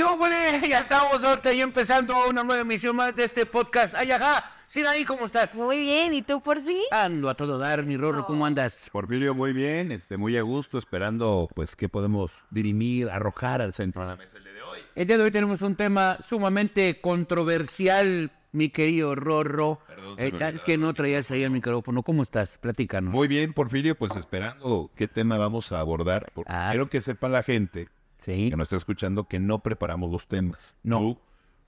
¿Qué 0.00 0.04
hombre? 0.04 0.62
Ya 0.66 0.78
estamos 0.78 1.22
ahorita 1.22 1.52
y 1.52 1.60
empezando 1.60 2.26
una 2.26 2.42
nueva 2.42 2.62
emisión 2.62 2.96
más 2.96 3.14
de 3.14 3.24
este 3.24 3.44
podcast. 3.44 3.94
Ay, 3.94 4.10
ajá. 4.10 4.50
Sinaí, 4.66 5.04
¿cómo 5.04 5.26
estás? 5.26 5.54
Muy 5.54 5.76
bien, 5.78 6.14
¿y 6.14 6.22
tú 6.22 6.40
por 6.40 6.58
sí? 6.62 6.86
Ando 6.90 7.28
a 7.28 7.34
todo 7.34 7.58
dar, 7.58 7.82
mi 7.82 7.98
Rorro, 7.98 8.24
¿cómo 8.24 8.46
andas? 8.46 8.88
Porfirio, 8.90 9.34
muy 9.34 9.52
bien, 9.52 9.92
este, 9.92 10.16
muy 10.16 10.38
a 10.38 10.42
gusto, 10.42 10.78
esperando 10.78 11.50
pues 11.54 11.76
qué 11.76 11.90
podemos 11.90 12.32
dirimir, 12.48 13.10
arrojar 13.10 13.60
al 13.60 13.74
centro 13.74 14.00
de 14.00 14.08
la 14.08 14.16
mesa 14.16 14.38
el 14.38 14.44
día 14.44 14.54
de 14.54 14.62
hoy. 14.62 14.78
El 14.94 15.06
día 15.06 15.18
de 15.18 15.24
hoy 15.24 15.30
tenemos 15.30 15.60
un 15.60 15.76
tema 15.76 16.16
sumamente 16.26 16.98
controversial, 17.02 18.32
mi 18.52 18.70
querido 18.70 19.14
Rorro. 19.14 19.80
Perdón, 19.86 20.14
Eh, 20.16 20.32
me 20.32 20.48
es 20.48 20.64
que 20.64 20.78
no 20.78 20.94
traías 20.94 21.30
ahí 21.30 21.42
el 21.42 21.50
micrófono. 21.50 22.02
¿Cómo 22.02 22.22
estás? 22.22 22.56
Platícanos. 22.56 23.12
Muy 23.12 23.28
bien, 23.28 23.52
Porfirio, 23.52 23.96
pues 23.96 24.16
esperando 24.16 24.90
qué 24.94 25.08
tema 25.08 25.36
vamos 25.36 25.72
a 25.72 25.80
abordar, 25.80 26.30
porque 26.32 26.50
Ah. 26.50 26.68
quiero 26.70 26.86
que 26.88 27.02
sepa 27.02 27.28
la 27.28 27.42
gente 27.42 27.88
Sí. 28.22 28.50
que 28.50 28.56
nos 28.56 28.66
está 28.66 28.76
escuchando 28.76 29.26
que 29.28 29.38
no 29.40 29.60
preparamos 29.62 30.10
los 30.10 30.26
temas. 30.26 30.76
No. 30.82 30.98
Tú 30.98 31.18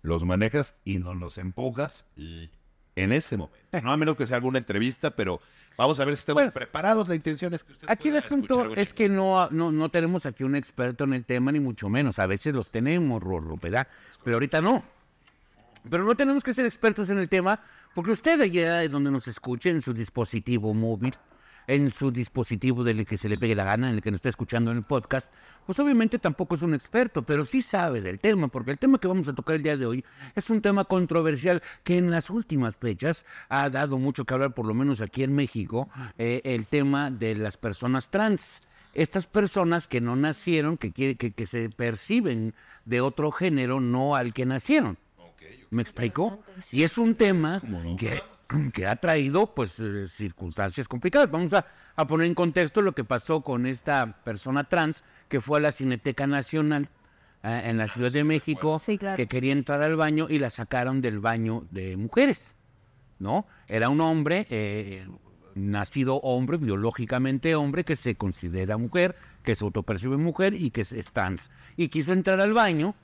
los 0.03 0.25
manejas 0.25 0.75
y 0.85 0.99
nos 0.99 1.17
los 1.17 1.39
empujas 1.39 2.07
y 2.17 2.51
en 2.97 3.13
ese 3.13 3.37
momento. 3.37 3.59
No 3.83 3.93
a 3.93 3.97
menos 3.97 4.17
que 4.17 4.27
sea 4.27 4.37
alguna 4.37 4.59
entrevista, 4.59 5.13
pero 5.13 5.41
vamos 5.79 5.99
a 6.01 6.05
ver 6.05 6.17
si 6.17 6.21
estamos 6.21 6.41
Bueno. 6.43 6.53
preparados. 6.53 7.09
La 7.09 7.15
intención 7.15 7.55
es 7.55 7.65
que 7.65 7.73
usted 7.73 7.87
Aquí 7.91 8.09
el 8.11 8.17
asunto 8.17 8.75
es 8.75 8.93
que 8.93 9.09
no, 9.09 9.49
no, 9.51 9.73
no 9.73 9.89
tenemos 9.91 10.27
aquí 10.27 10.45
un 10.45 10.57
experto 10.57 11.05
en 11.05 11.15
el 11.15 11.25
tema, 11.25 11.53
ni 11.53 11.61
mucho 11.61 11.89
menos. 11.89 12.19
A 12.19 12.27
veces 12.27 12.53
los 12.53 12.71
tenemos, 12.71 13.23
Rorro, 13.23 13.57
¿verdad? 13.57 13.87
Pero 14.25 14.37
ahorita 14.37 14.61
no. 14.61 14.83
Pero 15.89 16.05
no 16.05 16.15
tenemos 16.15 16.45
que 16.45 16.53
ser 16.55 16.67
expertos 16.67 17.09
en 17.11 17.19
el 17.19 17.29
tema, 17.29 17.61
porque 17.95 18.11
usted 18.13 18.41
allá 18.41 18.79
de 18.79 18.89
donde 18.89 19.11
nos 19.11 19.27
escuche, 19.27 19.71
en 19.71 19.83
su 19.83 19.93
dispositivo 19.95 20.75
móvil, 20.75 21.15
en 21.67 21.91
su 21.91 22.11
dispositivo 22.11 22.83
del 22.85 23.05
que 23.07 23.17
se 23.17 23.29
le 23.29 23.37
pegue 23.37 23.55
la 23.55 23.65
gana, 23.65 23.89
en 23.89 23.97
el 23.97 24.03
que 24.03 24.11
nos 24.11 24.19
está 24.19 24.29
escuchando 24.29 24.71
en 24.71 24.79
el 24.79 24.83
podcast, 24.85 25.33
pues 25.67 25.79
obviamente 25.79 26.19
tampoco 26.19 26.55
es 26.55 26.63
un 26.63 26.75
experto, 26.75 27.23
pero 27.23 27.45
sí 27.45 27.63
sabe 27.63 28.01
del 28.01 28.19
tema, 28.19 28.49
porque 28.49 28.73
el 28.73 28.79
tema 28.79 28.99
que 28.99 29.09
vamos 29.09 29.29
a 29.29 29.33
tocar 29.35 29.57
el 29.57 29.63
día 29.63 29.77
de 29.77 29.87
hoy 29.87 30.05
es 30.35 30.51
un 30.51 30.61
tema 30.61 30.85
controversial 30.85 31.63
que 31.85 31.99
en 31.99 32.11
las 32.11 32.31
últimas 32.31 32.75
fechas 32.77 33.25
ha 33.49 33.71
dado 33.71 33.99
mucho 33.99 34.25
que 34.25 34.35
hablar, 34.35 34.55
por 34.55 34.67
lo 34.67 34.75
menos 34.75 35.01
aquí 35.01 35.23
en 35.23 35.35
México, 35.35 35.89
eh, 36.19 36.41
el 36.45 36.67
tema 36.67 37.11
de 37.11 37.35
las 37.35 37.57
personas 37.57 38.11
trans. 38.11 38.63
Estas 38.95 39.27
personas 39.27 39.89
que 39.89 40.03
no 40.03 40.17
nacieron, 40.17 40.77
que, 40.77 40.93
quiere- 40.93 41.17
que, 41.17 41.31
que 41.33 41.47
se 41.47 41.71
perciben 41.71 42.53
de 42.85 43.01
otro 43.01 43.31
género, 43.31 43.81
no 43.81 44.17
al 44.17 44.35
que 44.35 44.45
nacieron. 44.45 44.99
¿Me 45.71 45.81
explico? 45.81 46.43
Sí. 46.61 46.79
Y 46.79 46.83
es 46.83 46.99
un 46.99 47.15
tema 47.15 47.63
no? 47.67 47.97
que, 47.97 48.21
que 48.73 48.87
ha 48.87 48.97
traído 48.97 49.55
pues 49.55 49.79
eh, 49.81 50.07
circunstancias 50.09 50.89
complicadas. 50.89 51.31
Vamos 51.31 51.53
a, 51.53 51.67
a 51.97 52.07
poner 52.07 52.27
en 52.27 52.35
contexto 52.35 52.83
lo 52.83 52.93
que 52.93 53.05
pasó 53.05 53.43
con 53.43 53.67
esta 53.67 54.23
persona 54.25 54.65
trans 54.65 55.05
que 55.29 55.41
fue 55.41 55.59
a 55.59 55.63
la 55.63 55.73
Cineteca 55.73 56.27
Nacional 56.27 56.89
eh, 57.43 57.63
en 57.65 57.79
la 57.79 57.89
Ciudad 57.89 58.13
de 58.13 58.25
México, 58.25 58.79
Sí, 58.79 58.99
claro. 58.99 59.17
que 59.17 59.27
quería 59.27 59.53
entrar 59.53 59.83
al 59.83 59.97
baño 59.97 60.27
y 60.29 60.39
la 60.39 60.51
sacaron 60.51 61.01
del 61.01 61.19
baño 61.19 61.67
de 61.71 61.97
mujeres, 61.97 62.55
¿no? 63.19 63.47
Era 63.69 63.89
un 63.89 64.01
hombre, 64.01 64.47
eh, 64.51 65.09
nacido 65.55 66.17
hombre, 66.17 66.57
biológicamente 66.59 67.55
hombre, 67.55 67.85
que 67.85 67.97
se 67.97 68.15
considera 68.15 68.77
mujer, 68.79 69.17
que 69.43 69.55
se 69.55 69.65
autopercibe 69.65 70.17
mujer 70.17 70.55
y 70.55 70.71
que 70.71 70.83
es 70.83 71.13
trans. 71.13 71.51
Y 71.77 71.89
quiso 71.89 72.13
entrar 72.13 72.41
al 72.41 72.53
baño 72.53 72.95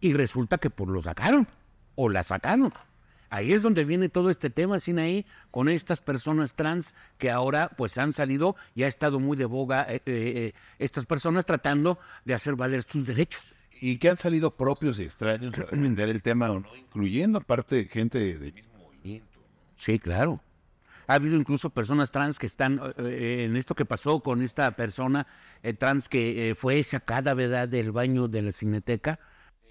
y 0.00 0.12
resulta 0.12 0.58
que 0.58 0.70
pues 0.70 0.90
lo 0.90 1.00
sacaron 1.00 1.46
o 1.94 2.08
la 2.08 2.22
sacaron. 2.22 2.72
Ahí 3.30 3.52
es 3.52 3.62
donde 3.62 3.84
viene 3.84 4.08
todo 4.08 4.30
este 4.30 4.48
tema, 4.48 4.80
Sinaí, 4.80 5.26
con 5.50 5.68
estas 5.68 6.00
personas 6.00 6.54
trans 6.54 6.94
que 7.18 7.30
ahora 7.30 7.70
pues 7.76 7.98
han 7.98 8.12
salido 8.12 8.56
y 8.74 8.84
ha 8.84 8.88
estado 8.88 9.20
muy 9.20 9.36
de 9.36 9.44
boga 9.44 9.86
eh, 9.88 10.00
eh, 10.06 10.52
estas 10.78 11.04
personas 11.04 11.44
tratando 11.44 11.98
de 12.24 12.34
hacer 12.34 12.56
valer 12.56 12.82
sus 12.82 13.06
derechos. 13.06 13.54
Y 13.80 13.98
que 13.98 14.08
han 14.08 14.16
salido 14.16 14.56
propios 14.56 14.98
y 14.98 15.02
extraños 15.02 15.56
a 15.58 15.62
defender 15.62 16.08
el 16.08 16.22
tema 16.22 16.50
o 16.50 16.60
no, 16.60 16.74
incluyendo 16.74 17.38
aparte 17.38 17.84
gente 17.84 18.18
del 18.18 18.52
mismo 18.52 18.78
movimiento. 18.78 19.38
Sí, 19.76 19.98
claro. 19.98 20.40
Ha 21.06 21.14
habido 21.14 21.36
incluso 21.36 21.70
personas 21.70 22.10
trans 22.10 22.38
que 22.38 22.46
están 22.46 22.80
eh, 22.82 22.92
eh, 22.98 23.44
en 23.44 23.56
esto 23.56 23.74
que 23.74 23.84
pasó 23.84 24.20
con 24.20 24.42
esta 24.42 24.70
persona 24.74 25.26
trans 25.78 26.08
que 26.08 26.56
fue 26.58 26.82
sacada, 26.82 27.34
¿verdad?, 27.34 27.68
del 27.68 27.92
baño 27.92 28.26
de 28.26 28.42
la 28.42 28.52
cineteca. 28.52 29.20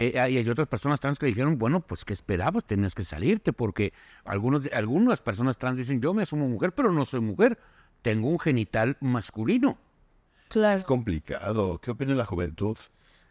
Eh, 0.00 0.12
y 0.14 0.36
hay 0.38 0.48
otras 0.48 0.68
personas 0.68 1.00
trans 1.00 1.18
que 1.18 1.26
dijeron, 1.26 1.58
bueno, 1.58 1.80
pues 1.80 2.04
¿qué 2.04 2.12
esperabas? 2.12 2.64
Tenías 2.64 2.94
que 2.94 3.02
salirte 3.02 3.52
porque 3.52 3.92
algunos, 4.24 4.68
algunas 4.72 5.20
personas 5.20 5.58
trans 5.58 5.76
dicen, 5.78 6.00
yo 6.00 6.14
me 6.14 6.22
asumo 6.22 6.46
mujer, 6.48 6.72
pero 6.72 6.92
no 6.92 7.04
soy 7.04 7.20
mujer. 7.20 7.58
Tengo 8.02 8.28
un 8.28 8.38
genital 8.38 8.96
masculino. 9.00 9.78
Es 10.42 10.46
Claro. 10.50 10.82
complicado. 10.84 11.78
¿Qué 11.80 11.90
opina 11.90 12.14
la 12.14 12.24
juventud? 12.24 12.76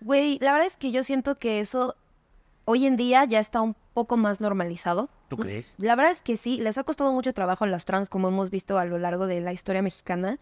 Güey, 0.02 0.38
la 0.42 0.52
verdad 0.52 0.68
es 0.68 0.78
que 0.78 0.92
yo 0.92 1.04
siento 1.04 1.36
que 1.40 1.60
eso 1.60 1.96
hoy 2.66 2.86
en 2.86 2.98
día 2.98 3.24
ya 3.26 3.40
está 3.40 3.62
un 3.62 3.76
poco 3.94 4.18
más 4.18 4.42
normalizado. 4.42 5.10
¿Tú 5.30 5.38
crees? 5.38 5.74
La 5.78 5.96
verdad 5.96 6.12
es 6.12 6.22
que 6.22 6.38
sí, 6.38 6.60
les 6.62 6.78
ha 6.78 6.84
costado 6.84 7.12
mucho 7.14 7.34
trabajo 7.34 7.64
a 7.64 7.68
las 7.68 7.86
trans, 7.86 8.10
como 8.10 8.28
hemos 8.28 8.50
visto 8.50 8.78
a 8.78 8.86
lo 8.86 8.98
largo 9.00 9.26
de 9.26 9.40
la 9.42 9.54
historia 9.54 9.82
mexicana. 9.82 10.38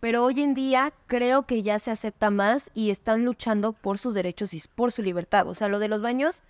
Pero 0.00 0.24
hoy 0.24 0.42
en 0.42 0.54
día 0.54 0.92
creo 1.06 1.46
que 1.46 1.62
ya 1.62 1.78
se 1.78 1.90
acepta 1.90 2.30
más 2.30 2.70
y 2.72 2.90
están 2.90 3.24
luchando 3.24 3.72
por 3.72 3.98
sus 3.98 4.14
derechos 4.14 4.54
y 4.54 4.62
por 4.74 4.92
su 4.92 5.02
libertad. 5.02 5.48
O 5.48 5.54
sea, 5.54 5.68
lo 5.68 5.80
de 5.80 5.88
los 5.88 6.02
baños, 6.02 6.42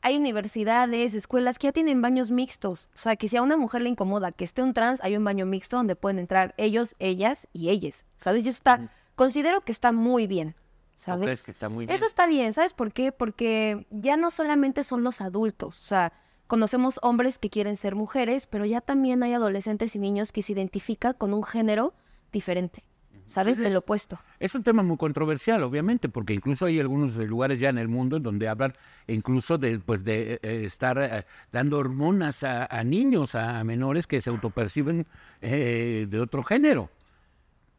hay 0.00 0.16
universidades, 0.16 1.12
escuelas 1.12 1.58
que 1.58 1.66
ya 1.66 1.72
tienen 1.72 2.00
baños 2.00 2.30
mixtos. 2.30 2.88
O 2.94 2.98
sea, 2.98 3.16
que 3.16 3.28
si 3.28 3.36
a 3.36 3.42
una 3.42 3.56
mujer 3.56 3.82
le 3.82 3.90
incomoda 3.90 4.32
que 4.32 4.44
esté 4.44 4.62
un 4.62 4.72
trans, 4.72 5.00
hay 5.02 5.16
un 5.16 5.24
baño 5.24 5.44
mixto 5.44 5.76
donde 5.76 5.94
pueden 5.94 6.18
entrar 6.18 6.54
ellos, 6.56 6.96
ellas 6.98 7.48
y 7.52 7.68
ellas. 7.68 8.06
¿Sabes? 8.16 8.46
Y 8.46 8.48
eso 8.48 8.56
está, 8.56 8.90
considero 9.14 9.60
que 9.60 9.72
está 9.72 9.92
muy 9.92 10.26
bien. 10.26 10.54
¿Tú 10.96 11.02
¿Sabes? 11.02 11.42
que 11.42 11.50
está 11.50 11.68
muy 11.68 11.84
bien? 11.84 11.94
Eso 11.94 12.06
está 12.06 12.26
bien, 12.26 12.54
¿sabes 12.54 12.72
por 12.72 12.90
qué? 12.90 13.12
Porque 13.12 13.86
ya 13.90 14.16
no 14.16 14.30
solamente 14.30 14.82
son 14.82 15.04
los 15.04 15.20
adultos, 15.20 15.78
o 15.78 15.84
sea, 15.84 16.10
conocemos 16.46 16.98
hombres 17.02 17.36
que 17.36 17.50
quieren 17.50 17.76
ser 17.76 17.94
mujeres, 17.94 18.46
pero 18.46 18.64
ya 18.64 18.80
también 18.80 19.22
hay 19.22 19.34
adolescentes 19.34 19.94
y 19.94 19.98
niños 19.98 20.32
que 20.32 20.40
se 20.40 20.52
identifican 20.52 21.12
con 21.12 21.34
un 21.34 21.44
género 21.44 21.92
diferente, 22.36 22.82
¿sabes? 23.24 23.56
Del 23.56 23.74
opuesto. 23.76 24.20
Es 24.38 24.54
un 24.54 24.62
tema 24.62 24.82
muy 24.82 24.98
controversial, 24.98 25.62
obviamente, 25.62 26.10
porque 26.10 26.34
incluso 26.34 26.66
hay 26.66 26.78
algunos 26.78 27.16
lugares 27.16 27.58
ya 27.58 27.70
en 27.70 27.78
el 27.78 27.88
mundo 27.88 28.18
en 28.18 28.22
donde 28.22 28.46
hablan 28.46 28.74
incluso 29.06 29.56
de, 29.56 29.78
pues, 29.78 30.04
de 30.04 30.34
eh, 30.42 30.64
estar 30.64 30.98
eh, 30.98 31.24
dando 31.50 31.78
hormonas 31.78 32.44
a, 32.44 32.66
a 32.66 32.84
niños, 32.84 33.34
a, 33.34 33.64
menores 33.64 34.06
que 34.06 34.20
se 34.20 34.28
autoperciben 34.28 35.06
eh, 35.40 36.06
de 36.08 36.20
otro 36.20 36.42
género. 36.42 36.90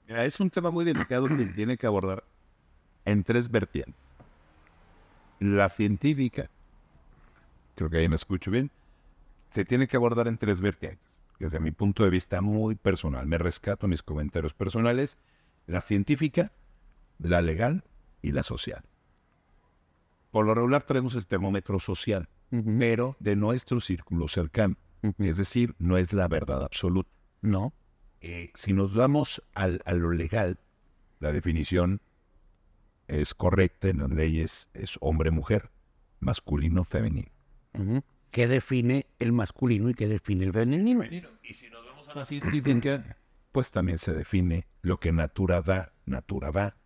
Mira, 0.07 0.25
es 0.25 0.39
un 0.39 0.49
tema 0.49 0.71
muy 0.71 0.83
delicado 0.83 1.27
que 1.27 1.45
tiene 1.55 1.77
que 1.77 1.85
abordar 1.85 2.23
en 3.05 3.23
tres 3.23 3.49
vertientes. 3.51 4.01
La 5.39 5.69
científica, 5.69 6.49
creo 7.75 7.91
que 7.91 7.97
ahí 7.97 8.09
me 8.09 8.15
escucho 8.15 8.49
bien, 8.49 8.71
se 9.51 9.65
tiene 9.65 9.87
que 9.87 9.97
abordar 9.97 10.27
en 10.27 10.37
tres 10.39 10.59
vertientes. 10.59 11.16
Desde 11.39 11.59
mi 11.59 11.71
punto 11.71 12.03
de 12.03 12.09
vista 12.09 12.41
muy 12.41 12.75
personal, 12.75 13.27
me 13.27 13.37
rescato 13.37 13.87
mis 13.87 14.01
comentarios 14.03 14.53
personales, 14.53 15.17
la 15.67 15.81
científica, 15.81 16.51
la 17.19 17.41
legal 17.41 17.83
y 18.21 18.31
la 18.31 18.43
social. 18.43 18.83
Por 20.31 20.45
lo 20.45 20.53
regular 20.55 20.83
traemos 20.83 21.15
el 21.15 21.25
termómetro 21.27 21.79
social, 21.79 22.27
pero 22.79 23.15
de 23.19 23.35
nuestro 23.35 23.81
círculo 23.81 24.27
cercano. 24.27 24.75
Es 25.19 25.37
decir, 25.37 25.75
no 25.79 25.97
es 25.97 26.11
la 26.13 26.27
verdad 26.27 26.63
absoluta. 26.63 27.09
No. 27.41 27.73
Eh, 28.21 28.51
si 28.55 28.73
nos 28.73 28.95
vamos 28.95 29.43
al- 29.53 29.81
a 29.85 29.93
lo 29.93 30.11
legal, 30.11 30.59
la 31.19 31.31
definición 31.31 32.01
es 33.07 33.33
correcta 33.33 33.89
en 33.89 33.99
las 33.99 34.09
leyes, 34.11 34.69
es 34.73 34.97
hombre-mujer, 35.01 35.69
masculino-femenino. 36.19 37.29
¿Qué 38.37 38.47
define 38.47 39.07
el 39.17 39.31
masculino 39.31 39.89
y 39.89 39.95
qué 39.95 40.07
define 40.07 40.45
el 40.45 40.53
femenino? 40.53 41.03
Y 41.41 41.53
si 41.55 41.71
nos 41.71 41.83
vamos 41.83 42.07
a 42.07 42.13
la 42.13 42.23
científica, 42.23 43.17
pues 43.51 43.71
también 43.71 43.97
se 43.97 44.13
define 44.13 44.67
lo 44.83 44.99
que 44.99 45.11
natura 45.11 45.63
da, 45.63 45.91
natura 46.05 46.51
va, 46.51 46.77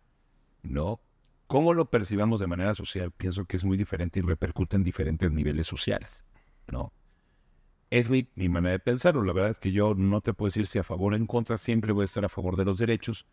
¿no? 0.62 1.02
Cómo 1.48 1.74
lo 1.74 1.90
percibamos 1.90 2.40
de 2.40 2.46
manera 2.46 2.74
social, 2.74 3.10
pienso 3.10 3.44
que 3.44 3.58
es 3.58 3.64
muy 3.64 3.76
diferente 3.76 4.20
y 4.20 4.22
repercute 4.22 4.76
en 4.76 4.82
diferentes 4.82 5.30
niveles 5.30 5.66
sociales, 5.66 6.24
¿no? 6.68 6.90
Es 7.90 8.08
mi, 8.08 8.26
mi 8.34 8.48
manera 8.48 8.72
de 8.72 8.78
pensarlo. 8.78 9.22
La 9.22 9.34
verdad 9.34 9.50
es 9.50 9.58
que 9.58 9.72
yo 9.72 9.94
no 9.94 10.22
te 10.22 10.32
puedo 10.32 10.48
decir 10.48 10.66
si 10.66 10.78
a 10.78 10.84
favor 10.84 11.12
o 11.12 11.16
en 11.16 11.26
contra, 11.26 11.58
siempre 11.58 11.92
voy 11.92 12.04
a 12.04 12.06
estar 12.06 12.24
a 12.24 12.30
favor 12.30 12.56
de 12.56 12.64
los 12.64 12.78
derechos, 12.78 13.26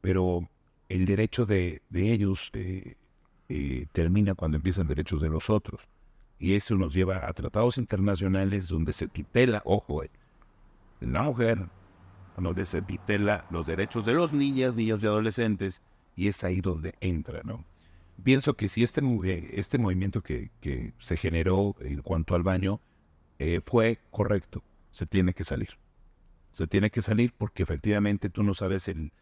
pero 0.00 0.48
el 0.88 1.04
derecho 1.04 1.44
de, 1.44 1.82
de 1.90 2.12
ellos 2.14 2.48
eh, 2.54 2.96
eh, 3.50 3.88
termina 3.92 4.34
cuando 4.34 4.56
empiezan 4.56 4.88
derechos 4.88 5.20
de 5.20 5.28
los 5.28 5.50
otros. 5.50 5.86
Y 6.38 6.54
eso 6.54 6.76
nos 6.76 6.94
lleva 6.94 7.26
a 7.28 7.32
tratados 7.32 7.78
internacionales 7.78 8.68
donde 8.68 8.92
se 8.92 9.08
tutela, 9.08 9.60
ojo, 9.64 10.04
eh, 10.04 10.10
la 11.00 11.22
mujer, 11.22 11.68
donde 12.36 12.64
se 12.66 12.82
tutela 12.82 13.46
los 13.50 13.66
derechos 13.66 14.06
de 14.06 14.14
los 14.14 14.32
niñas, 14.32 14.74
niños 14.74 15.02
y 15.02 15.06
adolescentes, 15.06 15.82
y 16.14 16.28
es 16.28 16.44
ahí 16.44 16.60
donde 16.60 16.94
entra, 17.00 17.42
¿no? 17.44 17.64
Pienso 18.22 18.54
que 18.54 18.68
si 18.68 18.82
este, 18.82 19.00
eh, 19.24 19.50
este 19.54 19.78
movimiento 19.78 20.22
que, 20.22 20.50
que 20.60 20.92
se 20.98 21.16
generó 21.16 21.76
en 21.80 22.02
cuanto 22.02 22.34
al 22.34 22.42
baño 22.42 22.80
eh, 23.38 23.60
fue 23.64 24.00
correcto, 24.10 24.62
se 24.90 25.06
tiene 25.06 25.34
que 25.34 25.44
salir. 25.44 25.70
Se 26.50 26.66
tiene 26.66 26.90
que 26.90 27.02
salir 27.02 27.32
porque 27.36 27.62
efectivamente 27.62 28.30
tú 28.30 28.42
no 28.42 28.54
sabes 28.54 28.88
el, 28.88 29.12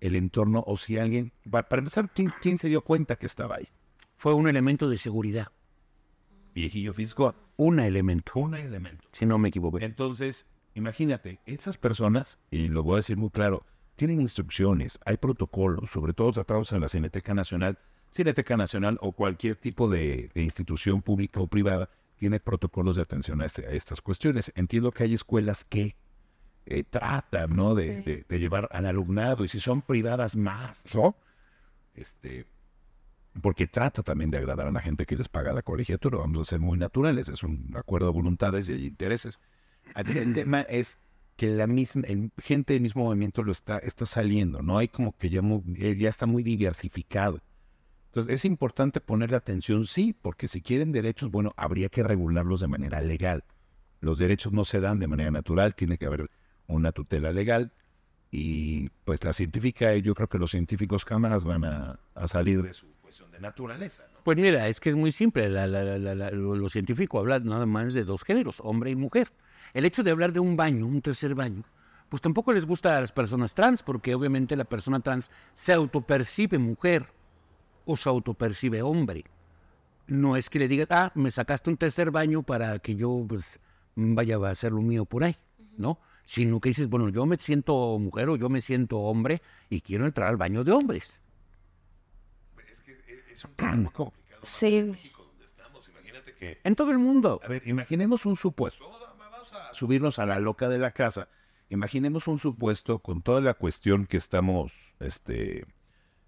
el 0.00 0.14
entorno 0.14 0.64
o 0.66 0.78
si 0.78 0.96
alguien, 0.98 1.32
pa- 1.50 1.68
para 1.68 1.80
empezar, 1.80 2.10
¿quién, 2.14 2.32
quién 2.40 2.56
se 2.56 2.68
dio 2.68 2.82
cuenta 2.82 3.16
que 3.16 3.26
estaba 3.26 3.56
ahí? 3.56 3.68
Fue 4.16 4.32
un 4.32 4.48
elemento 4.48 4.88
de 4.88 4.96
seguridad. 4.96 5.48
Viejillo 6.56 6.92
fiscal. 6.94 7.34
Un 7.56 7.78
elemento, 7.80 8.32
Un 8.34 8.54
elemento. 8.54 9.06
si 9.12 9.26
no 9.26 9.38
me 9.38 9.48
equivoco. 9.50 9.78
Entonces, 9.80 10.46
imagínate, 10.74 11.38
esas 11.46 11.76
personas, 11.76 12.38
y 12.50 12.68
lo 12.68 12.82
voy 12.82 12.94
a 12.94 12.96
decir 12.96 13.16
muy 13.16 13.30
claro, 13.30 13.64
tienen 13.94 14.20
instrucciones, 14.20 14.98
hay 15.04 15.16
protocolos, 15.18 15.90
sobre 15.90 16.12
todo 16.12 16.32
tratados 16.32 16.72
en 16.72 16.80
la 16.80 16.88
Cineteca 16.88 17.32
Nacional. 17.34 17.78
Cineteca 18.10 18.56
Nacional 18.56 18.98
o 19.00 19.12
cualquier 19.12 19.56
tipo 19.56 19.88
de, 19.88 20.30
de 20.34 20.42
institución 20.42 21.02
pública 21.02 21.40
o 21.40 21.46
privada 21.46 21.88
tiene 22.16 22.40
protocolos 22.40 22.96
de 22.96 23.02
atención 23.02 23.40
a, 23.42 23.46
este- 23.46 23.66
a 23.66 23.70
estas 23.70 24.00
cuestiones. 24.00 24.50
Entiendo 24.54 24.90
que 24.92 25.04
hay 25.04 25.12
escuelas 25.14 25.64
que 25.64 25.94
eh, 26.68 26.82
tratan, 26.82 27.54
¿no? 27.54 27.74
De, 27.74 28.02
Sí. 28.02 28.10
de- 28.10 28.24
de 28.28 28.38
llevar 28.40 28.68
al 28.72 28.86
alumnado, 28.86 29.44
y 29.44 29.48
si 29.48 29.60
son 29.60 29.82
privadas 29.82 30.34
más, 30.36 30.82
¿no? 30.94 31.16
Este, 31.94 32.46
porque 33.42 33.66
trata 33.66 34.02
también 34.02 34.30
de 34.30 34.38
agradar 34.38 34.66
a 34.66 34.70
la 34.70 34.80
gente 34.80 35.06
que 35.06 35.16
les 35.16 35.28
paga 35.28 35.52
la 35.52 35.62
colegiatura. 35.62 36.18
Vamos 36.18 36.42
a 36.42 36.50
ser 36.50 36.60
muy 36.60 36.78
naturales, 36.78 37.28
es 37.28 37.42
un 37.42 37.72
acuerdo 37.76 38.06
de 38.08 38.12
voluntades 38.12 38.68
y 38.68 38.72
hay 38.72 38.86
intereses. 38.86 39.38
El 39.94 40.34
tema 40.34 40.60
es 40.62 40.98
que 41.36 41.48
la 41.48 41.66
misma 41.66 42.02
el- 42.06 42.30
gente 42.42 42.72
del 42.72 42.82
mismo 42.82 43.04
movimiento 43.04 43.42
lo 43.42 43.52
está, 43.52 43.78
está 43.78 44.06
saliendo, 44.06 44.62
¿no? 44.62 44.78
Hay 44.78 44.88
como 44.88 45.16
que 45.16 45.28
ya, 45.28 45.42
mu- 45.42 45.62
eh, 45.76 45.94
ya 45.98 46.08
está 46.08 46.26
muy 46.26 46.42
diversificado. 46.42 47.40
Entonces, 48.06 48.34
es 48.34 48.44
importante 48.46 49.00
ponerle 49.02 49.36
atención, 49.36 49.86
sí, 49.86 50.14
porque 50.22 50.48
si 50.48 50.62
quieren 50.62 50.92
derechos, 50.92 51.30
bueno, 51.30 51.52
habría 51.56 51.90
que 51.90 52.02
regularlos 52.02 52.60
de 52.60 52.68
manera 52.68 53.00
legal. 53.02 53.44
Los 54.00 54.18
derechos 54.18 54.52
no 54.54 54.64
se 54.64 54.80
dan 54.80 54.98
de 54.98 55.06
manera 55.06 55.30
natural, 55.30 55.74
tiene 55.74 55.98
que 55.98 56.06
haber 56.06 56.30
una 56.66 56.92
tutela 56.92 57.30
legal. 57.32 57.72
Y 58.30 58.88
pues 59.04 59.22
la 59.22 59.32
científica, 59.34 59.94
yo 59.96 60.14
creo 60.14 60.28
que 60.28 60.38
los 60.38 60.50
científicos 60.50 61.04
jamás 61.04 61.44
van 61.44 61.64
a, 61.64 62.00
a 62.14 62.28
salir 62.28 62.62
de 62.62 62.72
su 62.72 62.86
cuestión 63.06 63.30
de 63.30 63.38
naturaleza, 63.38 64.02
¿no? 64.12 64.18
Pues 64.24 64.36
mira, 64.36 64.66
es 64.66 64.80
que 64.80 64.88
es 64.90 64.96
muy 64.96 65.12
simple. 65.12 65.48
La, 65.48 65.68
la- 65.68 65.84
la- 65.84 65.98
la- 65.98 66.14
la- 66.16 66.30
lo, 66.32 66.56
lo 66.56 66.68
científico 66.68 67.20
habla 67.20 67.38
nada 67.38 67.64
más 67.64 67.94
de 67.94 68.02
dos 68.04 68.24
géneros, 68.24 68.60
hombre 68.64 68.90
y 68.90 68.96
mujer. 68.96 69.28
El 69.74 69.84
hecho 69.84 70.02
de 70.02 70.10
hablar 70.10 70.32
de 70.32 70.40
un 70.40 70.56
baño, 70.56 70.86
un 70.86 71.00
tercer 71.00 71.36
baño, 71.36 71.62
pues 72.08 72.20
tampoco 72.20 72.52
les 72.52 72.66
gusta 72.66 72.96
a 72.96 73.00
las 73.00 73.12
personas 73.12 73.54
trans, 73.54 73.84
porque 73.84 74.12
obviamente 74.16 74.56
la 74.56 74.64
persona 74.64 74.98
trans 74.98 75.30
se 75.54 75.72
autopercibe 75.72 76.58
mujer 76.58 77.06
o 77.84 77.96
se 77.96 78.08
autopercibe 78.08 78.82
hombre. 78.82 79.24
No 80.08 80.36
es 80.36 80.50
que 80.50 80.58
le 80.58 80.66
digas, 80.66 80.88
ah, 80.90 81.12
me 81.14 81.30
sacaste 81.30 81.70
un 81.70 81.76
tercer 81.76 82.10
baño 82.10 82.42
para 82.42 82.78
que 82.80 82.96
yo 82.96 83.24
pues, 83.28 83.60
vaya 83.94 84.36
a 84.36 84.50
hacer 84.50 84.72
lo 84.72 84.80
mío 84.82 85.04
por 85.04 85.22
ahí, 85.22 85.36
¿no? 85.78 86.00
Sino 86.24 86.60
que 86.60 86.70
dices, 86.70 86.88
bueno, 86.88 87.08
yo 87.10 87.24
me 87.24 87.36
siento 87.36 87.96
mujer 88.00 88.28
o 88.30 88.36
yo 88.36 88.48
me 88.48 88.60
siento 88.60 88.98
hombre 88.98 89.42
y 89.70 89.80
quiero 89.80 90.06
entrar 90.06 90.28
al 90.28 90.36
baño 90.36 90.64
de 90.64 90.72
hombres. 90.72 91.20
Es 93.36 93.44
un 93.44 93.52
tema 93.54 93.74
muy 93.76 93.92
complicado. 93.92 94.40
Sí. 94.42 94.82
México, 94.82 95.24
donde 95.24 95.44
estamos, 95.44 95.88
imagínate 95.88 96.32
que 96.34 96.58
En 96.62 96.74
todo 96.74 96.90
el 96.90 96.98
mundo. 96.98 97.40
A 97.42 97.48
ver, 97.48 97.62
imaginemos 97.66 98.24
un 98.24 98.36
supuesto. 98.36 98.88
Vamos 99.18 99.52
a 99.52 99.74
subirnos 99.74 100.18
a 100.18 100.26
la 100.26 100.38
loca 100.38 100.68
de 100.68 100.78
la 100.78 100.92
casa. 100.92 101.28
Imaginemos 101.68 102.28
un 102.28 102.38
supuesto 102.38 103.00
con 103.00 103.22
toda 103.22 103.40
la 103.40 103.54
cuestión 103.54 104.06
que 104.06 104.16
estamos, 104.16 104.72
este, 105.00 105.66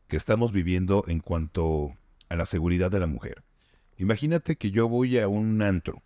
que 0.08 0.16
estamos 0.16 0.52
viviendo 0.52 1.04
en 1.06 1.20
cuanto 1.20 1.96
a 2.28 2.36
la 2.36 2.44
seguridad 2.44 2.90
de 2.90 3.00
la 3.00 3.06
mujer. 3.06 3.44
Imagínate 3.96 4.56
que 4.56 4.70
yo 4.70 4.88
voy 4.88 5.18
a 5.18 5.28
un 5.28 5.62
antro. 5.62 6.02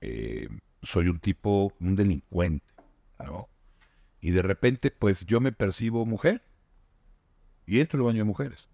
eh, 0.00 0.48
soy 0.82 1.08
un 1.08 1.18
tipo, 1.20 1.72
un 1.80 1.96
delincuente, 1.96 2.66
¿no? 3.18 3.48
Y 4.20 4.30
de 4.32 4.42
repente, 4.42 4.90
pues 4.90 5.24
yo 5.26 5.40
me 5.40 5.52
percibo 5.52 6.04
mujer 6.04 6.42
y 7.66 7.80
entro 7.80 7.98
al 8.00 8.06
baño 8.06 8.18
de 8.18 8.24
mujeres. 8.24 8.68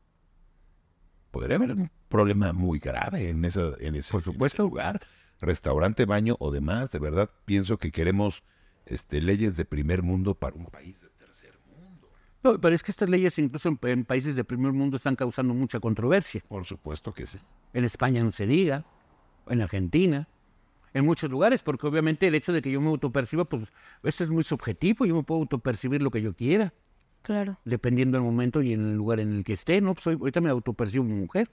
Podría 1.34 1.56
haber 1.56 1.72
un 1.72 1.90
problema 2.08 2.52
muy 2.52 2.78
grave 2.78 3.28
en, 3.28 3.44
esa, 3.44 3.72
en 3.80 3.96
ese, 3.96 4.12
Por 4.12 4.22
supuesto. 4.22 4.62
en 4.62 4.66
ese 4.66 4.70
lugar. 4.70 5.02
Restaurante, 5.40 6.04
baño 6.04 6.36
o 6.38 6.52
demás. 6.52 6.92
De 6.92 7.00
verdad, 7.00 7.28
pienso 7.44 7.76
que 7.76 7.90
queremos 7.90 8.44
este, 8.86 9.20
leyes 9.20 9.56
de 9.56 9.64
primer 9.64 10.04
mundo 10.04 10.36
para 10.36 10.54
un 10.54 10.66
país 10.66 11.00
de 11.00 11.08
tercer 11.10 11.58
mundo. 11.76 12.08
No, 12.44 12.60
pero 12.60 12.72
es 12.72 12.84
que 12.84 12.92
estas 12.92 13.08
leyes 13.08 13.36
incluso 13.40 13.68
en, 13.68 13.80
en 13.82 14.04
países 14.04 14.36
de 14.36 14.44
primer 14.44 14.70
mundo 14.70 14.96
están 14.96 15.16
causando 15.16 15.54
mucha 15.54 15.80
controversia. 15.80 16.40
Por 16.46 16.64
supuesto 16.66 17.12
que 17.12 17.26
sí. 17.26 17.40
En 17.72 17.82
España 17.82 18.22
no 18.22 18.30
se 18.30 18.46
diga, 18.46 18.84
en 19.48 19.60
Argentina, 19.60 20.28
en 20.92 21.04
muchos 21.04 21.28
lugares, 21.28 21.62
porque 21.62 21.88
obviamente 21.88 22.28
el 22.28 22.36
hecho 22.36 22.52
de 22.52 22.62
que 22.62 22.70
yo 22.70 22.80
me 22.80 22.90
autoperciba, 22.90 23.44
pues 23.44 23.64
eso 24.04 24.22
es 24.22 24.30
muy 24.30 24.44
subjetivo, 24.44 25.04
yo 25.04 25.16
me 25.16 25.24
puedo 25.24 25.40
autopercibir 25.40 26.00
lo 26.00 26.12
que 26.12 26.22
yo 26.22 26.32
quiera, 26.36 26.72
Claro. 27.24 27.58
dependiendo 27.64 28.18
del 28.18 28.24
momento 28.24 28.60
y 28.60 28.74
en 28.74 28.80
el 28.80 28.96
lugar 28.96 29.18
en 29.18 29.34
el 29.34 29.44
que 29.44 29.54
esté, 29.54 29.80
¿no? 29.80 29.94
Pues 29.94 30.06
ahorita 30.06 30.42
me 30.42 30.50
autopercibo 30.50 31.04
mujer 31.04 31.50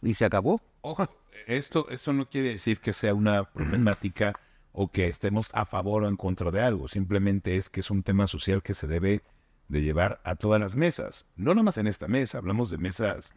y 0.00 0.14
se 0.14 0.24
acabó. 0.24 0.62
Ojo, 0.80 1.10
esto, 1.46 1.90
esto 1.90 2.14
no 2.14 2.26
quiere 2.30 2.48
decir 2.48 2.80
que 2.80 2.94
sea 2.94 3.12
una 3.12 3.44
problemática 3.52 4.32
o 4.72 4.90
que 4.90 5.08
estemos 5.08 5.50
a 5.52 5.66
favor 5.66 6.04
o 6.04 6.08
en 6.08 6.16
contra 6.16 6.50
de 6.50 6.62
algo. 6.62 6.88
Simplemente 6.88 7.56
es 7.56 7.68
que 7.68 7.80
es 7.80 7.90
un 7.90 8.02
tema 8.02 8.26
social 8.26 8.62
que 8.62 8.72
se 8.72 8.86
debe 8.86 9.22
de 9.68 9.82
llevar 9.82 10.22
a 10.24 10.36
todas 10.36 10.58
las 10.58 10.74
mesas. 10.74 11.26
No 11.36 11.54
nomás 11.54 11.76
en 11.76 11.86
esta 11.86 12.08
mesa, 12.08 12.38
hablamos 12.38 12.70
de 12.70 12.78
mesas, 12.78 13.34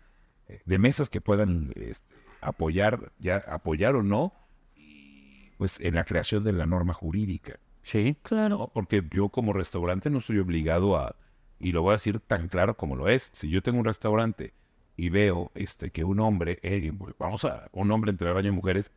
eh, 0.47 0.61
de 0.63 0.79
mesas 0.79 1.09
que 1.09 1.19
puedan 1.19 1.73
este, 1.75 2.15
apoyar, 2.39 3.11
ya 3.19 3.43
apoyar 3.47 3.95
o 3.97 4.03
no, 4.03 4.33
y, 4.77 5.49
pues 5.57 5.81
en 5.81 5.95
la 5.95 6.05
creación 6.05 6.45
de 6.45 6.53
la 6.53 6.65
norma 6.65 6.93
jurídica. 6.93 7.59
Sí. 7.83 8.15
Claro. 8.23 8.57
¿no? 8.57 8.67
Porque 8.73 9.05
yo 9.11 9.27
como 9.27 9.51
restaurante 9.51 10.09
no 10.09 10.19
estoy 10.19 10.39
obligado 10.39 10.95
a, 10.95 11.17
y 11.63 11.71
lo 11.71 11.81
voy 11.81 11.91
a 11.91 11.93
decir 11.93 12.19
tan 12.19 12.47
claro 12.49 12.75
como 12.77 12.95
lo 12.95 13.07
es, 13.07 13.29
si 13.33 13.49
yo 13.49 13.61
tengo 13.63 13.79
un 13.79 13.85
restaurante 13.85 14.53
y 14.95 15.09
veo 15.09 15.51
este 15.55 15.89
que 15.89 16.03
un 16.03 16.19
hombre, 16.19 16.59
eh, 16.61 16.91
vamos 17.17 17.45
a, 17.45 17.69
un 17.71 17.89
hombre 17.91 18.11
entre 18.11 18.27
el 18.27 18.33
baño 18.35 18.47
de 18.47 18.51
mujeres, 18.51 18.91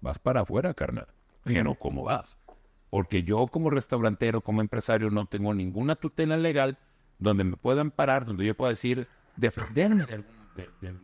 vas 0.00 0.18
para 0.18 0.40
afuera, 0.40 0.72
carnal. 0.74 1.08
Pero 1.42 1.74
¿cómo 1.74 2.04
vas? 2.04 2.38
Porque 2.90 3.22
yo 3.22 3.46
como 3.48 3.70
restaurantero, 3.70 4.40
como 4.40 4.60
empresario, 4.60 5.10
no 5.10 5.26
tengo 5.26 5.52
ninguna 5.52 5.96
tutela 5.96 6.36
legal 6.36 6.78
donde 7.18 7.44
me 7.44 7.56
puedan 7.56 7.90
parar, 7.90 8.24
donde 8.24 8.46
yo 8.46 8.54
pueda 8.56 8.70
decir, 8.70 9.06
defenderme 9.36 10.06
de, 10.06 10.14
algún, 10.14 10.34
de- 10.56 10.96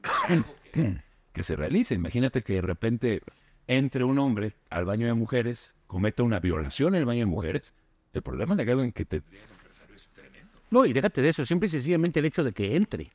que, 0.73 1.03
que 1.33 1.43
se 1.43 1.57
realice. 1.57 1.95
Imagínate 1.95 2.43
que 2.43 2.55
de 2.55 2.63
repente 2.63 3.23
entre 3.67 4.05
un 4.05 4.19
hombre 4.19 4.57
al 4.69 4.85
baño 4.85 5.07
de 5.07 5.15
mujeres, 5.15 5.75
cometa 5.87 6.23
una 6.23 6.41
violación 6.41 6.95
en 6.95 7.01
el 7.01 7.07
baño 7.07 7.21
de 7.21 7.27
mujeres. 7.27 7.75
El 8.13 8.23
problema 8.23 8.55
legal 8.55 8.81
en 8.81 8.93
que 8.93 9.05
tendría 9.05 9.45
el 9.45 9.51
empresario 9.51 9.95
es 9.95 10.09
tremendo. 10.11 10.60
No, 10.71 10.87
y 10.87 10.93
déjate 10.93 11.21
de 11.21 11.31
eso, 11.31 11.45
simple 11.45 11.67
y 11.67 11.71
sencillamente 11.71 12.21
el 12.21 12.27
hecho 12.27 12.45
de 12.45 12.53
que 12.53 12.77
entre. 12.77 13.11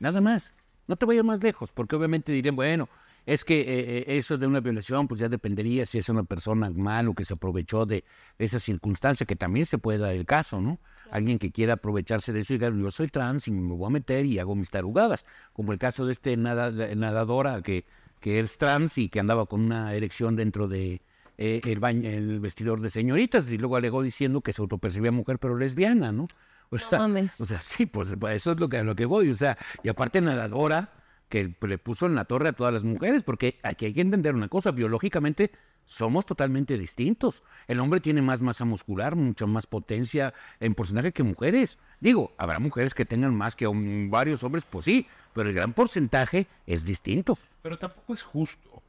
Nada 0.00 0.20
más. 0.20 0.54
No 0.86 0.96
te 0.96 1.06
vayas 1.06 1.24
más 1.24 1.42
lejos, 1.42 1.72
porque 1.72 1.96
obviamente 1.96 2.30
dirían, 2.30 2.56
bueno, 2.56 2.90
es 3.26 3.44
que 3.44 3.60
eh, 3.60 3.98
eh, 3.98 4.04
eso 4.08 4.36
de 4.36 4.46
una 4.46 4.60
violación, 4.60 5.08
pues 5.08 5.20
ya 5.20 5.30
dependería 5.30 5.86
si 5.86 5.96
es 5.96 6.08
una 6.10 6.24
persona 6.24 6.68
mal 6.70 7.08
o 7.08 7.14
que 7.14 7.24
se 7.24 7.34
aprovechó 7.34 7.86
de 7.86 8.04
esa 8.38 8.58
circunstancia, 8.58 9.24
que 9.24 9.36
también 9.36 9.64
se 9.64 9.78
puede 9.78 9.98
dar 9.98 10.14
el 10.14 10.26
caso, 10.26 10.60
¿no? 10.60 10.78
Alguien 11.10 11.38
que 11.38 11.50
quiera 11.50 11.74
aprovecharse 11.74 12.32
de 12.34 12.40
eso 12.40 12.52
y 12.52 12.58
diga, 12.58 12.70
yo 12.70 12.90
soy 12.90 13.08
trans 13.08 13.48
y 13.48 13.50
me 13.50 13.74
voy 13.74 13.86
a 13.86 13.90
meter 13.90 14.26
y 14.26 14.38
hago 14.38 14.54
mis 14.54 14.70
tarugadas, 14.70 15.24
como 15.54 15.72
el 15.72 15.78
caso 15.78 16.04
de 16.04 16.12
este 16.12 16.36
nada, 16.36 16.70
nadadora 16.70 17.62
que, 17.62 17.86
que 18.20 18.40
es 18.40 18.58
trans 18.58 18.98
y 18.98 19.08
que 19.08 19.20
andaba 19.20 19.46
con 19.46 19.62
una 19.62 19.94
erección 19.94 20.36
dentro 20.36 20.68
de 20.68 21.00
eh, 21.38 21.62
el, 21.64 21.80
baño, 21.80 22.08
el 22.08 22.40
vestidor 22.40 22.80
de 22.80 22.90
señoritas 22.90 23.50
y 23.50 23.58
luego 23.58 23.76
alegó 23.76 24.02
diciendo 24.02 24.40
que 24.42 24.52
se 24.52 24.60
autopercibía 24.60 25.12
mujer 25.12 25.38
pero 25.38 25.56
lesbiana, 25.56 26.12
¿no? 26.12 26.28
O 26.70 26.78
sea, 26.78 26.98
mames. 26.98 27.40
o 27.40 27.46
sea, 27.46 27.60
sí, 27.60 27.86
pues 27.86 28.16
eso 28.30 28.52
es 28.52 28.60
lo 28.60 28.68
que, 28.68 28.78
a 28.78 28.84
lo 28.84 28.94
que 28.94 29.06
voy. 29.06 29.30
O 29.30 29.34
sea, 29.34 29.56
y 29.82 29.88
aparte 29.88 30.20
nadadora 30.20 30.92
que 31.28 31.54
le 31.60 31.78
puso 31.78 32.06
en 32.06 32.14
la 32.14 32.24
torre 32.24 32.50
a 32.50 32.52
todas 32.52 32.72
las 32.72 32.84
mujeres, 32.84 33.22
porque 33.22 33.58
aquí 33.62 33.86
hay 33.86 33.94
que 33.94 34.00
entender 34.00 34.34
una 34.34 34.48
cosa, 34.48 34.70
biológicamente 34.70 35.50
somos 35.86 36.26
totalmente 36.26 36.78
distintos. 36.78 37.42
El 37.66 37.80
hombre 37.80 38.00
tiene 38.00 38.22
más 38.22 38.40
masa 38.40 38.64
muscular, 38.64 39.16
mucha 39.16 39.46
más 39.46 39.66
potencia 39.66 40.32
en 40.60 40.74
porcentaje 40.74 41.12
que 41.12 41.22
mujeres. 41.22 41.78
Digo, 42.00 42.32
habrá 42.38 42.58
mujeres 42.58 42.94
que 42.94 43.04
tengan 43.04 43.34
más 43.34 43.56
que 43.56 43.66
varios 44.08 44.42
hombres, 44.44 44.64
pues 44.68 44.84
sí, 44.84 45.06
pero 45.34 45.48
el 45.48 45.54
gran 45.54 45.72
porcentaje 45.72 46.46
es 46.66 46.84
distinto. 46.84 47.38
Pero 47.62 47.78
tampoco 47.78 48.14
es 48.14 48.22
justo. 48.22 48.82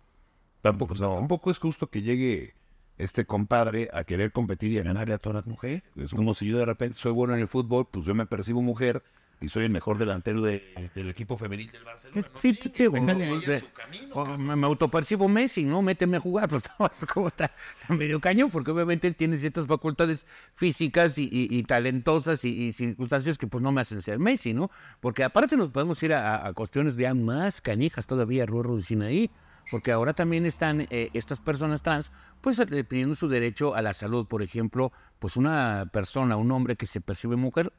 Tampoco, 0.62 0.94
o 0.94 0.98
sea, 0.98 1.14
tampoco 1.14 1.52
es 1.52 1.60
justo 1.60 1.88
que 1.88 2.02
llegue 2.02 2.56
este 2.98 3.26
compadre 3.26 3.90
a 3.94 4.04
querer 4.04 4.32
competir 4.32 4.72
y 4.72 4.80
a 4.80 4.84
ganarle 4.84 5.14
a 5.14 5.18
todas 5.18 5.36
las 5.36 5.46
mujeres. 5.48 5.84
Es 5.96 6.12
como 6.14 6.34
si 6.34 6.48
yo 6.48 6.58
de 6.58 6.66
repente 6.66 6.98
soy 6.98 7.12
bueno 7.12 7.34
en 7.34 7.42
el 7.42 7.48
fútbol, 7.48 7.88
pues 7.92 8.06
yo 8.06 8.16
me 8.16 8.26
percibo 8.26 8.62
mujer 8.62 9.04
y 9.42 9.50
soy 9.50 9.66
el 9.66 9.70
mejor 9.70 9.98
delantero 9.98 10.42
de- 10.42 10.90
del 10.96 11.10
equipo 11.10 11.38
femenil 11.38 11.70
del 11.70 11.84
Barcelona. 11.84 12.26
No 12.34 12.40
Sí, 12.40 12.54
chingue, 12.56 12.78
sí, 12.78 12.88
déjale 12.88 13.26
o- 13.26 13.28
ahí 13.34 13.38
o 13.38 13.42
sea, 13.42 13.58
a 13.58 13.60
su 13.60 13.72
camino. 13.74 14.16
o 14.16 14.38
me, 14.38 14.56
me 14.56 14.66
autopercibo 14.66 15.28
Messi, 15.28 15.66
¿no? 15.66 15.82
Méteme 15.82 16.16
a 16.18 16.20
jugar, 16.22 16.48
pues 16.78 17.06
como 17.14 17.28
está, 17.28 17.52
está 17.82 17.94
medio 17.94 18.22
cañón, 18.22 18.50
porque 18.50 18.72
obviamente 18.72 19.08
él 19.08 19.16
tiene 19.18 19.36
ciertas 19.38 19.68
facultades 19.68 20.26
físicas 20.56 21.18
y, 21.18 21.24
y- 21.26 21.50
y 21.52 21.64
talentosas 21.64 22.46
y, 22.46 22.68
y 22.68 22.74
circunstancias 22.74 23.38
que 23.38 23.46
pues 23.46 23.62
no 23.62 23.74
me 23.74 23.82
hacen 23.82 24.02
ser 24.02 24.20
Messi, 24.20 24.54
¿no? 24.54 24.72
Porque 25.02 25.26
aparte 25.26 25.58
nos 25.58 25.70
podemos 25.70 26.02
ir 26.02 26.14
a, 26.14 26.48
a 26.48 26.54
cuestiones 26.54 26.96
ya 26.96 27.14
más 27.14 27.60
canijas 27.60 28.08
todavía, 28.08 28.46
Rorro 28.46 28.78
y 28.80 28.84
Sinaí, 28.84 29.30
porque 29.72 29.92
ahora 29.92 30.14
también 30.14 30.46
están 30.46 30.88
eh, 30.90 31.10
estas 31.14 31.40
personas 31.40 31.82
trans, 31.82 32.12
pues 32.42 32.60
eh, 32.60 32.84
pidiendo 32.84 33.16
su 33.16 33.28
derecho 33.28 33.76
a 33.76 33.82
la 33.82 33.94
salud, 33.94 34.28
por 34.28 34.42
ejemplo, 34.44 34.92
pues 35.20 35.38
una 35.38 35.90
persona, 35.92 36.38
un 36.38 36.52
hombre 36.52 36.76
que 36.76 36.86
se 36.86 37.02
percibe 37.02 37.36
mujer, 37.36 37.74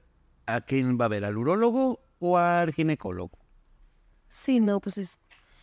¿a 0.46 0.60
quién 0.60 0.98
va 1.00 1.06
a 1.06 1.08
ver? 1.08 1.24
¿Al 1.24 1.36
urólogo 1.36 2.00
o 2.18 2.38
al 2.38 2.72
ginecólogo? 2.72 3.38
Sí, 4.28 4.60
no, 4.60 4.80
pues 4.80 4.98
es. 4.98 5.18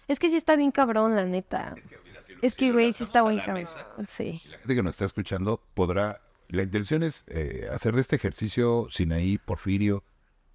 Es 0.08 0.20
que 0.20 0.30
sí 0.30 0.36
está 0.36 0.56
bien 0.56 0.72
cabrón, 0.72 1.16
la 1.16 1.26
neta. 1.26 1.76
Es 1.78 1.88
que 1.88 1.98
Es 2.42 2.56
que, 2.56 2.72
güey, 2.72 2.94
sí 2.94 3.04
está 3.04 3.22
la 3.22 3.36
cabrón. 3.38 3.56
mesa. 3.56 3.88
Sí. 4.08 4.42
Y 4.44 4.48
la 4.50 4.58
gente 4.58 4.76
que 4.76 4.84
nos 4.84 4.96
está 4.96 5.06
escuchando 5.06 5.62
podrá. 5.74 6.22
La 6.50 6.62
intención 6.62 7.04
es 7.04 7.24
eh, 7.28 7.68
hacer 7.72 7.96
de 7.96 8.02
este 8.02 8.16
ejercicio, 8.16 8.88
Sinaí, 8.92 9.38
Porfirio, 9.40 10.04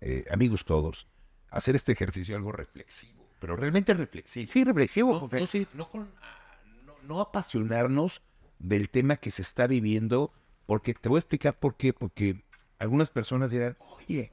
eh, 0.00 0.24
amigos 0.30 0.64
todos, 0.64 1.08
hacer 1.50 1.74
este 1.74 1.92
ejercicio 1.92 2.36
algo 2.36 2.52
reflexivo, 2.52 3.27
pero 3.38 3.56
realmente 3.56 3.94
reflexivo. 3.94 4.50
Sí, 4.52 4.64
reflexivo. 4.64 5.28
No, 5.30 5.38
no, 5.38 5.46
sí, 5.46 5.66
no 5.74 5.88
con- 5.90 6.08
ah, 6.22 6.56
no- 6.86 6.96
no 7.06 7.20
apasionarnos 7.20 8.22
del 8.58 8.88
tema 8.90 9.16
que 9.16 9.30
se 9.30 9.42
está 9.42 9.66
viviendo, 9.66 10.32
porque 10.66 10.94
te 10.94 11.08
voy 11.08 11.18
a 11.18 11.20
explicar 11.20 11.58
por 11.58 11.76
qué. 11.76 11.92
Porque 11.92 12.42
algunas 12.78 13.10
personas 13.10 13.50
dirán, 13.50 13.76
oye, 13.78 14.32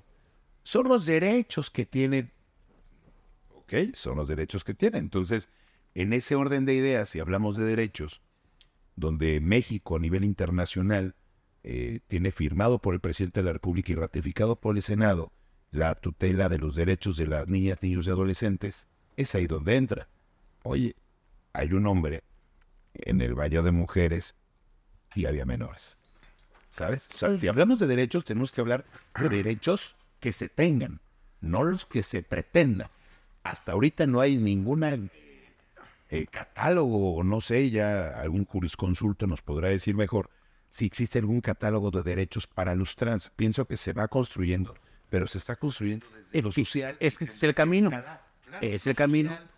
son 0.63 0.87
los 0.87 1.05
derechos 1.05 1.69
que 1.69 1.85
tienen. 1.85 2.31
Ok, 3.53 3.73
son 3.93 4.17
los 4.17 4.27
derechos 4.27 4.63
que 4.63 4.73
tienen. 4.73 5.03
Entonces, 5.05 5.49
en 5.93 6.13
ese 6.13 6.35
orden 6.35 6.65
de 6.65 6.75
ideas, 6.75 7.09
si 7.09 7.19
hablamos 7.19 7.57
de 7.57 7.65
derechos, 7.65 8.21
donde 8.95 9.39
México 9.41 9.95
a 9.95 9.99
nivel 9.99 10.23
internacional 10.23 11.15
eh, 11.63 11.99
tiene 12.07 12.31
firmado 12.31 12.79
por 12.79 12.93
el 12.93 12.99
presidente 12.99 13.41
de 13.41 13.45
la 13.45 13.53
República 13.53 13.91
y 13.91 13.95
ratificado 13.95 14.55
por 14.59 14.75
el 14.75 14.81
Senado 14.83 15.31
la 15.71 15.95
tutela 15.95 16.47
de 16.47 16.57
los 16.59 16.75
derechos 16.75 17.17
de 17.17 17.27
las 17.27 17.47
niñas, 17.49 17.79
niños 17.81 18.07
y 18.07 18.09
adolescentes, 18.11 18.87
es 19.17 19.35
ahí 19.35 19.47
donde 19.47 19.75
entra. 19.75 20.07
Oye, 20.63 20.95
hay 21.53 21.73
un 21.73 21.85
hombre 21.87 22.23
en 22.93 23.21
el 23.21 23.35
baño 23.35 23.63
de 23.63 23.71
mujeres 23.71 24.35
y 25.13 25.25
había 25.25 25.45
menores. 25.45 25.97
¿Sabes? 26.69 27.07
O 27.09 27.13
sea, 27.13 27.33
si 27.37 27.47
hablamos 27.47 27.79
de 27.79 27.87
derechos, 27.87 28.25
tenemos 28.25 28.51
que 28.51 28.61
hablar 28.61 28.85
de 29.19 29.29
derechos 29.29 29.95
que 30.19 30.33
se 30.33 30.49
tengan, 30.49 30.99
no 31.39 31.63
los 31.63 31.85
que 31.85 32.03
se 32.03 32.21
pretendan. 32.21 32.89
Hasta 33.43 33.71
ahorita 33.71 34.07
no 34.07 34.19
hay 34.19 34.35
ninguna 34.37 34.97
eh, 36.09 36.25
catálogo, 36.27 37.15
o 37.15 37.23
no 37.23 37.39
sé, 37.41 37.69
ya 37.69 38.19
algún 38.19 38.45
jurisconsulto 38.45 39.27
nos 39.27 39.41
podrá 39.41 39.69
decir 39.69 39.95
mejor 39.95 40.29
si 40.69 40.85
existe 40.85 41.19
algún 41.19 41.39
catálogo 41.39 41.91
de 41.91 42.03
derechos 42.03 42.47
para 42.47 42.75
los 42.75 42.95
trans. 42.95 43.31
Pienso 43.35 43.65
que 43.65 43.77
se 43.77 43.93
va 43.93 44.09
construyendo, 44.09 44.73
pero 45.09 45.27
se 45.27 45.37
está 45.37 45.55
construyendo 45.55 46.05
desde 46.11 46.39
Es 46.39 46.43
lo 46.43 46.51
social. 46.51 46.97
es 46.99 47.17
que 47.17 47.23
es 47.25 47.43
el 47.43 47.55
camino. 47.55 47.89
Claro, 48.45 48.65
Es 48.65 48.87
el 48.87 48.95
camino. 48.95 49.29
social 49.29 49.49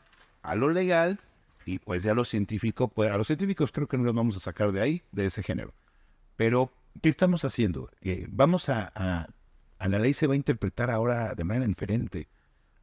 A 0.42 0.56
lo 0.56 0.70
legal, 0.70 1.20
y 1.66 1.80
pues 1.80 2.04
ya 2.04 2.14
lo 2.14 2.24
científico, 2.26 2.88
pues 2.88 3.12
a 3.12 3.18
los 3.18 3.28
científicos 3.28 3.72
creo 3.72 3.88
que 3.88 3.98
no 3.98 4.04
los 4.04 4.16
vamos 4.16 4.38
a 4.38 4.40
sacar 4.40 4.72
de 4.72 4.82
ahí, 4.82 5.04
de 5.12 5.26
ese 5.26 5.44
género. 5.44 5.74
Pero, 6.36 6.72
¿qué 7.02 7.10
estamos 7.10 7.44
haciendo? 7.44 7.90
Eh, 8.02 8.26
vamos 8.30 8.70
a, 8.70 8.92
a, 8.96 9.28
a 9.80 9.88
la 9.88 10.00
ley 10.00 10.14
se 10.14 10.28
va 10.28 10.34
a 10.34 10.38
interpretar 10.38 10.90
ahora 10.90 11.36
de 11.36 11.44
manera 11.44 11.68
diferente. 11.68 12.28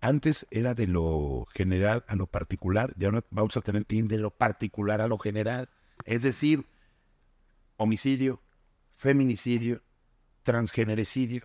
Antes 0.00 0.46
era 0.50 0.75
de 0.75 0.87
lo 0.87 1.46
general 1.54 2.04
a 2.08 2.16
lo 2.16 2.26
particular, 2.26 2.92
ya 2.96 3.11
no 3.11 3.25
vamos 3.30 3.56
a 3.56 3.62
tener 3.62 3.87
que 3.87 3.96
ir 3.96 4.06
de 4.06 4.18
lo 4.18 4.30
particular 4.30 5.00
a 5.00 5.08
lo 5.08 5.16
general. 5.18 5.70
Es 6.04 6.23
decir, 6.23 6.66
homicidio, 7.78 8.42
feminicidio, 8.92 9.80
transgenericidio, 10.42 11.44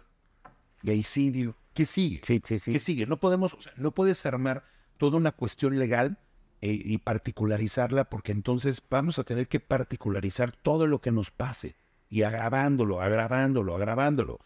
gaycidio. 0.84 1.56
¿Qué 1.74 1.86
sigue? 1.86 2.22
Sí, 2.26 2.42
sí, 2.46 2.60
sí. 2.60 2.72
¿Qué 2.72 2.80
sigue? 2.80 3.06
No 3.06 3.20
podemos, 3.20 3.54
o 3.54 3.62
sea, 3.62 3.74
no 3.78 3.92
puedes 3.92 4.26
armar 4.26 4.64
toda 4.98 5.18
una 5.18 5.32
cuestión 5.32 5.78
legal 5.80 6.18
eh, 6.62 6.72
y 6.84 6.98
particularizarla 6.98 8.10
porque 8.10 8.32
entonces 8.32 8.82
vamos 8.90 9.18
a 9.20 9.24
tener 9.24 9.48
que 9.48 9.60
particularizar 9.60 10.52
todo 10.52 10.88
lo 10.88 11.00
que 11.00 11.12
nos 11.12 11.32
pase 11.32 11.76
y 12.10 12.24
agravándolo, 12.24 13.02
agravándolo, 13.02 13.76
agravándolo. 13.76 14.40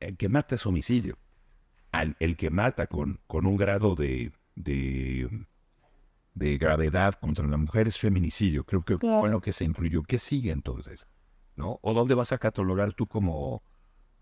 El 0.00 0.16
que 0.16 0.28
mata 0.28 0.54
es 0.54 0.66
homicidio. 0.66 1.18
Al- 1.92 2.16
el 2.20 2.36
que 2.36 2.50
mata 2.50 2.86
con, 2.86 3.20
con 3.26 3.46
un 3.46 3.56
grado 3.56 3.94
de, 3.94 4.32
de, 4.54 5.28
de 6.34 6.58
gravedad 6.58 7.14
contra 7.14 7.46
la 7.46 7.56
mujer 7.56 7.88
es 7.88 7.98
feminicidio. 7.98 8.64
Creo 8.64 8.84
que 8.84 8.98
Claro. 8.98 9.20
fue 9.20 9.30
lo 9.30 9.40
que 9.40 9.52
se 9.52 9.64
incluyó. 9.64 10.02
¿Qué 10.02 10.18
sigue 10.18 10.50
entonces? 10.50 11.08
¿No? 11.56 11.78
¿O 11.82 11.94
dónde 11.94 12.14
vas 12.14 12.32
a 12.32 12.38
catalogar 12.38 12.92
tú 12.92 13.06
como, 13.06 13.62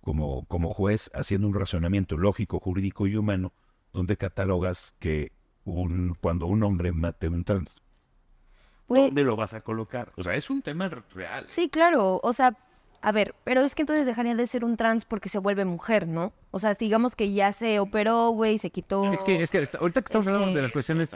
como, 0.03 0.45
como 0.47 0.75
juez 0.75 1.11
haciendo 1.15 1.47
un 1.49 1.55
razonamiento 1.55 2.19
lógico, 2.19 2.61
jurídico 2.61 3.07
y 3.07 3.17
humano, 3.17 3.53
donde 3.93 4.17
catalogas 4.17 4.95
que 4.99 5.33
un, 5.65 6.15
cuando 6.21 6.47
un 6.47 6.63
hombre 6.63 6.93
mate 6.93 7.27
a 7.29 7.31
un 7.31 7.45
trans, 7.45 7.81
Güey, 8.89 9.05
¿dónde 9.07 9.25
lo 9.25 9.37
vas 9.37 9.55
a 9.55 9.61
colocar? 9.63 10.13
O 10.17 10.23
sea, 10.23 10.35
es 10.35 10.51
un 10.51 10.61
tema 10.61 10.89
real. 11.15 11.45
Sí, 11.49 11.69
claro, 11.71 12.21
o 12.23 12.33
sea, 12.33 12.57
a 13.01 13.13
ver, 13.13 13.35
pero 13.45 13.63
es 13.63 13.75
que 13.75 13.83
entonces 13.83 14.05
dejaría 14.07 14.35
de 14.35 14.47
ser 14.47 14.65
un 14.65 14.77
trans 14.77 15.05
porque 15.05 15.29
se 15.29 15.39
vuelve 15.39 15.65
mujer, 15.65 16.07
¿no? 16.09 16.33
O 16.51 16.59
sea, 16.59 16.75
digamos 16.75 17.17
que 17.17 17.33
ya 17.33 17.53
se 17.53 17.79
operó, 17.81 18.31
güey, 18.31 18.59
se 18.59 18.71
quitó. 18.71 19.05
Es 19.13 19.25
que, 19.25 19.43
es 19.43 19.51
que 19.51 19.59
ahorita 19.79 20.03
que 20.03 20.07
estamos 20.09 20.27
hablando 20.27 20.53
de 20.55 20.63
las 20.63 20.73
cuestiones 20.73 21.11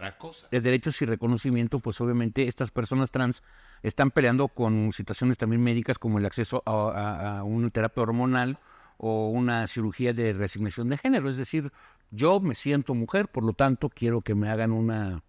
de 0.50 0.61
derechos 0.61 1.00
y 1.02 1.07
reconocimiento, 1.07 1.78
pues 1.81 2.00
obviamente 2.00 2.47
estas 2.49 2.71
personas 2.71 3.11
trans 3.11 3.43
están 3.83 4.11
peleando 4.11 4.49
con 4.49 4.93
situaciones 4.93 5.37
también 5.37 5.62
médicas 5.62 5.99
como 5.99 6.19
el 6.19 6.25
acceso 6.25 6.62
a, 6.64 6.71
a- 6.73 7.38
a 7.40 7.45
una 7.45 7.69
terapia 7.71 8.02
hormonal 8.05 8.59
o 8.99 9.29
una 9.31 9.67
cirugía 9.67 10.12
de 10.12 10.33
resignación 10.33 10.88
de 10.88 10.99
género. 10.99 11.29
Es 11.29 11.37
decir, 11.37 11.71
yo 12.11 12.41
me 12.41 12.55
siento 12.55 12.95
mujer, 12.95 13.29
por 13.29 13.45
lo 13.45 13.53
tanto 13.53 13.88
quiero 13.88 14.21
que 14.23 14.35
me 14.35 14.49
hagan 14.49 14.73
una 14.73 15.23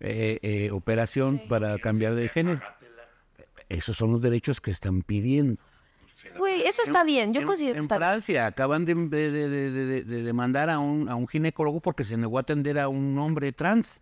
eh, 0.00 0.38
eh, 0.42 0.70
operación 0.72 1.40
para 1.48 1.78
cambiar 1.78 2.14
de 2.14 2.28
género. 2.28 2.60
Esos 3.68 3.96
son 3.96 4.12
los 4.12 4.20
derechos 4.22 4.60
que 4.60 4.70
están 4.70 5.02
pidiendo. 5.02 5.60
Güey, 6.38 6.62
eso 6.62 6.82
está 6.82 7.04
bien, 7.04 7.34
yo 7.34 7.40
en, 7.42 7.46
considero 7.46 7.74
que 7.74 7.78
en 7.78 7.84
está 7.84 7.98
bien. 7.98 8.08
Francia 8.08 8.46
acaban 8.46 8.84
de, 8.86 8.94
de- 8.94 9.30
de- 9.30 9.48
de- 9.48 9.70
de- 9.70 10.02
de 10.04 10.22
demandar 10.22 10.70
a 10.70 10.78
un, 10.78 11.08
a 11.10 11.14
un 11.14 11.28
ginecólogo 11.28 11.80
porque 11.80 12.04
se 12.04 12.16
negó 12.16 12.38
a 12.38 12.40
atender 12.42 12.78
a 12.78 12.88
un 12.88 13.18
hombre 13.18 13.52
trans. 13.52 14.00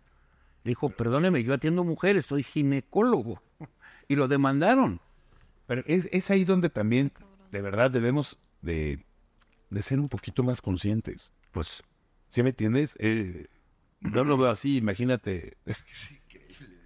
Le 0.63 0.69
dijo, 0.71 0.89
perdóneme, 0.89 1.43
yo 1.43 1.53
atiendo 1.53 1.83
mujeres, 1.83 2.25
soy 2.25 2.43
ginecólogo. 2.43 3.41
Y 4.07 4.15
lo 4.15 4.27
demandaron. 4.27 4.99
Pero 5.65 5.81
es, 5.87 6.07
es 6.11 6.29
ahí 6.29 6.43
donde 6.45 6.69
también, 6.69 7.11
de 7.51 7.61
verdad, 7.63 7.89
debemos 7.89 8.37
de, 8.65 9.05
de 9.69 9.81
ser 9.81 9.99
un 9.99 10.09
poquito 10.09 10.43
más 10.43 10.61
conscientes. 10.61 11.31
Pues 11.51 11.83
¿Sí 12.35 12.43
me 12.43 12.49
entiendes? 12.49 12.97
Eh, 12.99 13.47
no 14.01 14.25
lo 14.25 14.37
veo 14.37 14.49
así, 14.49 14.75
imagínate. 14.75 15.55
Es 15.65 15.83
que 15.83 15.91
es 15.93 16.11
increíble. 16.11 16.77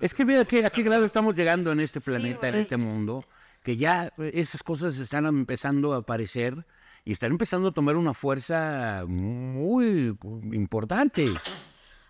es 0.00 0.12
que 0.12 0.24
mira 0.24 0.44
que, 0.44 0.66
a 0.66 0.70
qué 0.70 0.82
grado 0.82 1.04
estamos 1.04 1.36
llegando 1.36 1.70
en 1.70 1.78
este 1.78 2.00
planeta, 2.00 2.48
en 2.48 2.56
este 2.56 2.76
mundo, 2.76 3.24
que 3.62 3.76
ya 3.76 4.12
eh, 4.18 4.32
esas 4.34 4.64
cosas 4.64 4.98
están 4.98 5.26
empezando 5.26 5.92
a 5.92 5.98
aparecer 5.98 6.66
y 7.04 7.12
están 7.12 7.30
empezando 7.30 7.68
a 7.68 7.72
tomar 7.72 7.96
una 7.96 8.12
fuerza 8.12 9.04
muy 9.06 10.18
importante. 10.52 11.28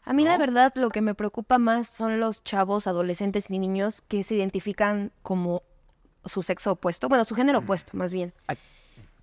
A 0.05 0.15
mí 0.15 0.25
la 0.25 0.39
verdad 0.39 0.73
lo 0.77 0.89
que 0.89 1.03
me 1.03 1.15
preocupa 1.15 1.59
más 1.59 1.89
son 1.89 2.19
los 2.21 2.43
chavos, 2.43 2.87
adolescentes 2.87 3.51
y 3.51 3.59
niños 3.59 4.01
que 4.09 4.23
se 4.23 4.37
identifican 4.37 5.13
como 5.21 5.63
su 6.25 6.43
sexo 6.43 6.73
opuesto, 6.73 7.11
bueno, 7.11 7.27
su 7.27 7.35
género 7.35 7.59
opuesto 7.59 7.99
más 7.99 8.15
bien. 8.15 8.33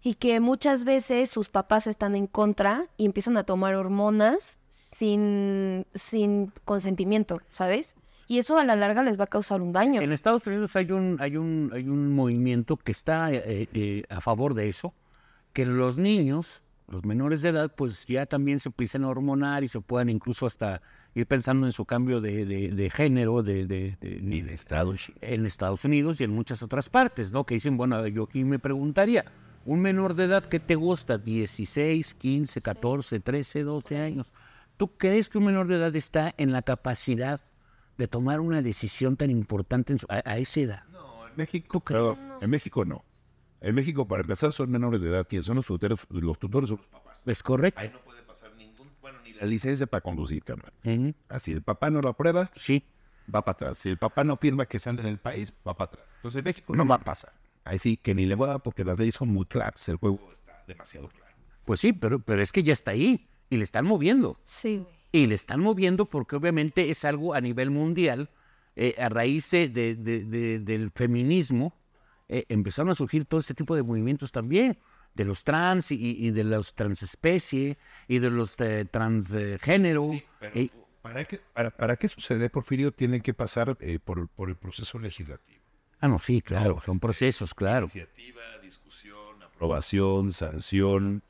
Y 0.06 0.14
que 0.14 0.40
muchas 0.40 0.84
veces 0.84 1.32
sus 1.32 1.50
papás 1.50 1.88
están 1.88 2.16
en 2.16 2.28
contra 2.28 2.86
y 2.96 3.06
empiezan 3.06 3.38
a 3.38 3.44
tomar 3.44 3.74
hormonas 3.74 4.60
sin, 4.70 5.88
sin 5.96 6.52
consentimiento, 6.64 7.42
¿sabes? 7.48 7.96
Y 8.28 8.38
eso 8.38 8.60
a 8.60 8.64
la 8.64 8.76
larga 8.76 9.02
les 9.02 9.20
va 9.20 9.24
a 9.24 9.28
causar 9.28 9.62
un 9.64 9.74
daño. 9.74 10.02
En 10.02 10.12
Estados 10.12 10.46
Unidos 10.46 10.76
hay 10.76 10.92
un, 10.92 11.18
hay 11.20 11.38
un, 11.38 11.72
hay 11.74 11.90
un 11.90 12.14
movimiento 12.14 12.78
que 12.78 12.92
está 12.92 13.34
eh, 13.34 13.68
eh, 13.74 14.04
a 14.10 14.22
favor 14.22 14.54
de 14.54 14.70
eso, 14.70 14.94
que 15.54 15.66
los 15.66 15.98
niños, 15.98 16.62
los 16.88 17.04
menores 17.04 17.42
de 17.42 17.50
edad, 17.50 17.74
pues 17.76 18.06
ya 18.06 18.28
también 18.28 18.60
se 18.60 18.70
empiecen 18.70 19.06
a 19.06 19.08
hormonar 19.10 19.64
y 19.64 19.70
se 19.70 19.82
puedan 19.82 20.10
incluso 20.10 20.46
hasta 20.46 20.84
ir 21.16 21.26
pensando 21.26 21.66
en 21.66 21.72
su 21.72 21.86
cambio 21.86 22.22
de, 22.22 22.46
de- 22.46 22.70
de 22.70 22.90
género 22.92 23.42
de, 23.42 23.66
de- 23.66 23.98
de 24.00 24.54
Estados 24.54 25.12
en 25.22 25.48
Estados 25.48 25.84
Unidos 25.84 26.22
y 26.22 26.26
en 26.26 26.32
muchas 26.32 26.62
otras 26.62 26.90
partes, 26.92 27.32
¿no? 27.32 27.44
Que 27.46 27.56
dicen, 27.56 27.76
bueno, 27.76 28.06
yo 28.08 28.26
aquí 28.26 28.44
me 28.44 28.60
preguntaría, 28.60 29.26
un 29.66 29.82
menor 29.82 30.14
de 30.16 30.26
edad 30.26 30.44
que 30.46 30.60
te 30.60 30.76
gusta, 30.76 31.18
16, 31.18 32.14
15, 32.16 32.62
14, 32.62 33.20
13, 33.20 33.64
12 33.64 33.98
años, 34.00 34.32
¿tú 34.78 34.96
crees 34.98 35.30
que 35.30 35.38
un 35.40 35.46
menor 35.46 35.68
de 35.68 35.76
edad 35.76 35.96
está 35.96 36.34
en 36.38 36.52
la 36.52 36.62
capacidad 36.62 37.42
de 37.98 38.08
tomar 38.08 38.40
una 38.42 38.62
decisión 38.62 39.16
tan 39.18 39.30
importante 39.32 39.94
en 39.94 40.00
su- 40.00 40.08
a, 40.10 40.22
a 40.26 40.38
esa 40.38 40.60
edad? 40.60 40.84
No, 40.92 41.28
en 41.28 41.34
México, 41.36 41.80
claro, 41.82 42.18
en 42.42 42.50
México 42.50 42.86
no. 42.86 43.04
En 43.62 43.74
México, 43.74 44.08
para 44.08 44.22
empezar, 44.22 44.52
son 44.54 44.70
menores 44.70 45.02
de 45.02 45.10
edad. 45.10 45.26
Quienes 45.28 45.46
son 45.48 45.56
los 45.56 45.66
tutores, 45.66 46.00
los 46.10 46.38
tutores 46.38 46.70
son 46.70 46.78
los 46.78 46.88
papás. 46.88 47.28
¿Es 47.28 47.42
correcto? 47.42 47.80
Ahí 47.80 47.90
no 47.92 48.00
puede 48.02 48.22
pasar 48.22 48.54
ningún, 48.56 48.88
bueno, 49.02 49.18
ni 49.24 49.34
la 49.34 49.46
licencia 49.48 49.88
para 49.88 50.02
conducir, 50.02 50.44
carnal. 50.44 50.72
Ujú, 50.84 51.16
Así, 51.30 51.52
el 51.54 51.64
papá 51.64 51.90
no 51.90 52.02
lo 52.02 52.10
aprueba, 52.10 52.52
Sí. 52.56 52.84
va 53.34 53.44
para 53.44 53.54
atrás. 53.54 53.78
Si 53.80 53.90
el 53.90 53.98
papá 53.98 54.24
no 54.24 54.38
firma 54.38 54.68
que 54.68 54.78
sale 54.78 55.02
del 55.02 55.18
país, 55.18 55.52
va 55.68 55.74
para 55.76 55.90
atrás. 55.94 56.06
Entonces, 56.18 56.40
en 56.40 56.44
México 56.46 56.76
no 56.76 56.86
va 56.86 56.96
a 56.96 57.00
pasar. 57.00 57.34
Ahí 57.66 57.80
sí, 57.80 57.98
que 57.98 58.16
ni 58.16 58.26
le 58.26 58.36
va, 58.36 58.60
porque 58.60 58.86
las 58.86 58.98
leyes 58.98 59.16
son 59.16 59.30
muy 59.30 59.46
claras. 59.46 59.88
El 59.90 59.98
juego 59.98 60.20
está 60.32 60.64
demasiado 60.68 61.10
claro. 61.10 61.36
Pues 61.66 61.80
sí, 61.82 61.92
pero, 61.94 62.20
pero 62.20 62.42
es 62.42 62.52
que 62.52 62.64
ya 62.64 62.74
está 62.74 62.92
ahí 62.92 63.28
y 63.50 63.58
le 63.58 63.64
están 63.64 63.86
moviendo. 63.86 64.40
Sí, 64.46 64.78
güey. 64.78 64.96
Y 65.12 65.28
le 65.28 65.36
están 65.36 65.60
moviendo 65.62 66.06
porque 66.06 66.36
obviamente 66.36 66.90
es 66.90 67.04
algo 67.06 67.34
a 67.34 67.42
nivel 67.42 67.72
mundial, 67.72 68.30
eh, 68.76 68.96
a 69.00 69.10
raíz 69.10 69.50
de, 69.52 69.70
de- 69.70 69.96
de- 69.96 70.60
del 70.60 70.92
feminismo, 70.92 71.74
eh, 72.28 72.46
empezaron 72.50 72.92
a 72.92 72.96
surgir 72.96 73.26
todo 73.26 73.40
este 73.40 73.54
tipo 73.54 73.76
de 73.76 73.84
movimientos 73.84 74.32
también, 74.32 74.78
de 75.14 75.24
los 75.26 75.44
trans 75.46 75.92
y, 75.92 75.96
y 75.96 76.32
de 76.32 76.44
los 76.44 76.74
transespecie 76.76 77.78
y 78.08 78.20
de 78.20 78.30
los 78.30 78.60
eh, 78.60 78.86
transgénero. 78.92 80.10
Sí, 80.12 80.24
pero, 80.40 80.52
Eh, 80.60 80.70
para 81.02 81.24
que, 81.24 81.40
para, 81.54 81.72
para 81.72 81.96
que 81.96 82.08
sucede, 82.10 82.50
Porfirio, 82.50 82.92
tiene 82.92 83.22
que 83.22 83.34
pasar 83.34 83.78
eh, 83.80 84.00
por, 84.04 84.28
por 84.30 84.50
el 84.50 84.56
proceso 84.58 85.00
legislativo. 85.00 85.62
Ah, 86.02 86.08
no, 86.08 86.20
sí, 86.20 86.42
claro, 86.42 86.82
son 86.86 86.96
este, 86.96 87.00
procesos, 87.08 87.54
claro. 87.54 87.86
Iniciativa, 87.86 88.42
discusión, 88.62 89.42
aprobación, 89.44 90.34
sanción, 90.34 91.24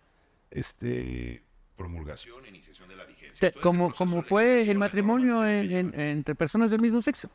este, 0.51 1.43
promulgación, 1.75 2.45
iniciación 2.45 2.89
de 2.89 2.95
la 2.95 3.05
vigencia. 3.05 3.51
Te- 3.51 3.59
Como, 3.59 3.93
como 3.93 4.23
fue 4.23 4.69
el 4.69 4.77
matrimonio 4.77 5.45
en- 5.45 5.71
en- 5.71 5.99
entre 5.99 6.35
personas 6.35 6.71
del 6.71 6.81
mismo 6.81 7.01
sexo. 7.01 7.29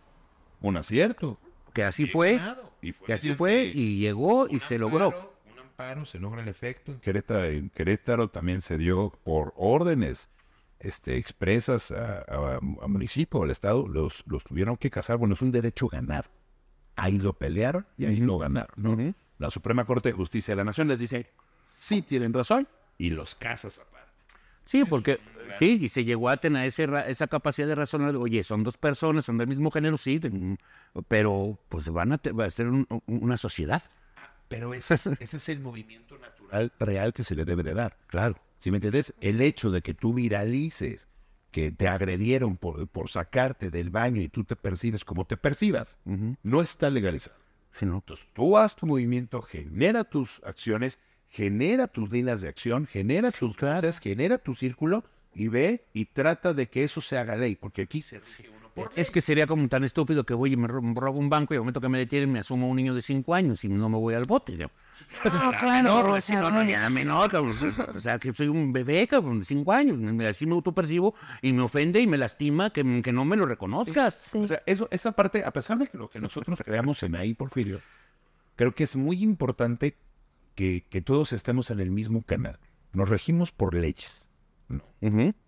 Un 0.61 0.77
acierto. 0.77 1.39
Que 1.75 1.85
así 1.85 2.07
fue. 2.07 2.41
Y 2.83 2.93
fue 2.93 3.07
que 3.07 3.13
así 3.13 3.35
fue 3.35 3.65
y 3.75 3.99
llegó 3.99 4.49
y 4.49 4.59
se 4.59 4.77
logró. 4.79 5.09
Un 5.53 5.59
amparo, 5.61 6.05
se 6.05 6.19
logra 6.19 6.43
el 6.43 6.49
efecto. 6.49 6.93
En 6.93 7.01
Querétaro, 7.01 7.45
en 7.45 7.71
Querétaro 7.71 8.29
también 8.29 8.61
se 8.61 8.77
dio 8.77 9.13
por 9.23 9.53
órdenes 9.57 10.29
este, 10.81 11.17
expresas 11.17 11.91
a, 11.93 12.21
a- 12.23 12.57
a 12.57 12.89
municipio, 12.89 13.43
al 13.43 13.51
Estado, 13.51 13.87
los, 13.87 14.25
los 14.27 14.43
tuvieron 14.45 14.77
que 14.77 14.91
casar. 14.91 15.19
Bueno, 15.19 15.35
es 15.35 15.43
un 15.43 15.53
derecho 15.53 15.87
ganado. 15.89 16.29
Ahí 17.03 17.19
lo 17.19 17.33
pelearon 17.33 17.87
y 17.97 18.05
ahí 18.07 18.17
lo 18.17 18.37
ganaron. 18.39 18.75
¿no? 18.77 19.15
La 19.39 19.51
Suprema 19.51 19.85
Corte 19.85 20.11
de 20.11 20.13
Justicia 20.13 20.53
de 20.53 20.57
la 20.57 20.65
Nación 20.65 20.87
les 20.89 20.99
dice, 20.99 21.31
sí 21.65 22.03
tienen 22.03 22.33
razón, 22.35 22.69
y 22.99 23.09
los 23.11 23.35
casas 23.35 23.79
aparte. 23.79 24.11
Sí, 24.67 24.85
porque 24.85 25.19
sí, 25.59 25.79
y 25.81 25.89
se 25.89 26.05
llegó 26.05 26.29
a 26.29 26.37
tener 26.37 26.67
ese 26.67 26.87
esa 27.09 27.27
capacidad 27.27 27.67
de 27.67 27.75
razonar, 27.75 28.15
oye, 28.17 28.45
son 28.45 28.63
dos 28.63 28.77
personas, 28.77 29.25
son 29.25 29.39
del 29.39 29.49
mismo 29.49 29.71
género, 29.71 29.97
sí, 29.97 30.21
pero 31.09 31.59
pues 31.69 31.89
van 31.89 32.13
a, 32.13 32.21
va 32.39 32.45
a 32.45 32.51
ser 32.51 32.69
un- 32.69 32.87
un- 32.89 33.03
una 33.07 33.37
sociedad. 33.37 33.83
Pero 34.49 34.75
ese 34.75 34.95
es, 34.95 35.07
ese 35.07 35.37
es 35.39 35.49
el 35.49 35.61
movimiento 35.61 36.19
natural 36.19 36.73
real 36.79 37.13
que 37.13 37.25
se 37.25 37.35
le 37.35 37.45
debe 37.45 37.63
de 37.63 37.73
dar. 37.75 37.97
Claro. 38.09 38.37
Si 38.59 38.71
me 38.71 38.77
entiendes, 38.77 39.15
el 39.21 39.41
hecho 39.41 39.71
de 39.71 39.81
que 39.81 39.95
tú 39.95 40.13
viralices 40.13 41.09
que 41.51 41.73
te 41.73 41.89
agredieron 41.89 42.57
por, 42.57 42.87
por 42.89 43.11
sacarte 43.11 43.71
del 43.71 43.91
baño 43.91 44.21
y 44.23 44.29
tú 44.29 44.45
te 44.45 44.57
percibes 44.57 45.05
como 45.05 45.25
te 45.25 45.37
percibas, 45.37 45.97
no 46.43 46.63
está 46.63 46.91
legalizado. 46.91 47.37
Sí, 47.73 47.87
¿no? 47.87 47.97
Entonces 47.97 48.27
tú 48.33 48.57
haz 48.57 48.75
tu 48.77 48.87
movimiento, 48.87 49.43
genera 49.43 50.05
tus 50.05 50.41
acciones, 50.45 50.99
genera 51.29 51.87
tus 51.87 52.11
líneas 52.11 52.41
de 52.41 52.49
acción, 52.49 52.87
genera 52.87 53.31
tus 53.31 53.57
cosas, 53.57 54.01
genera 54.01 54.39
tu 54.39 54.55
círculo 54.55 55.05
y 55.35 55.49
ve 55.49 55.85
y 55.93 56.07
trata 56.07 56.55
de 56.55 56.69
que 56.69 56.85
eso 56.85 57.01
se 57.01 57.17
haga 57.17 57.37
ley, 57.37 57.57
porque 57.57 57.83
aquí 57.83 58.03
se 58.03 58.21
rige 58.21 58.60
Es 58.97 59.11
que 59.11 59.21
sería 59.21 59.47
como 59.47 59.69
tan 59.69 59.85
estúpido 59.85 60.25
que 60.25 60.35
voy 60.35 60.53
y 60.53 60.57
me 60.57 60.69
ro- 60.69 60.81
robo 60.95 61.19
un 61.19 61.29
banco 61.29 61.53
y 61.55 61.57
al 61.57 61.63
momento 61.63 61.81
que 61.81 61.89
me 61.89 61.99
detienen 61.99 62.33
me 62.33 62.39
asumo 62.39 62.69
un 62.69 62.77
niño 62.77 62.95
de 62.95 63.03
5 63.03 63.35
años 63.35 63.65
y 63.65 63.69
no 63.69 63.89
me 63.89 63.97
voy 63.99 64.15
al 64.15 64.25
bote. 64.25 64.57
¿no? 64.57 64.71
Ah, 65.25 65.53
claro, 65.59 65.83
No, 65.89 66.19
no, 66.41 66.51
no, 66.51 66.63
ya 66.63 66.89
menor, 66.91 67.31
cabrón. 67.31 67.57
O 67.95 67.99
sea, 68.01 68.19
que 68.19 68.33
soy 68.35 68.49
un 68.49 68.73
bebé, 68.73 69.07
cabrón, 69.09 69.41
de 69.41 69.45
5 69.47 69.73
años. 69.73 69.99
Así 70.29 70.47
me 70.47 70.53
autopercibo 70.55 71.15
y 71.43 71.53
me 71.53 71.63
ofende 71.63 72.01
y 72.01 72.07
me 72.07 72.19
lastima 72.19 72.71
que, 72.71 73.03
que 73.03 73.13
no 73.13 73.25
me 73.25 73.37
lo 73.37 73.47
reconozcas. 73.47 74.15
Sí. 74.15 74.39
O 74.39 74.47
sea, 74.47 74.61
eso, 74.67 74.89
esa 74.91 75.13
parte, 75.13 75.45
a 75.45 75.53
pesar 75.53 75.79
de 75.79 75.87
que 75.89 75.99
lo 75.99 76.09
que 76.09 76.21
nosotros 76.21 76.61
creamos 76.65 77.03
en 77.03 77.17
ahí, 77.17 77.35
Porfirio, 77.35 77.81
creo 78.57 78.75
que 78.75 78.85
es 78.85 78.95
muy 78.97 79.23
importante 79.23 79.97
que, 80.55 80.85
que 80.89 81.01
todos 81.01 81.33
estemos 81.33 81.71
en 81.71 81.81
el 81.81 81.91
mismo 81.91 82.23
canal. 82.23 82.59
Nos 82.93 83.09
regimos 83.09 83.53
por 83.53 83.75
leyes. 83.75 84.31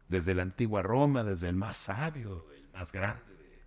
Desde 0.09 0.35
la 0.35 0.43
antigua 0.43 0.83
Roma, 0.83 1.23
desde 1.25 1.49
el 1.49 1.57
más 1.57 1.77
sabio, 1.77 2.47
más 2.73 2.93
grande 2.93 3.23
de, 3.27 3.61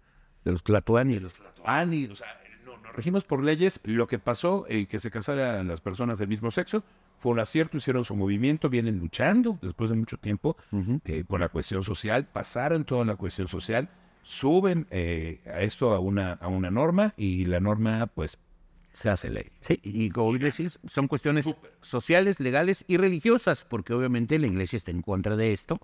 De 0.43 0.51
los 0.51 0.63
tlatoani. 0.63 1.15
de 1.15 1.21
los 1.21 1.33
Tlatoani, 1.33 2.05
o 2.05 2.15
sea, 2.15 2.27
no, 2.65 2.77
nos 2.77 2.95
regimos 2.95 3.23
por 3.23 3.43
leyes. 3.43 3.79
Lo 3.83 4.07
que 4.07 4.19
pasó, 4.19 4.65
eh, 4.69 4.87
que 4.87 4.99
se 4.99 5.11
casaran 5.11 5.67
las 5.67 5.81
personas 5.81 6.17
del 6.19 6.27
mismo 6.27 6.51
sexo, 6.51 6.83
fue 7.17 7.31
un 7.31 7.39
acierto, 7.39 7.77
hicieron 7.77 8.03
su 8.03 8.15
movimiento, 8.15 8.69
vienen 8.69 8.99
luchando 8.99 9.57
después 9.61 9.89
de 9.89 9.95
mucho 9.95 10.17
tiempo 10.17 10.57
eh, 11.05 11.23
con 11.27 11.39
la 11.39 11.49
cuestión 11.49 11.83
social, 11.83 12.27
pasaron 12.27 12.83
toda 12.83 13.05
la 13.05 13.15
cuestión 13.15 13.47
social, 13.47 13.89
suben 14.21 14.87
eh, 14.89 15.41
a 15.45 15.61
esto 15.61 15.93
a 15.93 15.99
una, 15.99 16.33
a 16.33 16.47
una 16.47 16.71
norma 16.71 17.13
y 17.15 17.45
la 17.45 17.59
norma 17.59 18.07
pues 18.07 18.37
se 18.91 19.09
hace 19.09 19.29
ley. 19.29 19.51
Sí, 19.61 19.79
y 19.83 20.09
como 20.09 20.33
decís, 20.37 20.79
son 20.87 21.07
cuestiones 21.07 21.45
sociales, 21.81 22.39
legales 22.39 22.85
y 22.87 22.97
religiosas, 22.97 23.65
porque 23.65 23.93
obviamente 23.93 24.39
la 24.39 24.47
iglesia 24.47 24.77
está 24.77 24.91
en 24.91 25.01
contra 25.01 25.35
de 25.35 25.51
esto, 25.51 25.79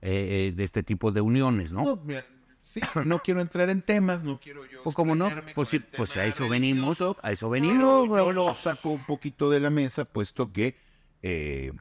eh, 0.00 0.48
eh, 0.48 0.52
de 0.56 0.64
este 0.64 0.82
tipo 0.82 1.10
de 1.12 1.20
uniones, 1.20 1.72
¿no? 1.72 1.84
No, 1.84 1.96
mira, 2.04 2.24
sí, 2.72 2.80
no 3.04 3.18
quiero 3.20 3.40
entrar 3.40 3.68
en 3.70 3.82
temas, 3.82 4.22
no 4.24 4.40
quiero 4.40 4.64
yo. 4.66 4.82
Pues 4.82 4.94
cómo 4.96 5.14
no, 5.14 5.28
pues, 5.54 5.68
sí, 5.68 5.78
pues 5.78 6.16
a 6.16 6.24
eso 6.24 6.48
venimos, 6.48 7.00
a 7.22 7.32
eso 7.32 7.46
No, 7.46 7.50
venimos. 7.50 8.08
yo 8.08 8.32
lo 8.32 8.54
saco 8.54 8.90
un 8.90 9.04
poquito 9.04 9.50
de 9.50 9.60
la 9.60 9.70
mesa, 9.70 10.04
puesto 10.04 10.52
que, 10.52 10.76
eh, 11.22 11.72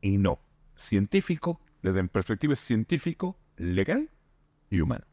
y 0.00 0.18
no, 0.18 0.40
científico, 0.76 1.60
desde 1.82 2.02
mi 2.02 2.08
perspectiva 2.08 2.54
es 2.54 2.60
científico, 2.60 3.36
legal 3.56 4.10
y 4.70 4.80
humano. 4.80 5.04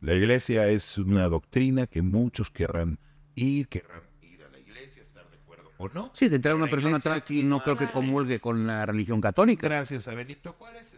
La 0.00 0.14
iglesia 0.14 0.66
es 0.68 0.96
una 0.96 1.28
doctrina 1.28 1.86
que 1.86 2.00
muchos 2.00 2.50
querrán 2.50 2.98
ir, 3.34 3.68
querrán 3.68 4.02
ir 4.22 4.42
a 4.42 4.48
la 4.48 4.58
iglesia, 4.58 5.02
estar 5.02 5.28
de 5.28 5.36
acuerdo 5.36 5.70
o 5.76 5.88
no. 5.90 6.10
Sí, 6.14 6.28
de 6.28 6.36
entrar 6.36 6.54
una 6.54 6.68
persona 6.68 6.96
atrás 6.96 7.30
y 7.30 7.42
no 7.42 7.62
creo 7.62 7.76
que 7.76 7.90
comulgue 7.90 8.40
con 8.40 8.66
la 8.66 8.86
religión 8.86 9.20
católica. 9.20 9.68
Gracias 9.68 10.08
a 10.08 10.14
Benito 10.14 10.54
Juárez, 10.54 10.94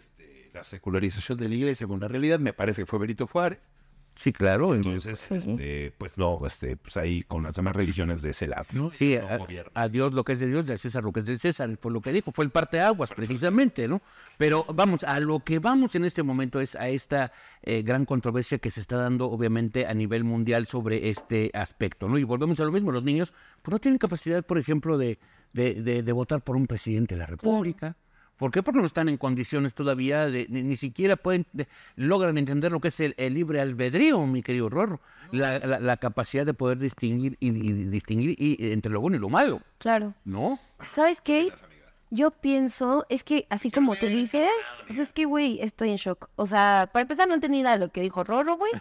la 0.53 0.65
secularización 0.65 1.38
de 1.38 1.49
la 1.49 1.55
iglesia 1.55 1.87
con 1.87 2.01
la 2.01 2.09
realidad, 2.09 2.38
me 2.38 2.53
parece 2.53 2.83
que 2.83 2.87
fue 2.87 2.99
Benito 2.99 3.27
Juárez. 3.27 3.71
Sí, 4.15 4.31
claro. 4.31 4.75
Entonces, 4.75 5.33
este, 5.33 5.95
pues 5.97 6.19
no, 6.19 6.38
este, 6.47 6.77
pues 6.77 6.99
ahí 6.99 7.23
con 7.23 7.45
las 7.45 7.55
demás 7.55 7.75
religiones 7.75 8.21
de 8.21 8.29
ese 8.33 8.47
lado, 8.47 8.67
¿no? 8.73 8.91
Sí, 8.91 9.17
No 9.19 9.27
a, 9.27 9.38
gobierno. 9.38 9.73
a 9.75 9.88
Dios 9.88 10.12
lo 10.12 10.23
que 10.23 10.35
es 10.35 10.41
de 10.41 10.49
Dios 10.49 10.69
y 10.69 10.73
a 10.73 10.77
César 10.77 11.03
lo 11.03 11.12
que 11.12 11.21
es 11.21 11.27
del 11.27 11.38
César, 11.38 11.75
por 11.79 11.93
lo 11.93 12.03
que 12.03 12.12
dijo, 12.12 12.31
fue 12.31 12.45
el 12.45 12.51
parteaguas 12.51 13.09
precisamente, 13.15 13.88
¿no? 13.88 14.03
Pero 14.37 14.67
vamos, 14.75 15.03
a 15.05 15.19
lo 15.19 15.41
que 15.41 15.61
vamos 15.61 15.95
en 15.95 16.05
este 16.05 16.23
momento 16.23 16.61
es 16.61 16.77
a 16.77 16.91
esta 16.91 17.33
eh, 17.62 17.81
gran 17.81 18.05
controversia 18.05 18.59
que 18.59 18.71
se 18.71 18.81
está 18.83 18.99
dando 18.99 19.31
obviamente 19.31 19.87
a 19.87 19.95
nivel 19.95 20.25
mundial 20.25 20.67
sobre 20.67 21.09
este 21.09 21.51
aspecto, 21.55 22.07
¿no? 22.07 22.19
Y 22.19 22.25
volvemos 22.25 22.61
a 22.61 22.65
lo 22.65 22.73
mismo, 22.73 22.93
los 22.93 23.05
niños 23.05 23.33
pues 23.62 23.73
no 23.73 23.79
tienen 23.79 23.97
capacidad, 23.97 24.45
por 24.45 24.59
ejemplo, 24.59 24.99
de, 24.99 25.19
de, 25.55 25.73
de- 25.81 26.03
de 26.03 26.12
votar 26.12 26.43
por 26.43 26.57
un 26.57 26.67
presidente 26.67 27.15
de 27.15 27.21
la 27.21 27.27
República. 27.27 27.97
¿Por 28.42 28.50
qué? 28.50 28.61
Porque 28.61 28.81
no 28.81 28.87
están 28.87 29.09
en 29.09 29.18
condiciones 29.18 29.72
todavía, 29.72 30.26
de, 30.26 30.46
ni, 30.50 30.62
ni 30.64 30.74
siquiera 30.74 31.14
pueden, 31.14 31.46
de- 31.52 31.68
logran 31.94 32.38
entender 32.38 32.72
lo 32.72 32.81
que 32.81 32.88
es 32.88 32.98
el, 32.98 33.14
el 33.16 33.35
libre 33.35 33.61
albedrío, 33.61 34.18
mi 34.26 34.42
querido 34.42 34.68
Rorro. 34.68 35.00
La, 35.31 35.61
la- 35.61 35.78
la 35.78 35.96
capacidad 35.96 36.44
de 36.44 36.52
poder 36.52 36.78
distinguir 36.78 37.37
y, 37.38 37.50
y 37.50 37.72
distinguir 37.85 38.35
y, 38.37 38.72
entre 38.72 38.90
lo 38.90 39.00
bueno 39.00 39.16
y 39.16 39.20
lo 39.20 39.28
malo, 39.28 39.61
Claro. 39.78 40.14
¿no? 40.24 40.59
¿Sabes 40.88 41.20
qué? 41.20 41.52
Yo 42.11 42.33
pienso, 42.33 43.07
es 43.09 43.22
que 43.24 43.46
así 43.48 43.70
como 43.70 43.94
tú 43.94 44.07
dices, 44.07 44.48
pues 44.88 44.98
es 44.98 45.12
que, 45.12 45.24
güey, 45.24 45.61
estoy 45.62 45.90
en 45.90 45.96
shock. 45.96 46.28
O 46.35 46.44
sea, 46.44 46.90
para 46.92 47.02
empezar 47.02 47.28
no 47.28 47.35
entendí 47.35 47.62
nada 47.62 47.78
de 47.78 47.87
lo 47.87 47.92
que 47.92 48.02
dijo 48.02 48.24
Rorro, 48.24 48.57
güey. 48.57 48.72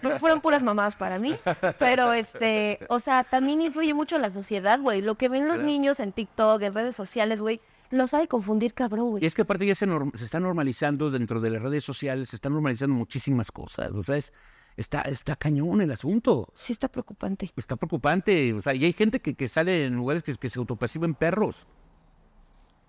Pero 0.00 0.20
fueron 0.20 0.40
puras 0.40 0.62
mamadas 0.62 0.94
para 0.94 1.18
mí. 1.18 1.34
Pero, 1.80 2.12
este, 2.12 2.78
o 2.88 3.00
sea, 3.00 3.24
también 3.24 3.60
influye 3.60 3.92
mucho 3.92 4.18
la 4.20 4.30
sociedad, 4.30 4.80
güey. 4.80 5.02
Lo 5.02 5.16
que 5.16 5.28
ven 5.28 5.48
los 5.48 5.58
niños 5.58 5.98
en 6.00 6.12
TikTok, 6.12 6.62
en 6.62 6.72
redes 6.74 6.94
sociales, 6.96 7.40
güey, 7.42 7.60
los 7.90 8.14
hay 8.14 8.26
confundir 8.26 8.74
cabrón, 8.74 9.06
Y 9.06 9.10
güey. 9.10 9.26
es 9.26 9.34
que 9.34 9.42
aparte 9.42 9.66
ya 9.66 9.74
se, 9.74 9.86
norm- 9.86 10.14
se 10.14 10.24
está 10.24 10.40
normalizando 10.40 11.10
dentro 11.10 11.40
de 11.40 11.50
las 11.50 11.62
redes 11.62 11.84
sociales, 11.84 12.28
se 12.30 12.36
están 12.36 12.52
normalizando 12.52 12.94
muchísimas 12.94 13.50
cosas. 13.52 13.92
O 13.92 14.02
sea, 14.02 14.16
es- 14.16 14.32
está, 14.76 15.02
está 15.02 15.36
cañón 15.36 15.80
el 15.80 15.90
asunto. 15.90 16.50
Sí 16.54 16.72
está 16.72 16.88
preocupante. 16.88 17.52
Está 17.56 17.76
preocupante. 17.76 18.52
O 18.54 18.62
sea, 18.62 18.74
y 18.74 18.84
hay 18.84 18.92
gente 18.92 19.20
que, 19.20 19.34
que 19.34 19.48
sale 19.48 19.86
en 19.86 19.94
lugares 19.96 20.22
que, 20.22 20.32
que 20.34 20.48
se 20.48 20.58
autoperciben 20.58 21.14
perros. 21.14 21.66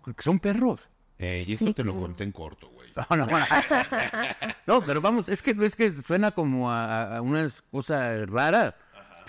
Que 0.06 0.22
son 0.24 0.40
perros. 0.40 0.82
Eh, 1.20 1.46
y 1.48 1.54
eso 1.54 1.66
Sí, 1.68 1.74
te 1.74 1.84
lo 1.84 1.92
claro. 1.92 2.08
conté 2.08 2.24
en 2.24 2.32
corto, 2.32 2.70
güey. 2.70 2.90
No, 3.10 3.16
no, 3.16 3.26
bueno. 3.28 3.46
No, 4.68 4.82
pero 4.82 5.02
vamos, 5.02 5.30
es 5.30 5.42
que 5.42 5.52
es 5.62 5.76
que 5.76 6.02
suena 6.02 6.32
como 6.32 6.72
a, 6.72 7.18
a 7.18 7.22
una 7.22 7.48
cosa 7.72 8.26
rara. 8.26 8.76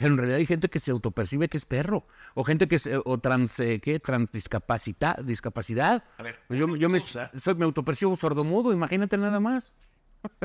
Pero 0.03 0.15
en 0.15 0.19
realidad 0.19 0.39
hay 0.39 0.47
gente 0.47 0.69
que 0.69 0.81
se 0.81 0.91
autopercibe 0.91 1.49
que 1.49 1.57
es 1.59 1.65
perro. 1.65 2.07
O 2.35 2.43
gente 2.43 2.67
que 2.67 2.79
se, 2.81 2.97
o 3.05 3.19
trans, 3.19 3.61
eh, 3.61 3.81
¿qué? 3.81 4.01
Transdiscapacidad, 4.01 5.19
discapacidad. 5.23 6.03
A 6.19 6.23
ver, 6.25 6.41
Pues 6.49 6.59
yo, 6.59 6.67
me, 6.89 6.99
soy- 7.01 7.55
me 7.55 7.65
autopercibo 7.65 8.17
sordomudo, 8.17 8.73
imagínate 8.73 9.17
nada 9.17 9.39
más. 9.39 9.73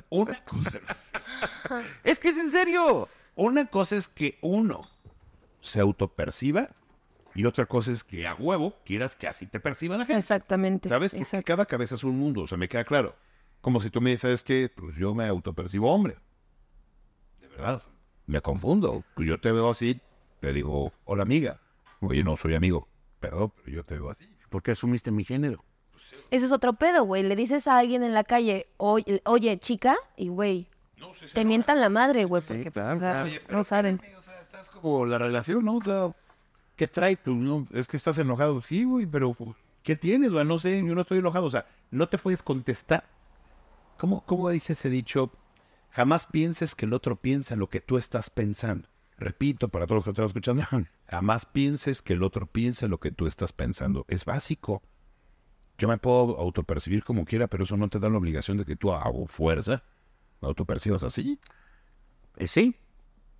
Una 0.09 0.43
cosa, 0.45 0.79
Es 2.03 2.19
que 2.19 2.29
es 2.29 2.37
en 2.37 2.51
serio. 2.51 3.07
una 3.35 3.65
cosa 3.65 3.95
es 3.95 4.07
que 4.07 4.37
uno 4.41 4.81
se 5.61 5.79
autoperciba 5.79 6.69
y 7.35 7.45
otra 7.45 7.65
cosa 7.65 7.91
es 7.91 8.03
que 8.03 8.27
a 8.27 8.33
huevo 8.35 8.75
quieras 8.85 9.15
que 9.15 9.27
así 9.27 9.45
te 9.47 9.59
perciba 9.59 9.97
la 9.97 10.05
gente. 10.05 10.19
Exactamente. 10.19 10.87
¿Sabes? 10.89 11.11
Porque 11.11 11.23
Exacto. 11.23 11.45
cada 11.45 11.65
cabeza 11.65 11.95
es 11.95 12.03
un 12.03 12.17
mundo, 12.17 12.41
o 12.43 12.47
sea, 12.47 12.57
me 12.57 12.67
queda 12.69 12.83
claro. 12.83 13.15
Como 13.61 13.81
si 13.81 13.89
tú 13.89 14.01
me 14.01 14.11
dices 14.11 14.43
que 14.43 14.69
pues 14.69 14.95
yo 14.95 15.13
me 15.15 15.25
autopercibo 15.27 15.91
hombre. 15.91 16.15
De 17.41 17.47
verdad, 17.47 17.81
me 18.27 18.41
confundo. 18.41 19.03
Yo 19.17 19.39
te 19.39 19.51
veo 19.51 19.71
así, 19.71 19.99
te 20.39 20.53
digo, 20.53 20.93
hola 21.05 21.23
amiga. 21.23 21.59
Oye, 22.01 22.23
no 22.23 22.37
soy 22.37 22.53
amigo, 22.53 22.87
perdón, 23.19 23.51
pero 23.55 23.77
yo 23.77 23.83
te 23.83 23.95
veo 23.95 24.09
así. 24.09 24.29
¿Por 24.49 24.61
qué 24.61 24.71
asumiste 24.71 25.09
mi 25.09 25.25
género? 25.25 25.63
Ese 26.29 26.45
es 26.45 26.51
otro 26.51 26.73
pedo, 26.73 27.03
güey. 27.03 27.23
Le 27.23 27.35
dices 27.35 27.67
a 27.67 27.77
alguien 27.79 28.03
en 28.03 28.13
la 28.13 28.23
calle, 28.23 28.67
oye, 28.77 29.21
oye 29.25 29.57
chica, 29.59 29.95
y 30.15 30.27
güey, 30.27 30.69
te 31.33 31.43
mientan 31.43 31.81
la 31.81 31.89
madre, 31.89 32.25
güey, 32.25 32.43
porque 32.45 32.71
pues, 32.71 32.73
claro, 32.73 32.95
o 32.95 32.99
sea, 32.99 33.23
claro. 33.23 33.57
No 33.57 33.63
saben. 33.63 33.95
O 33.95 34.21
sea, 34.21 34.41
estás 34.41 34.69
como 34.69 35.05
la 35.05 35.17
relación, 35.17 35.65
¿no? 35.65 35.77
O 35.77 35.81
sea, 35.81 36.09
¿qué 36.75 36.87
trae 36.87 37.15
tú? 37.15 37.33
No? 37.35 37.65
Es 37.73 37.87
que 37.87 37.97
estás 37.97 38.17
enojado. 38.17 38.61
Sí, 38.61 38.83
güey, 38.83 39.05
pero 39.05 39.33
pues, 39.33 39.51
¿qué 39.83 39.95
tienes? 39.95 40.31
güey? 40.31 40.45
No 40.45 40.59
sé, 40.59 40.77
yo 40.85 40.95
no 40.95 41.01
estoy 41.01 41.19
enojado. 41.19 41.45
O 41.45 41.51
sea, 41.51 41.65
no 41.91 42.07
te 42.07 42.17
puedes 42.17 42.43
contestar. 42.43 43.03
¿Cómo, 43.97 44.23
¿Cómo 44.25 44.49
dice 44.49 44.73
ese 44.73 44.89
dicho? 44.89 45.31
Jamás 45.97 46.27
pienses 46.27 46.75
que 46.75 46.85
el 46.85 46.93
otro 46.93 47.15
piensa 47.15 47.55
lo 47.55 47.69
que 47.71 47.81
tú 47.81 47.97
estás 47.97 48.29
pensando. 48.29 48.87
Repito, 49.17 49.69
para 49.69 49.87
todos 49.87 49.95
los 49.97 50.03
que 50.03 50.11
están 50.11 50.27
escuchando, 50.27 50.63
jamás 51.09 51.47
pienses 51.47 52.03
que 52.03 52.13
el 52.13 52.21
otro 52.21 52.45
piensa 52.45 52.87
lo 52.87 52.99
que 52.99 53.09
tú 53.09 53.25
estás 53.25 53.51
pensando. 53.51 54.05
Es 54.07 54.23
básico. 54.23 54.83
Yo 55.79 55.87
me 55.87 55.97
puedo 55.97 56.37
autopercibir 56.37 57.03
como 57.03 57.25
quiera, 57.25 57.47
pero 57.47 57.63
eso 57.63 57.77
no 57.77 57.87
te 57.89 57.97
da 57.97 58.11
la 58.11 58.17
obligación 58.19 58.57
de 58.57 58.65
que 58.65 58.75
tú 58.75 58.91
hago 58.91 59.25
fuerza. 59.25 59.83
¿Me 60.39 60.47
autopercibas 60.47 61.01
así? 61.01 61.39
Eh, 62.35 62.47
sí. 62.47 62.75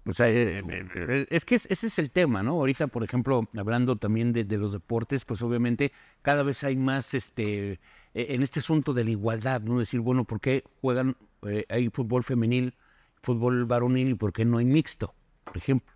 O 0.08 0.14
sea, 0.14 0.28
eh, 0.28 0.64
eh, 0.68 1.28
es 1.30 1.46
que 1.46 1.54
es- 1.54 1.68
ese 1.70 1.86
es 1.86 2.00
el 2.00 2.10
tema, 2.10 2.42
¿no? 2.42 2.54
Ahorita, 2.54 2.88
por 2.88 3.04
ejemplo, 3.04 3.48
hablando 3.56 3.98
también 3.98 4.34
de, 4.34 4.46
de 4.46 4.58
los 4.58 4.72
deportes, 4.72 5.26
pues 5.26 5.44
obviamente 5.44 5.92
cada 6.24 6.42
vez 6.42 6.64
hay 6.64 6.76
más 6.76 7.14
este 7.14 7.74
eh, 7.74 8.28
en 8.30 8.42
este 8.42 8.62
asunto 8.62 8.94
de 8.96 9.04
la 9.04 9.12
igualdad, 9.12 9.62
¿no? 9.62 9.78
Decir, 9.78 10.00
bueno, 10.00 10.24
¿por 10.24 10.40
qué 10.40 10.64
juegan, 10.82 11.16
eh, 11.44 11.66
hay 11.70 11.90
fútbol 11.90 12.24
femenil, 12.24 12.76
fútbol 13.22 13.66
varonil 13.66 14.10
y 14.10 14.16
por 14.16 14.34
qué 14.34 14.46
no 14.46 14.58
hay 14.58 14.66
mixto, 14.66 15.14
por 15.44 15.58
ejemplo? 15.58 15.94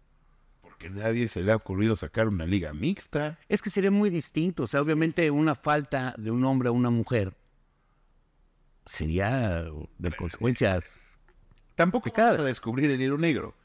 Porque 0.62 0.89
nadie 0.89 1.27
se 1.27 1.41
le 1.41 1.51
ha 1.51 1.56
ocurrido 1.56 1.95
sacar 1.97 2.27
una 2.27 2.45
liga 2.45 2.73
mixta. 2.73 3.38
Es 3.49 3.62
que 3.62 3.69
sería 3.69 3.91
muy 3.91 4.10
distinto. 4.10 4.63
O 4.63 4.67
sea, 4.67 4.82
obviamente 4.82 5.30
una 5.32 5.56
falta 5.56 6.15
de 6.17 6.32
un 6.32 6.43
hombre 6.45 6.69
a 6.69 6.71
una 6.71 6.89
mujer 6.89 7.34
sería 8.86 9.65
de 9.97 10.12
consecuencias. 10.12 10.84
Tampoco 11.75 12.12
vas 12.15 12.39
a 12.39 12.43
descubrir 12.43 12.91
el 12.91 13.01
hilo 13.01 13.17
negro. 13.17 13.56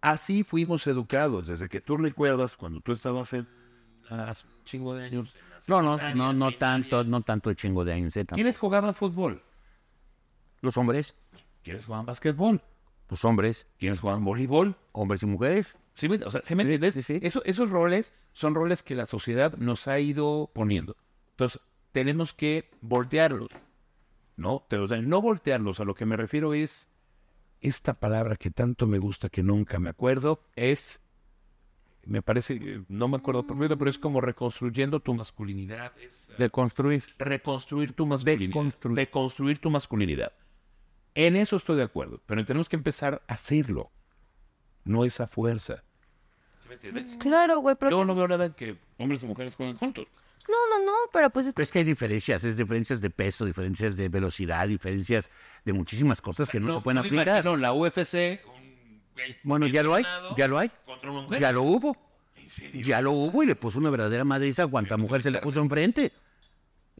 Así 0.00 0.44
fuimos 0.44 0.86
educados 0.86 1.48
desde 1.48 1.68
que 1.68 1.80
tú 1.80 1.96
recuerdas 1.96 2.56
cuando 2.56 2.80
tú 2.80 2.92
estabas 2.92 3.32
en 3.34 3.46
hace 4.08 4.46
un 4.46 4.64
chingo 4.64 4.94
de 4.94 5.04
años. 5.04 5.34
No, 5.68 5.82
no, 5.82 5.98
no, 6.14 6.32
no 6.32 6.52
tanto, 6.52 7.04
no 7.04 7.22
tanto 7.22 7.50
de 7.50 7.56
chingo 7.56 7.84
de 7.84 7.92
años. 7.92 8.16
¿eh? 8.16 8.26
¿Quiénes 8.26 8.58
jugaban 8.58 8.94
fútbol? 8.94 9.42
Los 10.62 10.76
hombres, 10.76 11.14
¿Quiénes 11.62 11.84
jugaban 11.84 12.06
básquetbol? 12.06 12.62
los 13.08 13.24
hombres, 13.24 13.66
¿Quiénes 13.78 13.98
jugaban 13.98 14.22
voleibol? 14.22 14.76
hombres 14.92 15.22
y 15.24 15.26
mujeres. 15.26 15.76
¿Sí 15.94 16.08
me, 16.08 16.16
o 16.16 16.30
sea, 16.30 16.42
¿sí 16.44 16.54
me 16.54 16.62
entiendes? 16.62 16.94
sí, 16.94 17.02
sí. 17.02 17.18
Eso- 17.22 17.42
esos 17.44 17.68
roles 17.70 18.14
son 18.32 18.54
roles 18.54 18.84
que 18.84 18.94
la 18.94 19.04
sociedad 19.06 19.56
nos 19.56 19.88
ha 19.88 19.98
ido 19.98 20.48
poniendo. 20.54 20.96
Entonces, 21.32 21.60
tenemos 21.90 22.32
que 22.34 22.70
voltearlos. 22.80 23.48
¿No? 24.36 24.64
O 24.70 24.88
sea, 24.88 25.02
no 25.02 25.20
voltearlos. 25.20 25.80
A 25.80 25.84
lo 25.84 25.94
que 25.94 26.06
me 26.06 26.16
refiero 26.16 26.54
es 26.54 26.88
esta 27.60 27.94
palabra 27.94 28.36
que 28.36 28.50
tanto 28.52 28.86
me 28.86 28.98
gusta, 28.98 29.28
que 29.28 29.42
nunca 29.42 29.78
me 29.80 29.90
acuerdo, 29.90 30.44
es. 30.54 31.00
Me 32.06 32.22
parece, 32.22 32.54
eh, 32.54 32.82
no 32.88 33.08
me 33.08 33.16
acuerdo 33.18 33.46
perfecto, 33.46 33.76
pero 33.76 33.90
es 33.90 33.98
como 33.98 34.20
reconstruyendo 34.20 35.00
tu 35.00 35.14
masculinidad. 35.14 35.92
Es, 35.98 36.30
reconstruir 36.38 37.92
tu 37.92 38.06
masculinidad. 38.06 38.48
Deconstruir. 38.48 38.96
Deconstruir 38.96 39.58
tu 39.58 39.68
masculinidad. 39.70 40.32
En 41.14 41.36
eso 41.36 41.56
estoy 41.56 41.76
de 41.76 41.82
acuerdo, 41.82 42.20
pero 42.26 42.44
tenemos 42.44 42.68
que 42.68 42.76
empezar 42.76 43.22
a 43.26 43.34
hacerlo. 43.34 43.90
No 44.84 45.04
esa 45.04 45.26
fuerza. 45.26 45.82
¿Sí 46.60 46.68
me 46.68 46.74
entiendes? 46.74 47.16
Claro, 47.18 47.58
güey, 47.60 47.76
pero... 47.78 47.90
Yo 47.90 48.04
no 48.04 48.14
veo 48.14 48.28
nada 48.28 48.46
en 48.46 48.52
que 48.54 48.78
hombres 48.98 49.22
y 49.22 49.26
mujeres 49.26 49.54
jueguen 49.56 49.76
juntos. 49.76 50.06
No, 50.48 50.78
no, 50.78 50.84
no, 50.84 50.92
pero 51.12 51.30
pues... 51.30 51.46
es- 51.46 51.54
Es 51.56 51.70
que 51.70 51.80
hay 51.80 51.84
diferencias, 51.84 52.44
es 52.44 52.56
diferencias 52.56 53.00
de 53.00 53.10
peso, 53.10 53.44
diferencias 53.44 53.96
de 53.96 54.08
velocidad, 54.08 54.66
diferencias 54.68 55.30
de 55.64 55.72
muchísimas 55.72 56.20
cosas 56.22 56.48
que 56.48 56.58
no, 56.60 56.74
se 56.76 56.80
pueden 56.80 56.98
aplicar. 56.98 57.26
imagino 57.44 57.56
la 57.56 57.72
UFC. 57.72 58.40
un 58.46 59.02
güey 59.14 59.36
Bueno, 59.42 59.66
ya 59.66 59.82
lo 59.82 59.94
hay, 59.94 60.04
ya 60.36 60.48
lo 60.48 60.58
hay, 60.58 60.70
Contra 60.86 61.10
una 61.10 61.22
mujer. 61.22 61.40
ya 61.40 61.52
lo 61.52 61.62
hubo. 61.62 61.96
¿En 62.36 62.48
serio? 62.48 62.82
Ya 62.86 63.02
lo 63.02 63.12
hubo 63.12 63.42
y 63.42 63.46
le 63.46 63.54
puso 63.54 63.78
una 63.78 63.90
verdadera 63.90 64.24
madriza 64.24 64.62
a 64.62 64.66
cuanta 64.66 64.96
mujer 64.96 65.20
se 65.22 65.30
le 65.30 65.40
puso 65.40 65.60
enfrente. 65.60 66.12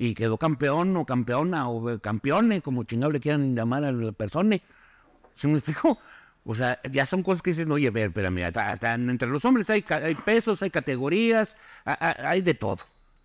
Y 0.02 0.14
quedó 0.14 0.38
campeón 0.38 0.96
o 0.96 1.04
campeona 1.04 1.68
o 1.68 1.90
eh, 1.90 2.00
campeone, 2.00 2.62
como 2.62 2.84
chingado 2.84 3.12
le 3.12 3.20
quieran 3.20 3.54
llamar 3.54 3.84
a 3.84 3.92
la 3.92 4.12
persona. 4.12 4.56
¿Sí 5.34 5.46
me 5.46 5.58
explico? 5.58 5.98
O 6.42 6.54
sea, 6.54 6.80
ya 6.90 7.04
son 7.04 7.22
cosas 7.22 7.42
que 7.42 7.50
dicen, 7.50 7.70
oye, 7.70 7.88
a 7.88 7.90
ver, 7.90 8.08
espérame, 8.08 8.44
hasta, 8.44 8.70
hasta 8.70 8.94
entre 8.94 9.28
los 9.28 9.44
hombres 9.44 9.68
hay, 9.68 9.84
hay 9.90 10.14
pesos, 10.14 10.62
hay 10.62 10.70
categorías, 10.70 11.54
hay 11.84 12.40
de 12.40 12.54
todo. 12.54 12.78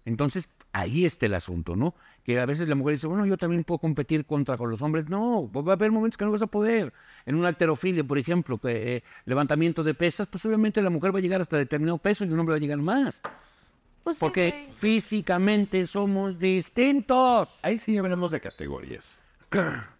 Entonces, 0.03 0.49
ahí 0.73 1.05
está 1.05 1.27
el 1.27 1.35
asunto, 1.35 1.77
¿no? 1.77 1.95
Que 2.25 2.41
a 2.41 2.45
veces 2.45 2.67
la 2.67 2.75
mujer 2.75 2.95
dice, 2.95 3.07
bueno, 3.07 3.25
yo 3.25 3.37
también 3.37 3.63
puedo 3.63 3.79
competir 3.79 4.25
contra 4.25 4.57
con 4.57 4.69
los 4.69 4.81
hombres. 4.81 5.07
No, 5.07 5.49
va 5.49 5.71
a 5.71 5.75
haber 5.75 5.93
momentos 5.93 6.17
que 6.17 6.25
no 6.25 6.31
vas 6.31 6.41
a 6.41 6.47
poder. 6.47 6.91
En 7.25 7.35
una 7.35 7.47
alterofilia, 7.47 8.03
por 8.03 8.17
ejemplo, 8.17 8.57
que, 8.57 8.97
eh, 8.97 9.03
levantamiento 9.23 9.81
de 9.81 9.93
pesas, 9.93 10.27
pues 10.27 10.45
obviamente 10.45 10.81
la 10.81 10.89
mujer 10.89 11.15
va 11.15 11.19
a 11.19 11.21
llegar 11.21 11.39
hasta 11.39 11.55
determinado 11.55 11.99
peso 11.99 12.25
y 12.25 12.27
el 12.27 12.37
hombre 12.37 12.51
va 12.51 12.57
a 12.57 12.59
llegar 12.59 12.79
más. 12.79 13.21
Pues 14.05 14.17
sí, 14.17 14.19
Porque 14.21 14.51
güey. 14.51 14.77
físicamente 14.77 15.85
somos 15.87 16.37
distintos. 16.39 17.49
Ahí 17.63 17.79
sí 17.79 17.97
hablamos 17.97 18.31
de 18.31 18.39
categorías. 18.39 19.19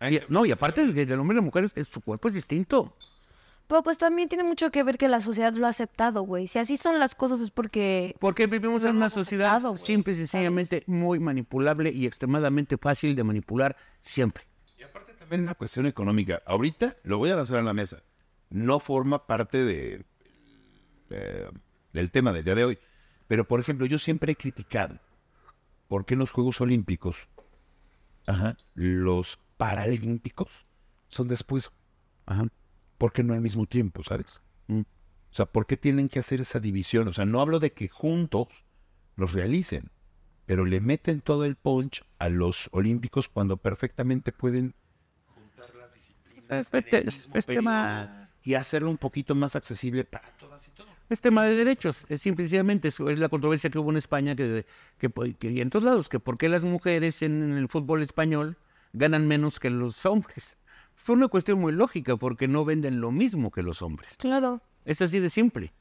Y- 0.10 0.20
no, 0.30 0.46
y 0.46 0.52
aparte 0.52 0.86
de- 0.86 1.06
del 1.06 1.20
hombre 1.20 1.36
y 1.36 1.38
la 1.38 1.42
mujer, 1.42 1.70
es- 1.76 1.88
su 1.88 2.02
cuerpo 2.02 2.28
es 2.28 2.36
distinto. 2.36 2.96
Pero 3.68 3.82
pues 3.82 3.98
también 3.98 4.30
tiene 4.30 4.44
mucho 4.44 4.70
que 4.70 4.84
ver 4.84 4.98
que 5.00 5.08
la 5.08 5.20
sociedad 5.20 5.52
lo 5.54 5.66
ha 5.66 5.70
aceptado, 5.70 6.22
güey. 6.22 6.48
Si 6.48 6.60
así 6.60 6.78
son 6.78 7.00
las 7.00 7.16
cosas 7.16 7.40
es 7.40 7.50
porque... 7.50 8.16
Porque 8.20 8.46
vivimos 8.46 8.84
en 8.84 8.90
una 8.92 9.06
hemos 9.08 9.14
sociedad 9.14 9.54
aceptado, 9.54 9.70
güey, 9.74 9.84
simple 9.84 10.14
y 10.14 10.18
sencillamente 10.18 10.84
muy 10.86 11.18
manipulable 11.18 11.90
y 11.92 12.06
extremadamente 12.06 12.78
fácil 12.78 13.16
de 13.16 13.24
manipular 13.24 13.76
siempre. 14.02 14.44
Y 14.78 14.84
aparte 14.84 15.14
también 15.16 15.42
una 15.42 15.56
cuestión 15.56 15.88
económica. 15.88 16.44
Ahorita 16.46 16.96
lo 17.06 17.18
voy 17.18 17.32
a 17.32 17.36
lanzar 17.38 17.58
a 17.58 17.64
la 17.64 17.74
mesa. 17.74 18.04
No 18.52 18.80
forma 18.80 19.26
parte 19.26 19.64
de, 19.64 20.06
eh, 21.10 21.50
del 21.92 22.12
tema 22.12 22.32
del 22.34 22.44
día 22.46 22.54
de 22.56 22.66
hoy. 22.66 22.80
Pero, 23.28 23.48
por 23.48 23.60
ejemplo, 23.60 23.86
yo 23.86 24.00
siempre 24.00 24.34
he 24.34 24.36
criticado 24.36 25.00
por 25.88 26.06
qué 26.06 26.14
en 26.14 26.20
los 26.20 26.32
Juegos 26.32 26.62
Olímpicos 26.62 27.28
ajá, 28.28 28.58
los 28.74 29.40
Paralímpicos 29.58 30.66
son 31.08 31.28
después. 31.28 31.72
Ajá. 32.26 32.48
¿Por 32.98 33.14
qué 33.14 33.24
no 33.24 33.34
al 33.34 33.42
mismo 33.42 33.66
tiempo, 33.66 34.04
sabes? 34.04 34.42
Mm. 34.68 34.82
O 34.82 35.36
sea, 35.36 35.46
¿por 35.46 35.66
qué 35.66 35.78
tienen 35.78 36.10
que 36.10 36.20
hacer 36.20 36.42
esa 36.42 36.60
división? 36.60 37.08
O 37.08 37.14
sea, 37.14 37.26
no 37.26 37.42
hablo 37.42 37.60
de 37.60 37.72
que 37.74 37.88
juntos 37.88 38.66
los 39.16 39.34
realicen, 39.34 39.92
pero 40.46 40.66
le 40.66 40.82
meten 40.82 41.22
todo 41.22 41.46
el 41.46 41.56
punch 41.56 42.04
a 42.20 42.30
los 42.30 42.70
olímpicos 42.72 43.30
cuando 43.30 43.58
perfectamente 43.58 44.32
pueden 44.32 44.76
juntar 45.34 45.76
las 45.76 45.94
disciplinas 45.94 46.74
este- 46.74 47.06
y 48.44 48.54
hacerlo 48.54 48.90
un 48.90 48.98
poquito 48.98 49.36
más 49.36 49.56
accesible 49.56 50.04
para 50.04 50.30
todas 50.38 50.68
y 50.68 50.72
todos. 50.72 50.95
Es 51.10 51.22
tema 51.22 51.44
de 51.44 51.54
derechos, 51.56 51.98
es 52.10 52.22
simplemente 52.22 52.88
eso, 52.88 53.10
es 53.10 53.20
la 53.20 53.30
controversia 53.30 53.70
que 53.70 53.78
hubo 53.78 53.92
en 53.92 53.98
España 53.98 54.36
que, 54.36 54.66
que, 54.98 55.10
que- 55.40 55.52
y 55.52 55.62
en 55.62 55.70
todos 55.70 55.86
lados, 55.86 56.10
que 56.10 56.20
por 56.20 56.38
qué 56.38 56.50
las 56.50 56.64
mujeres 56.64 57.22
en 57.22 57.54
el 57.58 57.68
fútbol 57.70 58.02
español 58.02 58.58
ganan 58.94 59.28
menos 59.28 59.60
que 59.60 59.70
los 59.70 60.06
hombres. 60.06 60.58
Fue 60.96 61.14
una 61.16 61.28
cuestión 61.28 61.60
muy 61.60 61.72
lógica, 61.74 62.18
porque 62.18 62.48
no 62.48 62.66
venden 62.66 63.00
lo 63.02 63.12
mismo 63.12 63.52
que 63.52 63.62
los 63.62 63.84
hombres. 63.84 64.16
Claro. 64.18 64.62
Es 64.86 65.02
así 65.04 65.20
de 65.20 65.30
simple. 65.30 65.72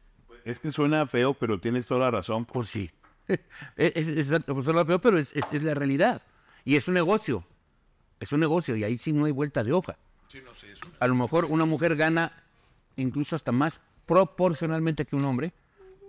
Es 0.44 0.58
que 0.58 0.70
suena 0.70 1.06
feo, 1.06 1.32
pero 1.32 1.58
tienes 1.58 1.87
toda 1.87 2.00
la 2.00 2.10
razón. 2.10 2.44
Pues 2.44 2.68
sí. 2.68 2.90
Es, 3.76 4.08
es, 4.08 4.08
exacto, 4.10 4.52
pues 4.52 4.66
suena 4.66 4.84
feo, 4.84 5.00
pero 5.00 5.18
es, 5.18 5.34
es- 5.34 5.52
es 5.54 5.62
la 5.62 5.72
realidad. 5.74 6.20
Y 6.66 6.76
es 6.76 6.87
un 6.88 6.94
negocio. 6.94 7.46
Es 8.20 8.32
un 8.32 8.40
negocio 8.40 8.76
y 8.76 8.84
ahí 8.84 8.98
sí 8.98 9.12
no 9.12 9.24
hay 9.24 9.32
vuelta 9.32 9.64
de 9.64 9.72
hoja. 9.72 9.96
A 11.00 11.06
lo 11.06 11.14
mejor 11.14 11.46
una 11.46 11.64
mujer 11.64 11.96
gana 11.96 12.42
incluso 12.96 13.34
hasta 13.37 13.52
más 13.52 13.80
proporcionalmente 14.07 15.05
que 15.05 15.17
un 15.17 15.25
hombre 15.25 15.53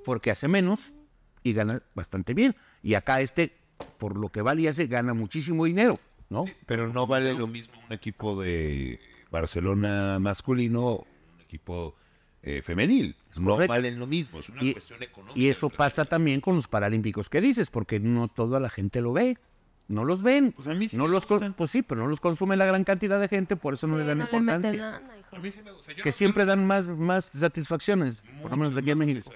porque 0.03 0.31
hace 0.31 0.47
menos 0.47 0.93
y 1.43 1.53
gana 1.53 1.81
bastante 1.93 2.33
bien. 2.33 2.55
Y 2.83 2.93
acá 2.95 3.21
este, 3.21 3.55
por 3.97 4.17
lo 4.17 4.29
que 4.29 4.41
vale 4.41 4.63
y 4.63 4.67
hace, 4.67 4.87
gana 4.87 5.13
muchísimo 5.13 5.65
dinero, 5.65 5.99
¿no? 6.29 6.45
Pero 6.65 6.87
no 6.91 7.07
vale 7.07 7.33
lo 7.33 7.47
mismo 7.47 7.75
un 7.85 7.93
equipo 7.93 8.41
de 8.41 8.99
Barcelona 9.31 10.17
masculino 10.19 10.97
un 10.97 11.41
equipo 11.41 11.95
eh, 12.41 12.61
femenil. 12.61 13.15
No 13.37 13.51
correcto. 13.51 13.73
valen 13.73 13.99
lo 13.99 14.07
mismo. 14.07 14.39
Es 14.39 14.49
una 14.49 14.63
Y, 14.63 14.73
cuestión 14.73 15.01
económica. 15.03 15.39
y 15.39 15.47
eso 15.49 15.69
pasa 15.69 16.05
también 16.05 16.41
con 16.41 16.55
los 16.55 16.67
paralímpicos 16.67 17.29
que 17.29 17.41
dices, 17.41 17.69
porque 17.69 17.99
no 17.99 18.27
toda 18.27 18.59
la 18.59 18.69
gente 18.69 19.01
lo 19.01 19.13
ve. 19.13 19.37
No 19.87 20.03
los 20.03 20.23
ven. 20.23 20.51
Pues 20.51 20.67
a 20.67 20.73
mí 20.73 20.87
sí 20.89 20.97
no 20.97 21.03
me 21.05 21.09
los 21.11 21.27
gustan. 21.27 21.53
pues 21.53 21.69
sí, 21.69 21.83
pero 21.83 22.01
no 22.01 22.07
los 22.07 22.19
consume 22.19 22.57
la 22.57 22.65
gran 22.65 22.83
cantidad 22.83 23.19
de 23.19 23.27
gente, 23.27 23.55
por 23.55 23.75
eso 23.75 23.85
no 23.85 23.97
le 23.97 24.03
dan 24.05 24.17
no 24.17 24.25
le 24.25 24.39
meten 24.41 24.73
importancia. 24.73 25.01
hijo. 25.19 25.35
A 25.35 25.39
mí 25.39 25.51
sí 25.51 25.61
me 25.63 25.71
gusta. 25.71 25.91
Yo 25.93 26.03
que 26.03 26.09
no- 26.09 26.15
siempre 26.15 26.45
dan 26.45 26.65
más, 26.65 26.87
más 26.87 27.25
satisfacciones, 27.25 28.23
por 28.41 28.49
lo 28.51 28.57
menos 28.57 28.75
aquí 28.77 28.89
en 28.91 28.97
más 28.97 29.07
México. 29.07 29.31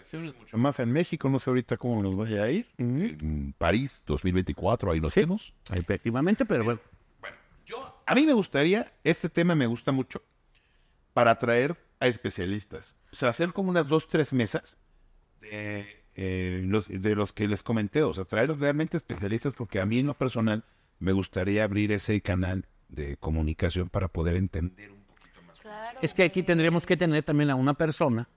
más 0.54 0.80
en 0.80 0.92
México. 0.92 1.30
No 1.30 1.40
sé 1.40 1.50
ahorita 1.52 1.78
cómo 1.78 2.02
nos 2.02 2.16
vaya 2.18 2.44
a 2.44 2.50
ir. 2.50 2.68
En 2.80 3.54
París 3.58 4.02
2024, 4.08 4.92
ahí 4.92 5.00
nos 5.00 5.14
Sí. 5.14 5.20
vemos. 5.20 5.54
Efectivamente, 5.72 6.46
pero 6.46 6.64
bueno. 6.64 6.80
Bueno, 7.22 7.38
yo, 7.68 8.02
a 8.08 8.16
mí 8.16 8.26
me 8.26 8.34
gustaría, 8.34 8.92
este 9.04 9.30
tema 9.30 9.54
me 9.54 9.68
gusta 9.68 9.92
mucho, 9.92 10.24
para 11.14 11.38
traer 11.38 11.78
a 12.00 12.08
especialistas. 12.08 12.96
O 13.12 13.16
sea, 13.16 13.30
hacer 13.30 13.54
como 13.54 13.70
unas 13.70 13.88
dos, 13.88 14.08
tres 14.08 14.34
mesas 14.34 14.78
de, 15.42 15.99
eh, 16.22 16.62
los, 16.66 16.88
de 16.90 17.16
los 17.16 17.32
que 17.32 17.48
les 17.48 17.64
comenté. 17.64 18.04
O 18.04 18.14
sea, 18.14 18.26
traer 18.26 18.52
realmente 18.60 18.98
especialistas, 18.98 19.54
porque 19.54 19.80
a 19.80 19.86
mí 19.86 20.00
en 20.00 20.08
lo 20.08 20.14
personal 20.16 20.64
me 21.00 21.14
gustaría 21.14 21.64
abrir 21.64 21.94
ese 21.94 22.20
canal 22.20 22.66
de 22.90 23.16
comunicación 23.18 23.88
para 23.88 24.08
poder 24.10 24.36
entender 24.36 24.92
un 24.92 25.00
poquito 25.04 25.42
más. 25.48 25.60
Es 26.02 26.14
que 26.14 26.24
aquí 26.24 26.44
tendremos 26.44 26.86
que 26.86 26.98
tener 26.98 27.24
también 27.24 27.50
a 27.52 27.56
una 27.56 27.74
persona 27.74 28.28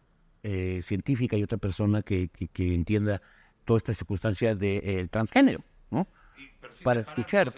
eh, 0.44 0.80
científica 0.82 1.36
y 1.36 1.42
otra 1.42 1.58
persona 1.58 2.02
que, 2.02 2.28
que- 2.28 2.46
que 2.48 2.74
entienda 2.74 3.20
toda 3.64 3.78
esta 3.78 3.94
circunstancia 3.94 4.54
del 4.54 5.08
transgénero, 5.10 5.62
¿no? 5.90 6.06
Para 6.84 7.00
escuchar. 7.00 7.52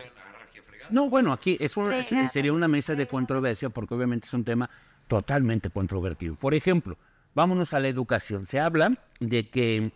No, 0.91 1.09
bueno, 1.09 1.33
aquí 1.33 1.57
es 1.61 1.77
un- 1.77 1.91
Sí, 2.03 2.15
es- 2.17 2.33
sería 2.33 2.53
una 2.53 2.69
mesa 2.69 2.95
de 2.95 3.07
controversia 3.07 3.69
porque 3.71 3.95
obviamente 3.95 4.27
es 4.27 4.35
un 4.35 4.45
tema 4.45 4.69
totalmente 5.09 5.71
controvertido. 5.71 6.35
Por 6.35 6.55
ejemplo, 6.55 6.97
vámonos 7.35 7.73
a 7.75 7.81
la 7.81 7.89
educación. 7.89 8.45
Se 8.47 8.61
habla 8.61 8.91
de 9.21 9.49
que, 9.49 9.91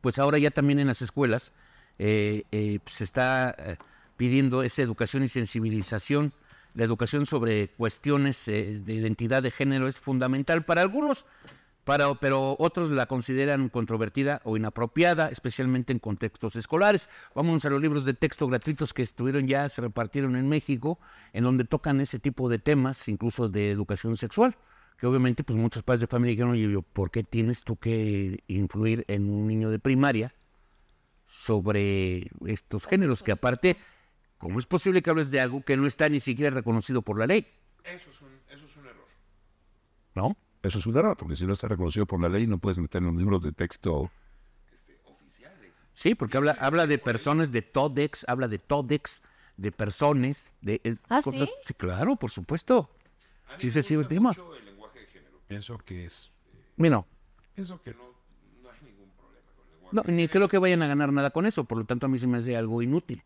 pues 0.00 0.18
ahora 0.18 0.38
ya 0.38 0.50
también 0.50 0.78
en 0.78 0.86
las 0.86 1.02
escuelas 1.02 1.52
eh, 1.98 2.44
eh, 2.50 2.78
se 2.86 3.04
está 3.04 3.54
eh, 3.58 3.76
pidiendo 4.16 4.62
esa 4.62 4.82
educación 4.82 5.22
y 5.22 5.28
sensibilización. 5.28 6.32
La 6.72 6.84
educación 6.84 7.26
sobre 7.26 7.68
cuestiones 7.68 8.46
de 8.46 8.94
identidad 8.94 9.42
de 9.42 9.50
género 9.50 9.88
es 9.88 9.98
fundamental 9.98 10.64
para 10.64 10.82
algunos, 10.82 11.26
para, 11.84 12.14
pero 12.14 12.54
otros 12.60 12.90
la 12.90 13.06
consideran 13.06 13.68
controvertida 13.68 14.40
o 14.44 14.56
inapropiada, 14.56 15.30
especialmente 15.30 15.92
en 15.92 15.98
contextos 15.98 16.54
escolares. 16.54 17.10
Vamos 17.34 17.64
a 17.64 17.70
los 17.70 17.82
libros 17.82 18.04
de 18.04 18.14
texto 18.14 18.46
gratuitos 18.46 18.94
que 18.94 19.02
estuvieron 19.02 19.48
ya, 19.48 19.68
se 19.68 19.82
repartieron 19.82 20.36
en 20.36 20.48
México, 20.48 21.00
en 21.32 21.42
donde 21.42 21.64
tocan 21.64 22.00
ese 22.00 22.20
tipo 22.20 22.48
de 22.48 22.60
temas, 22.60 23.08
incluso 23.08 23.48
de 23.48 23.72
educación 23.72 24.16
sexual, 24.16 24.56
que 25.00 25.06
obviamente 25.06 25.42
pues 25.44 25.58
muchos 25.58 25.82
padres 25.82 26.00
de 26.02 26.06
familia 26.06 26.32
dijeron, 26.32 26.52
oye, 26.52 26.70
yo, 26.70 26.82
¿por 26.82 27.10
qué 27.10 27.24
tienes 27.24 27.64
tú 27.64 27.76
que 27.76 28.44
influir 28.48 29.04
en 29.08 29.30
un 29.30 29.46
niño 29.46 29.70
de 29.70 29.78
primaria 29.78 30.34
sobre 31.26 32.30
estos 32.46 32.86
géneros? 32.86 33.22
Que 33.22 33.32
aparte, 33.32 33.76
¿cómo 34.38 34.58
es 34.58 34.66
posible 34.66 35.00
que 35.02 35.10
hables 35.10 35.30
de 35.30 35.40
algo 35.40 35.62
que 35.62 35.76
no 35.76 35.86
está 35.86 36.08
ni 36.08 36.20
siquiera 36.20 36.54
reconocido 36.54 37.02
por 37.02 37.18
la 37.18 37.26
ley? 37.26 37.46
Eso 37.84 38.10
es 38.10 38.20
un, 38.20 38.28
eso 38.50 38.66
es 38.66 38.76
un 38.76 38.86
error. 38.86 39.04
¿No? 40.14 40.36
Eso 40.62 40.78
es 40.78 40.86
un 40.86 40.96
error, 40.96 41.16
porque 41.16 41.36
si 41.36 41.46
no 41.46 41.54
está 41.54 41.68
reconocido 41.68 42.04
por 42.06 42.20
la 42.20 42.28
ley, 42.28 42.46
no 42.46 42.58
puedes 42.58 42.76
meter 42.78 42.98
en 43.00 43.06
los 43.06 43.16
libros 43.16 43.42
de 43.42 43.52
texto 43.52 44.10
Sí, 45.94 46.14
porque 46.14 46.38
habla, 46.38 46.52
habla 46.60 46.86
de 46.86 46.96
personas, 46.96 47.52
de 47.52 47.60
TODEX, 47.60 48.24
habla 48.26 48.48
de 48.48 48.58
TODEX, 48.58 49.22
de 49.58 49.70
personas, 49.70 50.50
de... 50.62 50.80
eh, 50.82 50.96
¿Ah, 51.10 51.20
cosas- 51.22 51.46
sí? 51.46 51.54
Sí, 51.66 51.74
claro, 51.74 52.16
por 52.16 52.30
supuesto. 52.30 52.90
Sí 53.58 53.70
se 53.70 53.82
sigue 53.82 54.00
el 54.00 54.08
tema. 54.08 54.30
el. 54.30 54.69
Pienso 55.50 55.78
que 55.78 56.04
es, 56.04 56.30
Mira, 56.76 57.04
pienso 57.56 57.82
que 57.82 57.90
no, 57.90 58.04
no 58.62 58.70
hay 58.70 58.80
ningún 58.84 59.10
problema 59.16 59.48
con 59.56 59.66
el 59.66 59.94
no, 59.96 60.02
ni 60.06 60.28
creo 60.28 60.48
que 60.48 60.58
vayan 60.58 60.80
a 60.82 60.86
ganar 60.86 61.12
nada 61.12 61.30
con 61.30 61.44
eso, 61.44 61.64
por 61.64 61.76
lo 61.76 61.84
tanto 61.84 62.06
a 62.06 62.08
mí 62.08 62.18
se 62.18 62.28
me 62.28 62.38
hace 62.38 62.56
algo 62.56 62.82
inútil. 62.82 63.24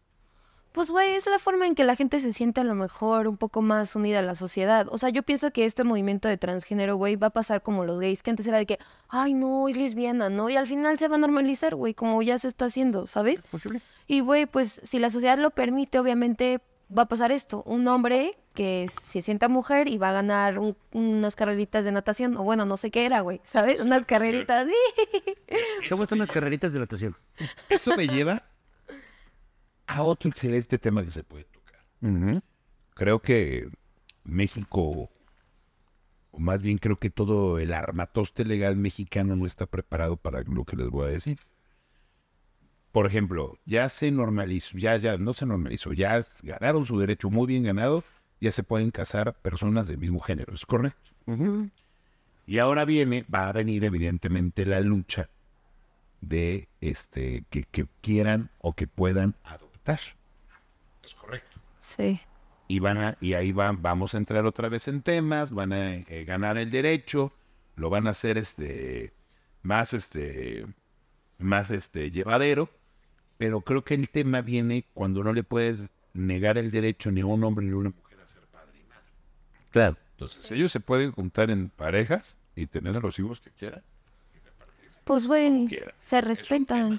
Pues, 0.72 0.90
güey, 0.90 1.12
es 1.16 1.26
la 1.26 1.38
forma 1.38 1.66
en 1.66 1.74
que 1.74 1.84
la 1.84 1.96
gente 1.96 2.22
se 2.22 2.32
siente 2.32 2.62
a 2.62 2.64
lo 2.64 2.74
mejor 2.74 3.28
un 3.28 3.36
poco 3.36 3.60
más 3.60 3.94
unida 3.94 4.20
a 4.20 4.22
la 4.22 4.34
sociedad. 4.34 4.86
O 4.90 4.96
sea, 4.96 5.10
yo 5.10 5.22
pienso 5.22 5.50
que 5.50 5.66
este 5.66 5.84
movimiento 5.84 6.26
de 6.26 6.38
transgénero, 6.38 6.96
güey, 6.96 7.16
va 7.16 7.26
a 7.26 7.30
pasar 7.30 7.62
como 7.62 7.84
los 7.84 8.00
gays, 8.00 8.22
que 8.22 8.30
antes 8.30 8.46
era 8.46 8.56
de 8.56 8.64
que, 8.64 8.78
ay, 9.10 9.34
no, 9.34 9.68
es 9.68 9.76
lesbiana, 9.76 10.30
¿no? 10.30 10.48
Y 10.48 10.56
al 10.56 10.66
final 10.66 10.98
se 10.98 11.08
va 11.08 11.16
a 11.16 11.18
normalizar, 11.18 11.74
güey, 11.74 11.92
como 11.92 12.22
ya 12.22 12.38
se 12.38 12.48
está 12.48 12.64
haciendo, 12.64 13.06
¿sabes? 13.06 13.42
¿Posible? 13.42 13.82
Y, 14.06 14.20
güey, 14.20 14.46
pues 14.46 14.80
si 14.82 14.98
la 14.98 15.10
sociedad 15.10 15.36
lo 15.36 15.50
permite, 15.50 15.98
obviamente 15.98 16.62
va 16.96 17.02
a 17.02 17.08
pasar 17.08 17.32
esto. 17.32 17.62
Un 17.66 17.86
hombre 17.86 18.38
que 18.54 18.88
se 18.88 19.20
sienta 19.20 19.48
mujer 19.48 19.88
y 19.88 19.98
va 19.98 20.10
a 20.10 20.12
ganar 20.12 20.58
un- 20.58 20.76
unas 20.92 21.34
carreritas 21.36 21.84
de 21.84 21.92
natación, 21.92 22.36
o 22.36 22.44
bueno, 22.44 22.64
no 22.64 22.76
sé 22.76 22.90
qué 22.90 23.04
era, 23.04 23.20
güey, 23.20 23.40
¿sabes? 23.44 23.80
Unas 23.80 24.06
carreritas. 24.06 24.66
Se 25.86 25.94
gustan 25.94 26.18
las 26.20 26.30
carreritas 26.30 26.72
de 26.72 26.78
natación. 26.78 27.16
Eso 27.68 27.96
me 27.96 28.06
lleva 28.06 28.44
a 29.86 30.02
otro 30.02 30.30
excelente 30.30 30.78
tema 30.78 31.02
que 31.04 31.10
se 31.10 31.24
puede 31.24 31.44
tocar. 31.44 32.42
Creo 32.94 33.20
que 33.20 33.68
México, 34.22 35.10
o 36.30 36.38
más 36.38 36.62
bien 36.62 36.78
creo 36.78 36.96
que 36.96 37.10
todo 37.10 37.58
el 37.58 37.72
armatoste 37.74 38.44
legal 38.44 38.76
mexicano 38.76 39.36
no 39.36 39.46
está 39.46 39.66
preparado 39.66 40.16
para 40.16 40.42
lo 40.42 40.64
que 40.64 40.76
les 40.76 40.88
voy 40.88 41.06
a 41.06 41.10
decir. 41.10 41.38
Por 42.92 43.06
ejemplo, 43.06 43.58
ya 43.64 43.88
se 43.88 44.12
normalizó, 44.12 44.78
ya, 44.78 44.96
ya, 44.96 45.18
no 45.18 45.34
se 45.34 45.46
normalizó, 45.46 45.92
ya 45.92 46.20
ganaron 46.44 46.84
su 46.86 46.96
derecho 47.00 47.28
muy 47.28 47.48
bien 47.48 47.64
ganado, 47.64 48.04
ya 48.44 48.52
se 48.52 48.62
pueden 48.62 48.90
casar 48.90 49.34
personas 49.34 49.88
del 49.88 49.98
mismo 49.98 50.20
género, 50.20 50.54
¿es 50.54 50.64
correcto? 50.66 51.10
Y 52.46 52.58
ahora 52.58 52.84
viene, 52.84 53.24
va 53.34 53.48
a 53.48 53.52
venir 53.52 53.84
evidentemente 53.84 54.66
la 54.66 54.80
lucha 54.80 55.28
de 56.20 56.68
este 56.80 57.44
que, 57.50 57.64
que 57.64 57.86
quieran 58.00 58.50
o 58.60 58.72
que 58.74 58.86
puedan 58.86 59.34
adoptar. 59.44 60.00
Es 61.02 61.14
correcto 61.14 61.58
Sí. 61.80 62.20
y 62.68 62.78
van 62.78 62.96
a, 62.98 63.16
y 63.20 63.34
ahí 63.34 63.52
van, 63.52 63.82
vamos 63.82 64.14
a 64.14 64.18
entrar 64.18 64.46
otra 64.46 64.68
vez 64.70 64.88
en 64.88 65.02
temas, 65.02 65.50
van 65.50 65.72
a 65.72 65.94
eh, 65.96 66.24
ganar 66.26 66.56
el 66.56 66.70
derecho, 66.70 67.32
lo 67.76 67.90
van 67.90 68.06
a 68.06 68.10
hacer 68.10 68.38
este 68.38 69.12
más 69.62 69.92
este 69.92 70.66
más 71.38 71.70
este 71.70 72.10
llevadero, 72.10 72.70
pero 73.38 73.60
creo 73.62 73.84
que 73.84 73.94
el 73.94 74.08
tema 74.08 74.40
viene 74.40 74.86
cuando 74.94 75.22
no 75.24 75.32
le 75.32 75.42
puedes 75.42 75.88
negar 76.14 76.56
el 76.58 76.70
derecho 76.70 77.10
ni 77.10 77.20
a 77.22 77.26
un 77.26 77.42
hombre 77.44 77.66
ni 77.66 77.72
a 77.72 77.76
una 77.76 77.90
mujer 77.90 78.18
a 78.22 78.26
ser 78.26 78.42
padre 78.46 78.78
y 78.80 78.84
madre. 78.88 79.08
Claro. 79.74 79.96
Entonces 80.12 80.50
ellos 80.52 80.70
se 80.72 80.80
pueden 80.80 81.10
juntar 81.12 81.50
en 81.50 81.68
parejas 81.68 82.38
y 82.56 82.66
tener 82.66 82.96
a 82.96 83.00
los 83.00 83.18
hijos 83.18 83.40
que 83.40 83.50
quieran. 83.50 83.82
Pues, 85.04 85.24
quiera. 85.68 85.92
se 86.00 86.20
respetan. 86.22 86.98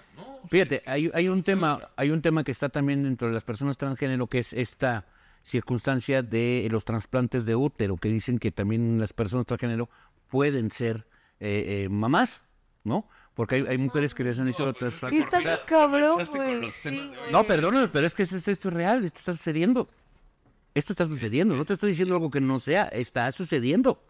Fíjate, 0.50 0.84
hay, 0.86 1.10
hay 1.14 1.28
un 1.28 1.42
tema, 1.42 1.90
hay 1.96 2.12
un 2.12 2.22
tema 2.22 2.44
que 2.44 2.52
está 2.52 2.70
también 2.70 3.02
dentro 3.04 3.28
de 3.30 3.34
las 3.34 3.44
personas 3.44 3.78
transgénero, 3.78 4.28
que 4.28 4.40
es 4.40 4.54
esta 4.54 5.06
circunstancia 5.42 6.22
de 6.22 6.68
los 6.70 6.86
trasplantes 6.86 7.46
de 7.48 7.56
útero, 7.56 7.98
que 7.98 8.10
dicen 8.10 8.38
que 8.38 8.52
también 8.52 9.00
las 9.00 9.14
personas 9.14 9.46
transgénero 9.48 9.90
pueden 10.30 10.70
ser 10.70 11.08
eh, 11.40 11.84
eh, 11.86 11.90
mamás, 11.90 12.42
¿no? 12.84 13.08
Porque 13.34 13.56
hay, 13.56 13.66
hay 13.68 13.78
mujeres 13.78 14.14
que 14.14 14.24
les 14.24 14.38
han 14.40 14.50
hecho 14.50 14.72
trasplante. 14.74 15.18
Está 15.20 15.40
bien 15.40 15.58
cabrón, 15.66 16.18
güey. 16.36 16.70
Sí, 16.70 17.12
No, 17.32 17.44
perdóname, 17.46 17.88
pero 17.88 18.06
es 18.06 18.14
que 18.14 18.24
es- 18.24 18.34
es- 18.34 18.48
esto 18.48 18.68
es 18.68 18.74
real, 18.74 19.04
esto 19.04 19.20
está 19.20 19.32
sucediendo. 19.36 19.90
Esto 20.76 20.94
está 20.94 21.08
sucediendo, 21.08 21.56
no 21.56 21.64
te 21.64 21.74
estoy 21.74 21.92
diciendo 21.92 22.16
algo 22.16 22.30
que 22.30 22.42
no 22.42 22.60
sea, 22.60 22.84
está 22.90 23.32
sucediendo. 23.32 24.04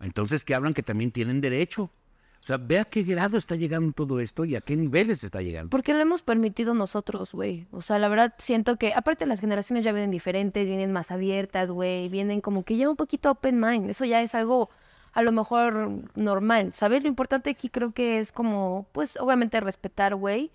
Entonces, 0.00 0.44
que 0.44 0.54
hablan 0.54 0.72
que 0.72 0.82
también 0.82 1.12
tienen 1.12 1.42
derecho. 1.42 1.84
O 1.84 2.44
sea, 2.44 2.56
ve 2.56 2.80
a 2.80 2.84
qué 2.84 3.04
grado 3.04 3.36
está 3.36 3.54
llegando 3.54 3.92
todo 3.92 4.18
esto 4.18 4.44
y 4.44 4.56
a 4.56 4.62
qué 4.62 4.76
niveles 4.76 5.22
está 5.22 5.42
llegando. 5.42 5.70
Porque 5.70 5.92
lo 5.92 6.00
hemos 6.00 6.22
permitido 6.22 6.74
nosotros, 6.74 7.32
güey. 7.32 7.66
O 7.70 7.82
sea, 7.82 8.00
la 8.00 8.08
verdad 8.08 8.34
siento 8.38 8.78
que, 8.78 8.94
aparte 8.94 9.26
las 9.26 9.40
generaciones 9.40 9.84
ya 9.84 9.92
vienen 9.92 10.10
diferentes, 10.10 10.66
vienen 10.66 10.90
más 10.90 11.12
abiertas, 11.12 11.70
güey. 11.70 12.08
Vienen 12.08 12.40
como 12.40 12.64
que 12.64 12.78
ya 12.78 12.90
un 12.90 12.96
poquito 12.96 13.30
open 13.30 13.60
mind. 13.60 13.90
Eso 13.90 14.04
ya 14.06 14.22
es 14.22 14.34
algo 14.34 14.70
a 15.12 15.22
lo 15.22 15.30
mejor 15.30 15.90
normal, 16.16 16.72
¿sabes? 16.72 17.02
Lo 17.02 17.08
importante 17.08 17.50
aquí 17.50 17.68
creo 17.68 17.92
que 17.92 18.18
es 18.18 18.32
como, 18.32 18.88
pues, 18.92 19.18
obviamente 19.18 19.60
respetar, 19.60 20.16
güey. 20.16 20.50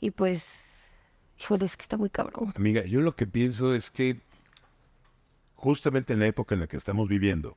Y 0.00 0.12
pues, 0.12 0.64
híjole, 1.38 1.66
es 1.66 1.76
que 1.76 1.82
está 1.82 1.98
muy 1.98 2.08
cabrón. 2.08 2.54
Amiga, 2.56 2.84
yo 2.84 3.00
lo 3.00 3.14
que 3.16 3.26
pienso 3.26 3.74
es 3.74 3.90
que 3.90 4.20
justamente 5.56 6.12
en 6.12 6.20
la 6.20 6.26
época 6.26 6.54
en 6.54 6.60
la 6.60 6.66
que 6.68 6.76
estamos 6.76 7.08
viviendo, 7.08 7.56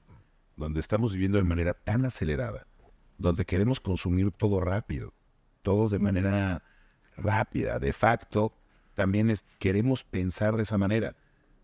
donde 0.55 0.79
estamos 0.79 1.13
viviendo 1.13 1.37
de 1.37 1.43
manera 1.43 1.73
tan 1.73 2.05
acelerada, 2.05 2.65
donde 3.17 3.45
queremos 3.45 3.79
consumir 3.79 4.31
todo 4.31 4.59
rápido, 4.61 5.13
todo 5.61 5.87
de 5.89 5.99
manera 5.99 6.63
rápida, 7.17 7.79
de 7.79 7.93
facto, 7.93 8.53
también 8.95 9.29
es- 9.29 9.45
queremos 9.59 10.03
pensar 10.03 10.55
de 10.55 10.63
esa 10.63 10.77
manera. 10.77 11.15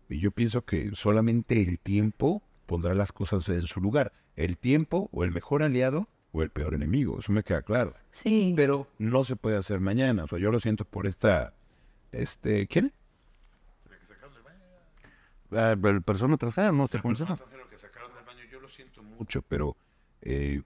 Y 0.08 0.20
yo 0.20 0.30
pienso 0.30 0.64
que 0.64 0.90
solamente 0.94 1.60
el 1.62 1.78
tiempo 1.78 2.42
pondrá 2.66 2.94
las 2.94 3.12
cosas 3.12 3.48
en 3.48 3.62
su 3.62 3.80
lugar. 3.80 4.12
El 4.36 4.56
tiempo 4.56 5.08
o 5.12 5.24
el 5.24 5.32
mejor 5.32 5.62
aliado 5.62 6.08
o 6.32 6.42
el 6.42 6.50
peor 6.50 6.74
enemigo, 6.74 7.18
eso 7.18 7.32
me 7.32 7.42
queda 7.42 7.62
claro. 7.62 7.94
Sí. 8.12 8.52
Pero 8.54 8.86
no 8.98 9.24
se 9.24 9.36
puede 9.36 9.56
hacer 9.56 9.80
mañana. 9.80 10.24
O 10.24 10.28
sea, 10.28 10.38
yo 10.38 10.52
lo 10.52 10.60
siento 10.60 10.84
por 10.84 11.06
esta, 11.06 11.54
este, 12.12 12.66
¿quién? 12.66 12.92
Ah, 15.52 15.72
El 15.72 16.02
persona 16.02 16.36
transgénero 16.36 16.72
no 16.72 16.86
sé 16.86 17.00
cómo 17.00 17.14
se 17.14 17.24
llama. 17.24 17.36
que 17.70 17.76
sacaron 17.78 18.12
del 18.14 18.24
baño, 18.24 18.40
yo 18.50 18.60
lo 18.60 18.68
siento 18.68 19.02
mucho, 19.02 19.42
pero 19.42 19.76
eh, 20.22 20.62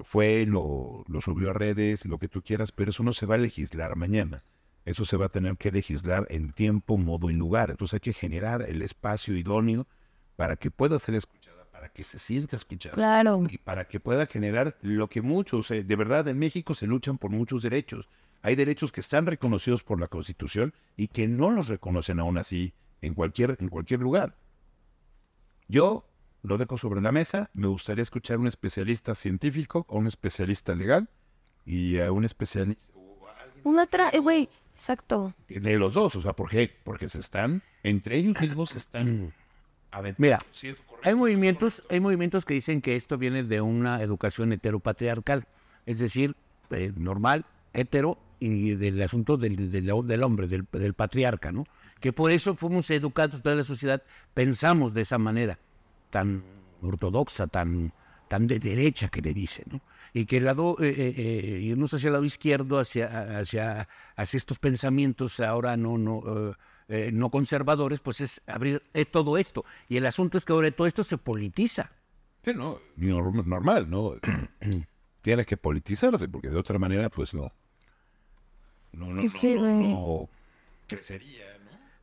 fue, 0.00 0.46
lo, 0.46 1.04
lo 1.08 1.20
subió 1.20 1.50
a 1.50 1.52
redes, 1.54 2.04
lo 2.04 2.18
que 2.18 2.28
tú 2.28 2.42
quieras, 2.42 2.72
pero 2.72 2.90
eso 2.90 3.02
no 3.02 3.12
se 3.12 3.26
va 3.26 3.36
a 3.36 3.38
legislar 3.38 3.96
mañana. 3.96 4.42
Eso 4.84 5.04
se 5.04 5.16
va 5.16 5.26
a 5.26 5.28
tener 5.28 5.56
que 5.56 5.70
legislar 5.70 6.26
en 6.28 6.52
tiempo, 6.52 6.98
modo 6.98 7.30
y 7.30 7.34
lugar. 7.34 7.70
Entonces 7.70 7.94
hay 7.94 8.00
que 8.00 8.12
generar 8.12 8.62
el 8.62 8.82
espacio 8.82 9.36
idóneo 9.36 9.86
para 10.34 10.56
que 10.56 10.70
pueda 10.72 10.98
ser 10.98 11.14
escuchada, 11.14 11.64
para 11.70 11.88
que 11.88 12.02
se 12.02 12.18
sienta 12.18 12.56
escuchada. 12.56 12.94
Claro. 12.96 13.42
Y 13.48 13.58
para 13.58 13.86
que 13.86 14.00
pueda 14.00 14.26
generar 14.26 14.76
lo 14.82 15.08
que 15.08 15.22
muchos, 15.22 15.70
eh, 15.70 15.84
de 15.84 15.96
verdad, 15.96 16.26
en 16.26 16.38
México 16.38 16.74
se 16.74 16.88
luchan 16.88 17.16
por 17.16 17.30
muchos 17.30 17.62
derechos. 17.62 18.08
Hay 18.42 18.56
derechos 18.56 18.90
que 18.90 19.00
están 19.00 19.26
reconocidos 19.26 19.84
por 19.84 20.00
la 20.00 20.08
Constitución 20.08 20.74
y 20.96 21.06
que 21.06 21.28
no 21.28 21.52
los 21.52 21.68
reconocen 21.68 22.18
aún 22.18 22.38
así 22.38 22.74
en 23.02 23.14
cualquier, 23.14 23.56
en 23.60 23.68
cualquier 23.68 24.00
lugar. 24.00 24.36
Yo 25.68 26.08
lo 26.42 26.58
dejo 26.58 26.78
sobre 26.78 27.00
la 27.00 27.12
mesa. 27.12 27.50
Me 27.52 27.66
gustaría 27.66 28.02
escuchar 28.02 28.36
a 28.36 28.40
un 28.40 28.46
especialista 28.46 29.14
científico, 29.14 29.86
a 29.88 29.94
un 29.94 30.06
especialista 30.06 30.74
legal 30.74 31.08
y 31.64 31.98
a 31.98 32.10
un 32.10 32.24
especialista 32.24 32.92
Una 33.64 33.86
tra... 33.86 34.08
eh, 34.10 34.18
Güey, 34.18 34.48
exacto. 34.74 35.34
de 35.48 35.78
los 35.78 35.94
dos. 35.94 36.16
O 36.16 36.20
sea, 36.20 36.32
¿por 36.32 36.48
qué? 36.48 36.74
Porque 36.84 37.08
se 37.08 37.20
están, 37.20 37.62
entre 37.82 38.16
ellos 38.16 38.40
mismos 38.40 38.70
se 38.70 38.78
están 38.78 39.32
aventando 39.90 40.16
Mira. 40.18 40.44
Hay 41.04 41.14
movimientos, 41.14 41.82
hay 41.90 42.00
movimientos 42.00 42.44
que 42.44 42.54
dicen 42.54 42.80
que 42.80 42.94
esto 42.96 43.18
viene 43.18 43.42
de 43.42 43.60
una 43.60 44.02
educación 44.02 44.52
heteropatriarcal, 44.52 45.46
es 45.84 45.98
decir, 45.98 46.36
eh, 46.70 46.92
normal, 46.96 47.44
hetero, 47.72 48.18
y 48.38 48.74
del 48.74 49.00
asunto 49.02 49.36
del, 49.36 49.70
del, 49.70 49.86
del 50.06 50.22
hombre, 50.22 50.48
del, 50.48 50.66
del 50.72 50.94
patriarca, 50.94 51.52
¿no? 51.52 51.64
Que 52.02 52.12
por 52.12 52.30
eso 52.30 52.54
fuimos 52.56 52.90
educados, 52.90 53.40
toda 53.40 53.54
la 53.54 53.62
sociedad 53.62 54.02
pensamos 54.34 54.92
de 54.92 55.00
esa 55.02 55.16
manera, 55.18 55.58
tan 56.10 56.42
ortodoxa, 56.82 57.46
tan, 57.46 57.92
tan 58.28 58.46
de 58.46 58.58
derecha 58.58 59.08
que 59.08 59.22
le 59.22 59.32
dicen, 59.32 59.64
¿no? 59.70 59.80
Y 60.12 60.26
que 60.26 60.36
el 60.38 60.44
lado, 60.44 60.76
eh, 60.80 60.88
eh, 60.90 61.14
eh, 61.16 61.60
irnos 61.62 61.94
hacia 61.94 62.08
el 62.08 62.12
lado 62.14 62.24
izquierdo, 62.24 62.78
hacia, 62.78 63.38
hacia, 63.38 63.88
hacia 64.16 64.36
estos 64.36 64.58
pensamientos 64.58 65.40
ahora 65.40 65.76
no, 65.78 65.96
no, 65.96 66.54
eh, 66.88 67.10
no 67.12 67.30
conservadores, 67.30 68.00
pues 68.00 68.20
es 68.20 68.42
abrir 68.46 68.82
eh, 68.92 69.06
todo 69.06 69.38
esto. 69.38 69.64
Y 69.88 69.96
el 69.96 70.04
asunto 70.04 70.36
es 70.36 70.44
que 70.44 70.52
ahora 70.52 70.70
todo 70.72 70.86
esto 70.86 71.02
se 71.04 71.16
politiza. 71.16 71.92
Sí, 72.42 72.52
no, 72.54 72.80
norm- 72.98 73.44
normal, 73.46 73.88
¿no? 73.88 74.14
Tiene 75.22 75.46
que 75.46 75.56
politizarse, 75.56 76.28
porque 76.28 76.50
de 76.50 76.58
otra 76.58 76.78
manera, 76.78 77.08
pues 77.08 77.32
no. 77.32 77.52
No, 78.92 79.06
no, 79.06 79.22
no, 79.22 79.30
Sí, 79.38 79.54
no, 79.54 79.60
güey. 79.60 79.88
no 79.94 80.28
crecería. 80.88 81.51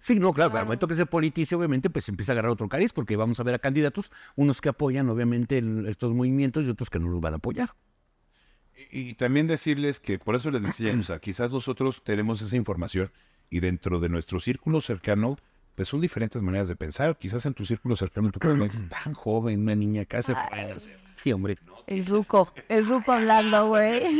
Sí, 0.01 0.15
no, 0.15 0.33
claro, 0.33 0.57
al 0.57 0.63
momento 0.65 0.87
que 0.87 0.95
se 0.95 1.05
politice, 1.05 1.55
obviamente, 1.55 1.89
pues 1.89 2.07
empieza 2.09 2.31
a 2.31 2.33
agarrar 2.33 2.51
otro 2.51 2.69
cariz, 2.69 2.93
porque 2.93 3.15
vamos 3.17 3.39
a 3.39 3.43
ver 3.43 3.55
a 3.55 3.59
candidatos, 3.59 4.11
unos 4.35 4.61
que 4.61 4.69
apoyan, 4.69 5.09
obviamente, 5.09 5.57
el- 5.57 5.85
estos 5.87 6.13
movimientos 6.13 6.65
y 6.65 6.69
otros 6.69 6.89
que 6.89 6.99
no 6.99 7.09
los 7.09 7.19
van 7.21 7.33
a 7.33 7.37
apoyar. 7.37 7.71
Y, 8.91 9.09
y 9.09 9.13
también 9.15 9.47
decirles 9.47 9.99
que, 9.99 10.17
por 10.19 10.35
eso 10.35 10.51
les 10.51 10.61
decía, 10.63 10.95
o 10.97 11.03
sea, 11.03 11.19
quizás 11.19 11.51
nosotros 11.51 12.01
tenemos 12.03 12.41
esa 12.41 12.55
información 12.55 13.11
y 13.49 13.59
dentro 13.59 13.99
de 13.99 14.07
nuestro 14.09 14.39
círculo 14.39 14.79
cercano, 14.79 15.35
pues 15.75 15.87
son 15.89 15.99
diferentes 16.01 16.41
maneras 16.41 16.67
de 16.69 16.75
pensar. 16.77 17.17
Quizás 17.17 17.45
en 17.45 17.53
tu 17.53 17.65
círculo 17.65 17.95
cercano 17.97 18.31
tú 18.31 18.49
eres 18.51 18.83
tan 19.03 19.13
joven, 19.13 19.61
una 19.61 19.75
niña 19.75 20.05
que 20.05 20.17
hace. 20.17 20.33
Sí, 21.21 21.33
hombre. 21.33 21.57
El 21.87 22.05
ruco, 22.05 22.53
el 22.69 22.87
ruco 22.87 23.11
hablando, 23.11 23.67
güey. 23.67 24.01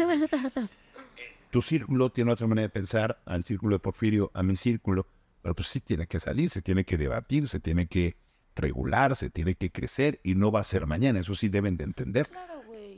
Tu 1.52 1.64
círculo 1.64 2.12
tiene 2.12 2.32
otra 2.32 2.46
manera 2.46 2.68
de 2.68 2.70
pensar, 2.70 3.20
al 3.26 3.44
círculo 3.44 3.76
de 3.76 3.80
Porfirio, 3.80 4.30
a 4.36 4.44
mi 4.44 4.56
círculo, 4.56 5.08
pero 5.50 5.56
pues 5.56 5.70
sí 5.70 5.80
tiene 5.80 6.06
que 6.06 6.20
salir, 6.20 6.52
se 6.52 6.62
tiene 6.62 6.84
que 6.86 6.96
debatir, 6.96 7.48
se 7.48 7.60
tiene 7.60 7.88
que 7.88 8.18
regular, 8.56 9.16
se 9.16 9.32
tiene 9.32 9.56
que 9.56 9.72
crecer 9.72 10.20
y 10.24 10.36
no 10.36 10.52
va 10.52 10.60
a 10.60 10.64
ser 10.64 10.86
mañana, 10.86 11.20
eso 11.22 11.34
sí 11.34 11.50
deben 11.50 11.76
de 11.76 11.86
entender. 11.86 12.30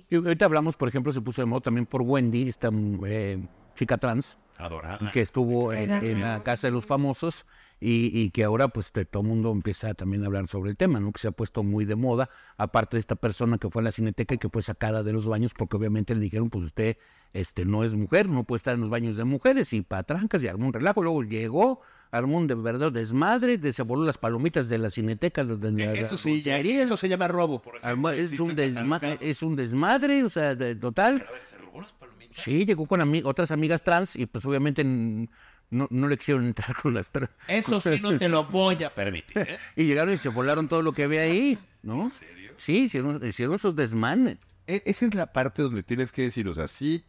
Y 0.09 0.15
ahorita 0.15 0.43
hablamos, 0.43 0.75
por 0.75 0.89
ejemplo, 0.89 1.13
se 1.13 1.21
puso 1.21 1.41
de 1.41 1.45
moda 1.45 1.61
también 1.61 1.85
por 1.85 2.01
Wendy, 2.01 2.49
esta 2.49 2.69
eh, 3.05 3.41
chica 3.75 3.97
trans, 3.97 4.37
Adorada. 4.57 5.11
que 5.13 5.21
estuvo 5.21 5.71
en, 5.71 5.91
en 5.91 6.19
la 6.19 6.43
casa 6.43 6.67
de 6.67 6.71
los 6.71 6.85
famosos 6.85 7.45
y, 7.79 8.11
y 8.19 8.31
que 8.31 8.43
ahora 8.43 8.67
pues 8.67 8.91
te- 8.91 9.05
todo 9.05 9.23
el 9.23 9.29
mundo 9.29 9.49
empieza 9.53 9.93
también 9.93 10.23
a 10.23 10.25
hablar 10.25 10.47
sobre 10.47 10.71
el 10.71 10.75
tema, 10.75 10.99
¿no? 10.99 11.13
Que 11.13 11.19
se 11.21 11.29
ha 11.29 11.31
puesto 11.31 11.63
muy 11.63 11.85
de 11.85 11.95
moda, 11.95 12.29
aparte 12.57 12.97
de 12.97 12.99
esta 12.99 13.15
persona 13.15 13.57
que 13.59 13.69
fue 13.69 13.81
a 13.81 13.85
la 13.85 13.91
cineteca 13.93 14.35
y 14.35 14.37
que 14.39 14.49
fue 14.49 14.61
sacada 14.61 15.03
de 15.03 15.13
los 15.13 15.25
baños 15.25 15.53
porque 15.57 15.77
obviamente 15.77 16.13
le 16.15 16.19
dijeron, 16.21 16.49
pues 16.49 16.65
usted 16.65 16.97
este 17.33 17.63
no 17.63 17.85
es 17.85 17.93
mujer, 17.95 18.27
no 18.27 18.43
puede 18.43 18.57
estar 18.57 18.75
en 18.75 18.81
los 18.81 18.89
baños 18.89 19.15
de 19.15 19.23
mujeres 19.23 19.71
y 19.71 19.81
patrancas 19.83 20.43
y 20.43 20.49
armó 20.49 20.67
un 20.67 20.73
relajo, 20.73 21.01
luego 21.01 21.23
llegó, 21.23 21.79
armó 22.11 22.37
un 22.37 22.47
de 22.47 22.55
verdad 22.55 22.91
desmadre, 22.91 23.57
desaboló 23.57 24.03
las 24.05 24.17
palomitas 24.17 24.67
de 24.69 24.77
la 24.77 24.89
cineteca, 24.89 25.43
de 25.43 25.71
la- 25.71 25.93
Eso 25.93 26.17
sí, 26.17 26.41
ya, 26.41 26.57
eso 26.59 26.97
se 26.97 27.07
llama 27.09 27.27
robo, 27.27 27.61
por 27.61 27.77
ejemplo. 27.77 28.09
Armó- 28.09 28.11
es, 28.11 28.39
un 28.39 28.51
desma- 28.55 28.99
catalogado. 28.99 29.17
es 29.21 29.41
un 29.41 29.55
desmadre, 29.55 30.23
o 30.23 30.29
sea, 30.29 30.53
de- 30.55 30.75
total. 30.75 31.25
A 31.27 31.31
ver, 31.31 31.41
se 31.49 31.57
robó 31.57 31.81
las 31.81 31.93
palomitas. 31.93 32.37
Sí, 32.43 32.65
llegó 32.65 32.85
con 32.85 32.99
ami- 32.99 33.21
otras 33.25 33.51
amigas 33.51 33.81
trans 33.83 34.15
y 34.15 34.25
pues 34.25 34.45
obviamente 34.45 34.83
no, 34.83 35.87
no 35.89 36.07
le 36.09 36.17
quisieron 36.17 36.45
entrar 36.45 36.75
con 36.81 36.93
las 36.93 37.11
trans. 37.11 37.31
Eso 37.47 37.79
sí 37.79 37.99
no 38.01 38.17
te 38.17 38.27
lo 38.27 38.43
voy 38.45 38.83
a 38.83 38.93
permitir. 38.93 39.37
¿eh? 39.37 39.57
Y 39.77 39.85
llegaron 39.85 40.13
y 40.13 40.17
se 40.17 40.29
volaron 40.29 40.67
todo 40.67 40.81
lo 40.81 40.91
que 40.91 41.03
había 41.05 41.21
ahí, 41.21 41.57
¿no? 41.81 42.03
¿En 42.03 42.11
serio? 42.11 42.51
Sí, 42.57 42.83
hicieron, 42.83 43.25
hicieron 43.25 43.57
sus 43.57 43.75
desmanes. 43.75 44.37
E- 44.67 44.83
Esa 44.85 45.05
es 45.05 45.15
la 45.15 45.31
parte 45.33 45.61
donde 45.61 45.81
tienes 45.81 46.11
que 46.11 46.23
decir, 46.23 46.47
o 46.49 46.53
sea, 46.53 46.67
sí, 46.67 47.03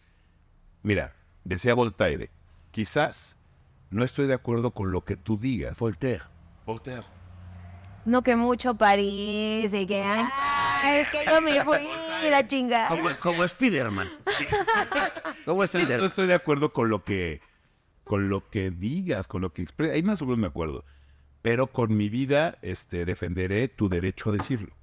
mira, 0.82 1.14
decía 1.44 1.74
Voltaire, 1.74 2.30
quizás 2.70 3.36
no 3.92 4.04
estoy 4.04 4.26
de 4.26 4.34
acuerdo 4.34 4.72
con 4.72 4.90
lo 4.90 5.04
que 5.04 5.16
tú 5.16 5.38
digas. 5.38 5.78
Voltaire. 5.78 6.22
Voltaire. 6.66 7.04
No 8.04 8.22
que 8.22 8.34
mucho 8.34 8.74
París 8.74 9.72
y 9.72 9.86
que... 9.86 10.02
Ay, 10.02 10.98
es 10.98 11.08
que 11.10 11.18
yo 11.24 11.40
me 11.40 11.62
fui, 11.64 11.78
la 12.28 12.44
chingada. 12.46 12.88
Como, 12.88 13.08
como 13.22 13.46
Spiderman. 13.46 14.08
como 15.44 15.62
No 15.62 15.68
Spiderman. 15.68 16.04
estoy 16.06 16.26
de 16.26 16.34
acuerdo 16.34 16.72
con 16.72 16.88
lo 16.88 17.04
que 17.04 17.40
con 18.04 18.28
lo 18.28 18.50
que 18.50 18.72
digas, 18.72 19.28
con 19.28 19.42
lo 19.42 19.52
que 19.52 19.62
expresas. 19.62 19.94
Ahí 19.94 20.02
más 20.02 20.20
o 20.20 20.24
menos 20.24 20.38
me 20.40 20.48
acuerdo. 20.48 20.84
Pero 21.40 21.68
con 21.68 21.96
mi 21.96 22.08
vida 22.08 22.58
este, 22.60 23.04
defenderé 23.04 23.68
tu 23.68 23.88
derecho 23.88 24.30
a 24.30 24.32
decirlo. 24.32 24.74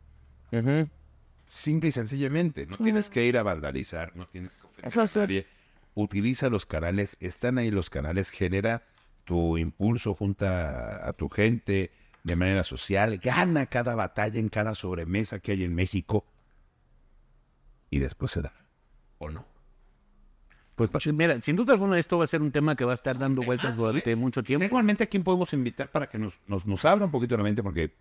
Simple 1.47 1.89
y 1.89 1.91
sencillamente. 1.91 2.65
No 2.65 2.77
tienes 2.77 3.09
que 3.09 3.25
ir 3.25 3.37
a 3.37 3.43
vandalizar, 3.43 4.15
no 4.15 4.25
tienes 4.25 4.55
que 4.55 4.65
ofender 4.65 4.87
Eso 4.87 5.01
a 5.01 5.07
sí. 5.07 5.19
nadie. 5.19 5.47
Utiliza 5.95 6.49
los 6.49 6.65
canales, 6.65 7.17
están 7.19 7.57
ahí 7.57 7.71
los 7.71 7.89
canales, 7.89 8.29
genera 8.29 8.83
tu 9.29 9.59
impulso 9.59 10.15
junta 10.15 11.07
a, 11.07 11.13
tu 11.13 11.29
gente 11.29 11.91
de 12.23 12.35
manera 12.35 12.63
social, 12.63 13.19
gana 13.19 13.67
cada 13.67 13.93
batalla 13.93 14.39
en 14.39 14.49
cada 14.49 14.73
sobremesa 14.73 15.37
que 15.37 15.51
hay 15.51 15.63
en 15.63 15.75
México 15.75 16.25
y 17.91 17.99
después 17.99 18.31
se 18.31 18.41
da. 18.41 18.51
¿O 19.19 19.29
no? 19.29 19.45
Pues 20.73 20.89
mira, 21.13 21.39
sin 21.43 21.55
duda 21.55 21.73
alguna 21.73 21.99
esto 21.99 22.17
va 22.17 22.23
a 22.23 22.27
ser 22.27 22.41
un 22.41 22.51
tema 22.51 22.75
que 22.75 22.85
va 22.85 22.93
a 22.93 22.95
estar 22.95 23.19
dando 23.19 23.43
vueltas 23.43 23.77
durante 23.77 24.15
mucho 24.15 24.41
tiempo. 24.41 24.65
Igualmente, 24.65 25.03
¿a 25.03 25.07
quién 25.07 25.23
podemos 25.23 25.53
invitar 25.53 25.91
para 25.91 26.09
que 26.09 26.17
nos, 26.17 26.33
nos, 26.47 26.65
nos 26.65 26.83
abra 26.83 27.05
un 27.05 27.11
poquito 27.11 27.37
la 27.37 27.43
mente? 27.43 27.61
Porque, 27.61 27.93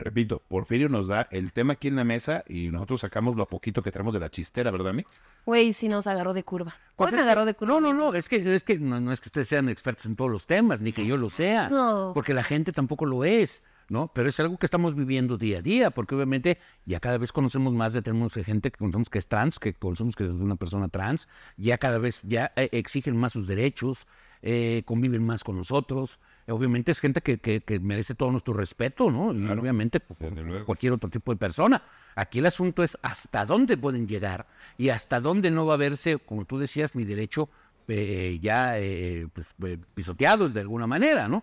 repito, 0.00 0.42
Porfirio 0.48 0.88
nos 0.88 1.08
da 1.08 1.28
el 1.30 1.52
tema 1.52 1.74
aquí 1.74 1.88
en 1.88 1.96
la 1.96 2.04
mesa 2.04 2.44
y 2.48 2.68
nosotros 2.68 3.00
sacamos 3.02 3.36
lo 3.36 3.46
poquito 3.46 3.82
que 3.82 3.90
traemos 3.92 4.12
de 4.14 4.20
la 4.20 4.30
chistera, 4.30 4.70
¿verdad, 4.70 4.92
Mix? 4.92 5.22
Güey, 5.46 5.72
sí 5.72 5.88
nos 5.88 6.06
agarró 6.06 6.32
de 6.34 6.42
curva. 6.42 6.74
Pues 6.96 7.08
Hoy 7.08 7.12
me 7.12 7.18
es 7.18 7.24
que- 7.24 7.30
agarró 7.30 7.44
de 7.44 7.54
curva. 7.54 7.74
No, 7.74 7.80
no, 7.80 7.94
no, 7.94 8.14
es 8.14 8.28
que, 8.28 8.54
es 8.54 8.62
que 8.62 8.78
no, 8.78 9.00
no 9.00 9.12
es 9.12 9.20
que 9.20 9.28
ustedes 9.28 9.48
sean 9.48 9.68
expertos 9.68 10.06
en 10.06 10.16
todos 10.16 10.30
los 10.30 10.46
temas, 10.46 10.80
ni 10.80 10.92
que 10.92 11.06
yo 11.06 11.16
lo 11.16 11.30
sea. 11.30 11.68
No. 11.68 12.12
Porque 12.14 12.34
la 12.34 12.42
gente 12.42 12.72
tampoco 12.72 13.06
lo 13.06 13.24
es, 13.24 13.62
¿no? 13.88 14.10
Pero 14.14 14.28
es 14.28 14.38
algo 14.40 14.56
que 14.58 14.66
estamos 14.66 14.94
viviendo 14.94 15.36
día 15.36 15.58
a 15.58 15.62
día, 15.62 15.90
porque 15.90 16.14
obviamente 16.14 16.58
ya 16.86 17.00
cada 17.00 17.18
vez 17.18 17.32
conocemos 17.32 17.72
más 17.74 17.92
de 17.92 18.02
tenemos 18.02 18.32
gente 18.34 18.70
que 18.70 18.78
conocemos 18.78 19.10
que 19.10 19.18
es 19.18 19.26
trans, 19.28 19.58
que 19.58 19.74
conocemos 19.74 20.16
que 20.16 20.24
es 20.24 20.30
una 20.30 20.56
persona 20.56 20.88
trans, 20.88 21.28
ya 21.56 21.78
cada 21.78 21.98
vez 21.98 22.22
ya 22.22 22.52
eh, 22.56 22.68
exigen 22.72 23.16
más 23.16 23.32
sus 23.32 23.46
derechos, 23.46 24.06
eh, 24.42 24.82
conviven 24.86 25.24
más 25.24 25.44
con 25.44 25.56
nosotros. 25.56 26.20
Obviamente 26.50 26.92
es 26.92 27.00
gente 27.00 27.20
que, 27.22 27.38
que- 27.38 27.60
que 27.60 27.80
merece 27.80 28.14
todo 28.14 28.30
nuestro 28.30 28.52
respeto, 28.54 29.10
¿no? 29.10 29.32
Y 29.32 29.48
obviamente 29.60 30.00
pues, 30.00 30.18
luego. 30.34 30.64
cualquier 30.66 30.92
otro 30.92 31.08
tipo 31.10 31.32
de 31.32 31.36
persona. 31.38 31.82
Aquí 32.14 32.40
el 32.40 32.46
asunto 32.46 32.82
es 32.82 32.98
hasta 33.02 33.46
dónde 33.46 33.76
pueden 33.76 34.06
llegar 34.08 34.46
y 34.76 34.88
hasta 34.90 35.20
dónde 35.20 35.50
no 35.50 35.64
va 35.66 35.74
a 35.74 35.76
verse, 35.78 36.18
como 36.18 36.44
tú 36.44 36.58
decías, 36.58 36.94
mi 36.94 37.04
derecho 37.04 37.48
eh, 37.88 38.38
ya 38.42 38.78
eh, 38.78 39.26
pues, 39.32 39.46
eh, 39.64 39.78
pisoteado 39.94 40.48
de 40.48 40.60
alguna 40.60 40.86
manera, 40.86 41.26
¿no? 41.28 41.42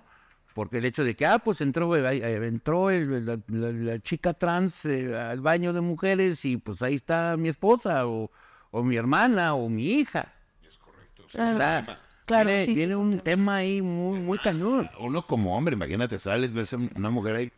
Porque 0.53 0.77
el 0.79 0.85
hecho 0.85 1.03
de 1.03 1.15
que, 1.15 1.25
ah, 1.25 1.39
pues 1.39 1.61
entró, 1.61 1.95
eh, 1.95 2.47
entró 2.47 2.89
el- 2.89 3.25
la, 3.25 3.37
la- 3.47 3.71
la 3.71 3.99
chica 3.99 4.33
trans 4.33 4.85
eh, 4.85 5.15
al 5.15 5.39
baño 5.41 5.71
de 5.73 5.81
mujeres 5.81 6.43
y 6.45 6.57
pues 6.57 6.81
ahí 6.81 6.95
está 6.95 7.35
mi 7.37 7.49
esposa 7.49 8.07
o, 8.07 8.31
o 8.71 8.83
mi 8.83 8.95
hermana 8.95 9.53
o 9.55 9.69
mi 9.69 9.85
hija. 9.99 10.33
O 11.53 11.55
sea, 11.57 11.99
Claro, 12.27 12.49
tiene, 12.49 12.65
sí, 12.65 12.71
sí, 12.71 12.75
tiene 12.75 12.95
un 12.95 13.05
un 13.07 13.11
tema. 13.13 13.23
tema 13.23 13.55
ahí 13.55 13.81
muy, 13.81 14.19
muy 14.19 14.37
cañón. 14.37 14.87
Uno 14.99 15.25
como 15.25 15.57
hombre, 15.57 15.73
imagínate, 15.73 16.19
sales, 16.19 16.53
ves 16.53 16.73
a 16.73 16.77
una 16.95 17.09
mujer 17.09 17.35
ahí. 17.37 17.51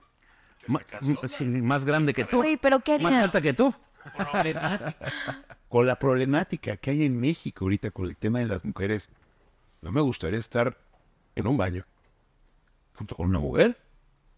Sí, 1.27 1.43
más 1.45 1.83
grande 1.83 2.13
que 2.13 2.23
tú. 2.23 2.37
Güey, 2.37 2.55
pero 2.57 2.79
¿qué 2.79 2.97
Más 2.99 3.07
haría? 3.07 3.23
alta 3.23 3.41
que 3.41 3.53
tú. 3.53 3.73
Con 5.69 5.85
la 5.85 5.97
problemática 5.99 6.77
que 6.77 6.91
hay 6.91 7.03
en 7.05 7.19
México 7.19 7.65
ahorita 7.65 7.91
con 7.91 8.05
el 8.05 8.15
tema 8.17 8.39
de 8.39 8.47
las 8.47 8.65
mujeres, 8.65 9.09
no 9.81 9.91
me 9.91 10.01
gustaría 10.01 10.39
estar 10.39 10.77
en 11.35 11.47
un 11.47 11.57
baño 11.57 11.85
junto 12.95 13.15
con 13.15 13.27
una 13.29 13.39
mujer. 13.39 13.77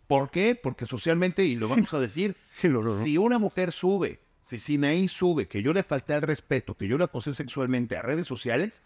¿Por 0.08 0.30
qué? 0.30 0.56
Porque 0.62 0.86
socialmente, 0.86 1.44
y 1.46 1.56
lo 1.56 1.68
vamos 1.70 1.94
a 1.94 2.00
decir, 2.00 2.36
Sí, 2.56 2.68
lo- 2.68 2.82
lo- 2.82 2.96
lo. 2.96 3.00
si 3.04 3.18
una 3.18 3.40
mujer 3.40 3.72
sube, 3.72 4.20
si 4.42 4.58
Sinaí 4.58 5.08
sube, 5.08 5.48
que 5.48 5.62
yo 5.64 5.74
le 5.74 5.84
falté 5.84 6.14
al 6.14 6.22
respeto, 6.22 6.76
que 6.76 6.88
yo 6.88 6.98
la 6.98 7.06
acosé 7.06 7.34
sexualmente 7.34 7.96
a 7.98 8.02
redes 8.02 8.28
sociales, 8.28 8.84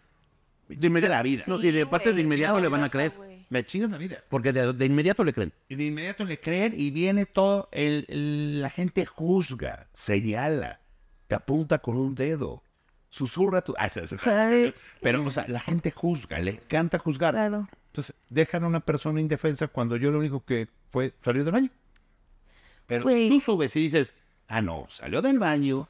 me 0.68 0.76
chingas 0.76 1.10
la 1.10 1.22
vida. 1.22 1.44
No, 1.46 1.60
y 1.62 1.70
de 1.70 1.86
parte 1.86 2.12
de 2.12 2.20
inmediato 2.22 2.60
le 2.60 2.68
van 2.68 2.84
a 2.84 2.88
creer. 2.88 3.12
Me 3.48 3.64
chingas 3.64 3.90
la 3.90 3.98
vida. 3.98 4.22
Porque 4.28 4.52
de, 4.52 4.72
de 4.72 4.86
inmediato 4.86 5.22
le 5.24 5.32
creen. 5.32 5.52
Y 5.68 5.76
de 5.76 5.84
inmediato 5.84 6.24
le 6.24 6.38
creen 6.40 6.72
y 6.76 6.90
viene 6.90 7.26
todo, 7.26 7.68
el, 7.72 8.04
el- 8.08 8.60
la 8.62 8.70
gente 8.70 9.06
juzga, 9.06 9.88
señala, 9.92 10.80
te 11.28 11.34
apunta 11.36 11.78
con 11.78 11.96
un 11.96 12.14
dedo, 12.14 12.62
susurra 13.08 13.62
tu... 13.62 13.74
Ay, 13.78 13.90
Ay. 14.24 14.74
Pero, 15.00 15.24
o 15.24 15.30
sea, 15.30 15.46
la 15.48 15.60
gente 15.60 15.90
juzga, 15.92 16.38
le 16.40 16.52
encanta 16.52 16.98
juzgar. 16.98 17.34
Claro. 17.34 17.68
Entonces, 17.88 18.14
dejan 18.28 18.64
a 18.64 18.66
una 18.66 18.80
persona 18.80 19.20
indefensa 19.20 19.68
cuando 19.68 19.96
yo 19.96 20.10
lo 20.10 20.18
único 20.18 20.44
que 20.44 20.68
fue 20.90 21.14
salir 21.22 21.44
del 21.44 21.52
baño. 21.52 21.70
Pero 22.86 23.08
si 23.08 23.28
tú 23.28 23.40
subes 23.40 23.74
y 23.76 23.80
dices, 23.80 24.14
ah, 24.48 24.60
no, 24.62 24.86
salió 24.88 25.22
del 25.22 25.38
baño, 25.38 25.88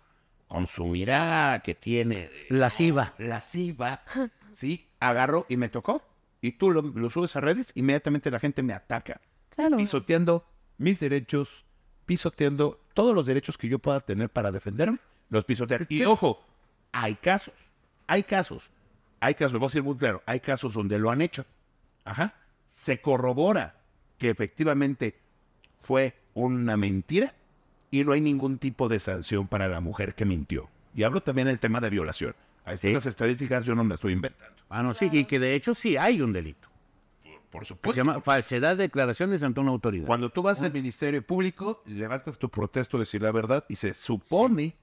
con 0.48 0.66
su 0.66 0.84
mirada 0.86 1.60
que 1.60 1.74
tiene... 1.74 2.28
de- 2.28 2.46
Lasciva. 2.50 3.12
lasciva, 3.18 4.02
sí, 4.56 4.88
agarró 5.00 5.44
y 5.48 5.56
me 5.56 5.68
tocó. 5.68 6.02
Y 6.40 6.52
tú 6.52 6.70
lo, 6.70 6.82
lo 6.82 7.10
subes 7.10 7.34
a 7.36 7.40
redes, 7.40 7.72
inmediatamente 7.74 8.30
la 8.30 8.38
gente 8.38 8.62
me 8.62 8.72
ataca 8.72 9.20
Claro. 9.50 9.76
pisoteando 9.76 10.44
mis 10.78 10.98
derechos, 11.00 11.64
pisoteando 12.04 12.80
todos 12.94 13.14
los 13.14 13.26
derechos 13.26 13.58
que 13.58 13.68
yo 13.68 13.78
pueda 13.78 14.00
tener 14.00 14.30
para 14.30 14.50
defenderme, 14.52 14.98
los 15.28 15.44
pisotean. 15.44 15.86
Y 15.88 16.04
ojo, 16.04 16.44
hay 16.92 17.14
casos, 17.16 17.54
hay 18.06 18.22
casos, 18.22 18.70
hay 19.20 19.34
casos, 19.34 19.58
voy 19.58 19.66
a 19.66 19.68
decir 19.68 19.82
muy 19.82 19.96
claro, 19.96 20.22
hay 20.26 20.40
casos 20.40 20.74
donde 20.74 20.98
lo 20.98 21.10
han 21.10 21.20
hecho. 21.22 21.44
Ajá. 22.04 22.34
Se 22.66 23.00
corrobora 23.00 23.80
que 24.18 24.30
efectivamente 24.30 25.18
fue 25.80 26.14
una 26.34 26.76
mentira 26.76 27.34
y 27.90 28.04
no 28.04 28.12
hay 28.12 28.20
ningún 28.20 28.58
tipo 28.58 28.88
de 28.88 28.98
sanción 28.98 29.48
para 29.48 29.68
la 29.68 29.80
mujer 29.80 30.14
que 30.14 30.24
mintió. 30.24 30.68
Y 30.94 31.02
hablo 31.02 31.22
también 31.22 31.48
del 31.48 31.58
tema 31.58 31.80
de 31.80 31.90
violación. 31.90 32.34
A 32.66 32.74
estas 32.74 33.06
estadísticas 33.06 33.64
yo 33.64 33.74
no 33.74 33.84
me 33.84 33.90
las 33.90 33.96
estoy 33.98 34.12
inventando. 34.12 34.54
Ah, 34.68 34.82
no, 34.82 34.92
sí, 34.92 35.08
y 35.12 35.24
que 35.24 35.38
de 35.38 35.54
hecho 35.54 35.72
sí 35.72 35.96
hay 35.96 36.20
un 36.20 36.32
delito. 36.32 36.68
Por 37.50 37.62
Se 37.62 37.68
supuesto. 37.68 37.96
llama 37.96 38.20
falsedad 38.20 38.76
de 38.76 38.82
declaraciones 38.82 39.42
ante 39.44 39.60
una 39.60 39.70
autoridad. 39.70 40.06
Cuando 40.06 40.30
tú 40.30 40.42
vas 40.42 40.60
al 40.62 40.72
Ministerio 40.72 41.24
Público, 41.24 41.82
levantas 41.86 42.38
tu 42.38 42.50
protesto 42.50 42.98
de 42.98 43.02
decir 43.02 43.22
la 43.22 43.30
verdad 43.30 43.64
y 43.68 43.76
se 43.76 43.94
supone 43.94 44.76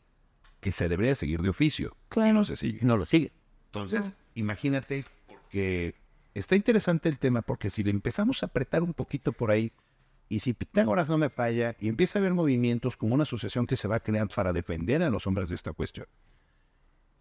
que 0.62 0.72
se 0.72 0.88
debería 0.88 1.14
seguir 1.14 1.42
de 1.42 1.50
oficio. 1.50 1.96
Claro. 2.08 2.30
Y 2.30 2.34
no 2.34 2.46
se 2.46 2.56
sigue. 2.56 2.80
No 2.82 2.96
lo 2.96 3.06
sigue. 3.06 3.34
Entonces, 3.66 4.14
imagínate, 4.34 5.06
porque 5.28 5.96
está 6.34 6.56
interesante 6.56 7.10
el 7.10 7.20
tema, 7.20 7.42
porque 7.42 7.70
si 7.70 7.84
le 7.84 7.92
empezamos 7.92 8.42
a 8.42 8.46
apretar 8.46 8.82
un 8.82 8.94
poquito 8.94 9.34
por 9.34 9.52
ahí, 9.52 9.74
y 10.30 10.40
si 10.40 10.54
Pitágoras 10.54 11.10
no 11.10 11.18
me 11.18 11.30
falla, 11.30 11.76
y 11.80 11.90
empieza 11.90 12.18
a 12.18 12.22
haber 12.22 12.34
movimientos 12.34 12.96
como 12.96 13.14
una 13.14 13.24
asociación 13.24 13.68
que 13.68 13.76
se 13.76 13.90
va 13.90 13.96
a 13.98 14.00
crear 14.00 14.30
para 14.30 14.54
defender 14.54 15.04
a 15.04 15.10
los 15.10 15.28
hombres 15.28 15.50
de 15.50 15.56
esta 15.56 15.74
cuestión. 15.74 16.08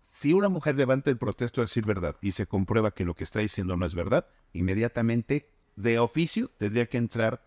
Si 0.05 0.33
una 0.33 0.49
mujer 0.49 0.75
levanta 0.75 1.11
el 1.11 1.17
protesto 1.17 1.61
de 1.61 1.67
decir 1.67 1.87
verdad 1.87 2.17
y 2.21 2.33
se 2.33 2.47
comprueba 2.47 2.91
que 2.91 3.05
lo 3.05 3.15
que 3.15 3.23
está 3.23 3.39
diciendo 3.39 3.77
no 3.77 3.87
es 3.87 3.95
verdad, 3.95 4.27
inmediatamente 4.53 5.49
de 5.77 6.01
oficio 6.01 6.51
tendría 6.59 6.87
que 6.87 6.99
entrar 6.99 7.41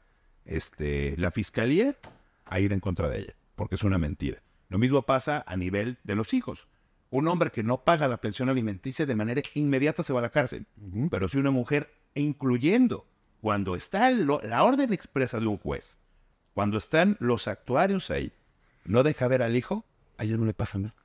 este, 0.45 1.15
la 1.17 1.31
fiscalía 1.31 1.97
a 2.45 2.59
ir 2.61 2.71
en 2.71 2.79
contra 2.79 3.09
de 3.09 3.19
ella, 3.19 3.35
porque 3.55 3.75
es 3.75 3.83
una 3.83 3.97
mentira. 3.97 4.41
Lo 4.69 4.77
mismo 4.77 5.01
pasa 5.01 5.43
a 5.47 5.57
nivel 5.57 5.97
de 6.05 6.15
los 6.15 6.33
hijos. 6.33 6.67
Un 7.09 7.27
hombre 7.27 7.51
que 7.51 7.61
no 7.61 7.83
paga 7.83 8.07
la 8.07 8.17
pensión 8.21 8.47
alimenticia 8.47 9.05
de 9.05 9.15
manera 9.17 9.41
inmediata 9.53 10.01
se 10.01 10.13
va 10.13 10.19
a 10.19 10.23
la 10.23 10.29
cárcel. 10.31 10.65
Pero 11.11 11.27
si 11.27 11.37
una 11.37 11.51
mujer, 11.51 11.93
incluyendo 12.13 13.05
cuando 13.41 13.75
está 13.75 14.09
lo- 14.11 14.41
la 14.41 14.63
orden 14.63 14.93
expresa 14.93 15.41
de 15.41 15.47
un 15.47 15.57
juez, 15.57 15.97
cuando 16.53 16.77
están 16.77 17.17
los 17.19 17.49
actuarios 17.49 18.09
ahí, 18.11 18.31
no 18.85 19.03
deja 19.03 19.27
ver 19.27 19.41
al 19.41 19.57
hijo, 19.57 19.83
a 20.17 20.23
ella 20.23 20.37
no 20.37 20.45
le 20.45 20.53
pasa 20.53 20.79
nada. 20.79 20.95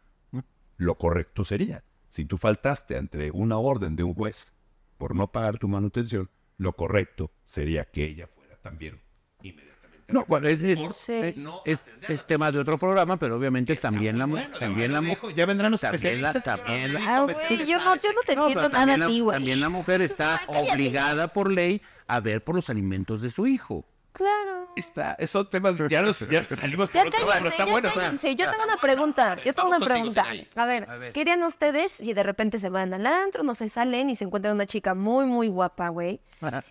Lo 0.81 0.95
correcto 0.97 1.45
sería, 1.45 1.85
si 2.09 2.25
tú 2.25 2.39
faltaste 2.39 2.97
ante 2.97 3.31
una 3.33 3.59
orden 3.59 3.97
de 3.97 4.03
un 4.03 4.15
juez 4.15 4.55
por 4.97 5.15
no 5.15 5.31
pagar 5.31 5.59
tu 5.59 5.69
manutención, 5.69 6.31
lo 6.57 6.73
correcto 6.73 7.31
sería 7.45 7.85
que 7.85 8.05
ella 8.07 8.27
fuera 8.27 8.57
también 8.57 8.99
inmediatamente. 9.43 10.07
a 10.09 10.15
la 10.15 10.21
No, 10.21 10.25
bueno, 10.27 10.49
es, 10.49 10.59
es- 10.63 11.37
no 11.37 11.61
es- 11.67 12.27
tema 12.27 12.51
de 12.51 12.61
otro 12.61 12.79
programa, 12.79 13.19
pero 13.19 13.37
obviamente 13.37 13.77
también 13.77 14.19
la 14.19 14.25
Bueno, 14.25 14.57
también 14.59 14.91
la 14.93 15.03
mujer, 15.03 15.35
Ya 15.35 15.45
vendrán 15.45 15.71
los 15.71 15.83
también 15.83 16.23
la, 16.23 16.33
también 16.33 16.95
la- 16.95 17.01
Ah, 17.17 17.21
güey, 17.25 17.37
yo 17.67 17.79
no, 17.79 17.95
yo 17.97 18.13
no 18.15 18.21
te 18.25 18.33
entiendo 18.33 18.69
nada 18.71 18.95
a 18.95 18.97
la- 18.97 19.07
ti, 19.07 19.21
güey. 19.21 19.37
También 19.37 19.61
la 19.61 19.69
mujer 19.69 20.01
está 20.01 20.41
obligada 20.49 21.29
por 21.35 21.53
ley 21.53 21.83
a 22.07 22.21
ver 22.21 22.43
por 22.43 22.55
los 22.55 22.71
alimentos 22.71 23.21
de 23.21 23.29
su 23.29 23.47
hijo. 23.47 23.85
Claro. 24.13 24.69
Está, 24.77 25.15
esos 25.19 25.49
temas 25.51 25.75
ya 25.89 26.03
nos 26.03 26.17
salimos 26.17 26.91
Ya 26.93 27.05
por 27.05 27.15
otro 27.15 27.27
lado, 27.27 27.29
cállense, 27.29 27.39
pero 27.39 27.49
está 27.49 27.65
ya 27.65 27.71
bueno. 27.71 27.89
cállense. 27.95 28.37
Yo 28.37 28.51
tengo 28.51 28.65
una 28.65 28.77
pregunta. 28.77 29.37
Yo 29.45 29.55
tengo 29.55 29.69
una 29.69 29.79
pregunta. 29.79 30.27
A 30.57 30.67
ver, 30.67 30.91
A 30.91 30.97
ver. 30.97 31.13
¿qué 31.13 31.21
harían 31.21 31.43
ustedes 31.43 31.93
si 31.93 32.13
de 32.13 32.23
repente 32.23 32.59
se 32.59 32.69
van 32.71 32.93
al 32.93 33.07
antro, 33.07 33.43
no 33.43 33.55
se 33.55 33.69
salen 33.69 34.11
y 34.11 34.17
se 34.17 34.25
encuentran 34.25 34.55
una 34.55 34.67
chica 34.67 34.95
muy, 34.95 35.27
muy 35.27 35.49
guapa, 35.49 35.89
güey? 35.89 36.21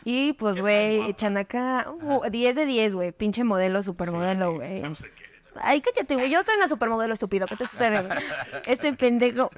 Y 0.03 0.33
pues, 0.33 0.59
güey, 0.59 1.01
echan 1.09 1.37
acá 1.37 1.87
uh, 1.89 2.29
10 2.29 2.55
de 2.55 2.65
10, 2.65 2.95
güey. 2.95 3.11
Pinche 3.11 3.43
modelo, 3.43 3.81
supermodelo, 3.83 4.55
güey. 4.55 4.83
Ay, 5.61 5.81
cállate, 5.81 6.15
güey. 6.15 6.29
Yo 6.29 6.41
soy 6.43 6.55
una 6.55 6.67
supermodelo 6.69 7.13
estúpido. 7.13 7.47
¿Qué 7.47 7.55
te 7.55 7.65
sucede, 7.65 8.01
güey? 8.01 8.19
Este 8.65 8.93
pendejo. 8.93 9.49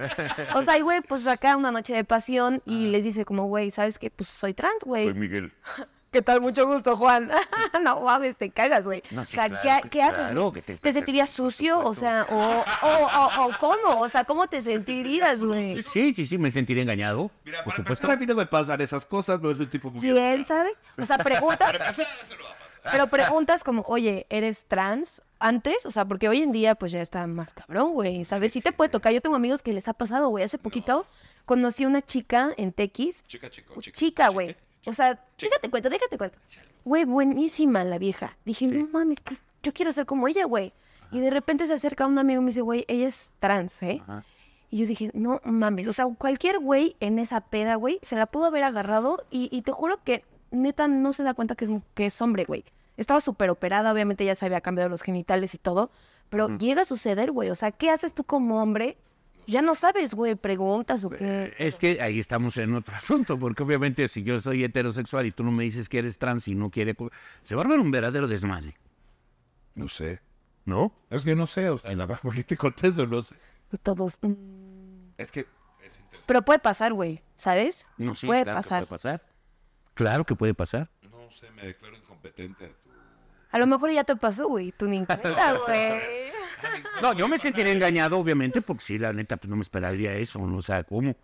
O 0.56 0.64
sea, 0.64 0.80
güey, 0.82 1.02
pues 1.02 1.28
acá 1.28 1.58
una 1.58 1.72
noche 1.72 1.94
de 1.94 2.04
pasión 2.04 2.62
y 2.66 2.88
les 2.88 3.04
dice 3.04 3.26
como, 3.26 3.46
güey, 3.48 3.72
¿sabes 3.72 4.00
qué? 4.00 4.10
Pues 4.10 4.30
soy 4.30 4.54
trans, 4.54 4.84
güey. 4.84 5.14
Miguel. 5.14 5.52
¿Qué 6.12 6.22
tal? 6.22 6.42
Mucho 6.42 6.68
gusto, 6.68 6.98
Juan. 6.98 7.32
no 7.84 8.02
mames, 8.02 8.36
te 8.36 8.50
cagas, 8.50 8.84
güey. 8.84 9.02
No, 9.12 9.22
o 9.22 9.26
sea, 9.26 9.48
claro 9.48 9.62
¿qué, 9.64 9.82
que- 9.84 9.90
qué 9.92 10.04
haces? 10.04 10.18
claro 10.18 10.42
güey? 10.50 10.54
que 10.62 10.74
te- 10.74 10.78
te, 10.78 10.92
sentirías 10.94 11.30
sucio? 11.30 11.80
O 11.80 11.94
sea, 11.94 12.26
o, 12.30 12.36
o, 12.36 13.06
o, 13.06 13.46
o 13.46 13.52
¿cómo? 13.58 14.02
O 14.02 14.10
sea, 14.10 14.26
¿cómo 14.26 14.48
te 14.48 14.62
sentirías, 14.62 15.40
güey? 15.40 15.82
Sí, 15.84 16.14
sí, 16.14 16.26
sí, 16.26 16.38
me 16.38 16.52
sentiría 16.52 16.84
engañado. 16.84 17.32
Mira, 17.46 17.60
por 17.64 17.74
para 17.74 17.78
supuesto. 17.78 18.08
empezar, 18.08 18.12
a 18.12 18.20
mí 18.20 18.26
no 18.26 18.36
me 18.36 18.46
pasan 18.46 18.82
esas 18.82 19.06
cosas, 19.06 19.40
no 19.42 19.52
es 19.52 19.58
un 19.60 19.70
tipo 19.70 19.90
muy... 19.90 20.02
¿Quién 20.02 20.44
sabe? 20.46 20.72
O 20.98 21.06
sea, 21.06 21.18
preguntas, 21.18 21.72
pero 22.92 23.08
preguntas 23.08 23.64
como, 23.64 23.84
oye, 23.88 24.26
¿eres 24.30 24.66
trans? 24.66 25.22
Antes, 25.40 25.86
o 25.86 25.92
sea, 25.92 26.04
porque 26.06 26.28
hoy 26.30 26.44
en 26.44 26.52
día 26.52 26.76
pues 26.76 26.92
ya 26.92 27.02
está 27.02 27.26
más 27.26 27.54
cabrón, 27.54 27.94
güey, 27.94 28.26
¿sabes? 28.26 28.52
Sí 28.52 28.60
te 28.62 28.74
puede 28.74 28.90
tocar. 28.90 29.12
Yo 29.14 29.22
tengo 29.22 29.36
amigos 29.38 29.64
que 29.64 29.72
les 29.74 29.88
ha 29.88 29.94
pasado, 29.94 30.28
güey. 30.28 30.44
Hace 30.44 30.58
poquito 30.60 31.08
conocí 31.46 31.86
una 31.86 32.02
chica 32.04 32.52
en 32.58 32.72
Tequis 32.74 33.24
Chica, 33.28 33.50
chico, 33.50 33.80
chica. 33.82 33.98
chica, 33.98 34.28
güey. 34.30 34.56
O 34.86 34.94
sea, 34.94 35.20
déjate 35.38 35.70
cuento, 35.70 35.90
déjate 35.90 36.18
cuento. 36.18 36.38
Güey, 36.86 37.06
buenísima 37.06 37.84
la 37.84 37.98
vieja. 37.98 38.38
Dije, 38.46 38.68
no 38.68 38.88
mames, 38.92 39.20
yo 39.62 39.74
quiero 39.74 39.92
ser 39.92 40.06
como 40.06 40.28
ella, 40.28 40.46
güey. 40.46 40.74
Y 41.12 41.20
de 41.20 41.30
repente 41.30 41.68
se 41.68 41.74
acerca 41.74 42.08
un 42.08 42.18
amigo 42.18 42.42
y 42.42 42.46
me 42.46 42.50
dice, 42.50 42.62
güey, 42.62 42.86
ella 42.88 43.08
es 43.08 43.34
trans, 43.40 43.84
¿eh? 43.84 44.02
Ajá. 44.04 44.24
Y 44.72 44.78
yo 44.78 44.88
dije, 44.88 45.12
no 45.14 45.42
mames, 45.44 45.86
o 45.88 45.94
sea, 45.94 46.06
cualquier 46.18 46.60
güey 46.60 46.96
en 47.02 47.20
esa 47.20 47.42
peda, 47.42 47.76
güey, 47.76 48.00
se 48.02 48.16
la 48.16 48.26
pudo 48.26 48.46
haber 48.46 48.64
agarrado 48.64 49.22
y, 49.30 49.50
y 49.52 49.64
te 49.64 49.74
juro 49.74 50.02
que 50.02 50.24
neta 50.50 50.88
no 50.88 51.12
se 51.12 51.24
da 51.24 51.34
cuenta 51.34 51.56
que 51.56 51.66
es, 51.66 51.72
que 51.94 52.06
es 52.06 52.22
hombre, 52.22 52.46
güey. 52.46 52.64
Estaba 52.96 53.20
súper 53.20 53.50
operada, 53.50 53.92
obviamente 53.92 54.24
ya 54.24 54.34
se 54.34 54.46
había 54.46 54.62
cambiado 54.62 54.90
los 54.90 55.02
genitales 55.02 55.54
y 55.56 55.58
todo, 55.58 55.92
pero 56.30 56.48
llega 56.58 56.84
a 56.84 56.86
suceder, 56.86 57.32
güey. 57.34 57.50
O 57.50 57.56
sea, 57.56 57.72
¿qué 57.72 57.90
haces 57.90 58.14
tú 58.14 58.24
como 58.24 58.62
hombre? 58.62 58.98
Ya 59.52 59.62
no 59.62 59.76
sabes, 59.76 60.14
güey, 60.14 60.36
preguntas 60.36 61.04
o 61.04 61.10
qué. 61.10 61.54
Es 61.58 61.78
que 61.78 62.02
ahí 62.02 62.20
estamos 62.20 62.56
en 62.58 62.74
otro 62.74 62.96
asunto, 62.96 63.38
porque 63.38 63.64
obviamente 63.64 64.08
si 64.08 64.24
yo 64.24 64.40
soy 64.40 64.64
heterosexual 64.64 65.26
y 65.26 65.32
tú 65.32 65.44
no 65.44 65.52
me 65.52 65.64
dices 65.66 65.90
que 65.90 66.00
eres 66.00 66.18
trans 66.18 66.48
y 66.48 66.56
no 66.56 66.70
quiere... 66.72 66.96
Se 67.42 67.56
va 67.56 67.62
a 67.62 67.64
armar 67.66 67.80
un 67.80 67.92
verdadero 67.92 68.28
desmadre, 68.28 68.76
No 69.76 69.90
sé. 69.90 70.22
¿no? 70.64 70.94
Es 71.10 71.24
que 71.24 71.36
no 71.36 71.48
sé, 71.48 71.70
o 71.70 71.78
sea, 71.78 71.92
en 71.92 71.98
la 71.98 72.06
baja, 72.06 72.22
¿por 72.22 72.34
qué 72.36 72.44
te 72.44 72.56
contesto? 72.56 73.06
No 73.08 73.22
sé. 73.22 73.36
Todos. 73.84 74.18
mm. 74.22 75.14
Es 75.18 75.32
que 75.32 75.42
es 75.42 76.00
interesante. 76.00 76.24
Pero 76.28 76.42
puede 76.44 76.60
pasar, 76.60 76.94
güey, 76.94 77.22
¿sabes? 77.36 77.88
No, 77.98 78.14
sí, 78.16 78.28
puede 78.28 78.44
claro 78.44 78.58
que 78.58 78.64
pasar. 78.64 78.86
puede 78.86 78.90
pasar. 78.90 79.26
Claro 79.96 80.24
que 80.26 80.36
puede 80.36 80.54
pasar. 80.54 80.90
No 81.02 81.30
sé, 81.32 81.50
me 81.52 81.64
declaro 81.64 81.98
incompetente 81.98 82.76
a 83.52 83.58
lo 83.60 83.68
mejor 83.68 83.92
ya 83.92 84.04
te 84.04 84.16
pasó, 84.16 84.48
güey. 84.48 84.72
Tú 84.72 84.88
ni 84.88 84.98
en 84.98 85.06
cuenta, 85.06 85.54
güey. 85.68 86.00
No, 87.02 87.14
yo 87.14 87.28
me 87.28 87.40
sentiría 87.40 87.72
engañado, 87.72 88.18
obviamente, 88.18 88.62
porque 88.62 88.84
sí, 88.84 88.98
la 88.98 89.14
neta, 89.14 89.38
pues 89.38 89.50
no 89.50 89.56
me 89.56 89.62
esperaría 89.64 90.14
eso, 90.14 90.40
¿no? 90.40 90.58
O 90.58 90.62
sea, 90.62 90.84
¿cómo? 90.84 91.16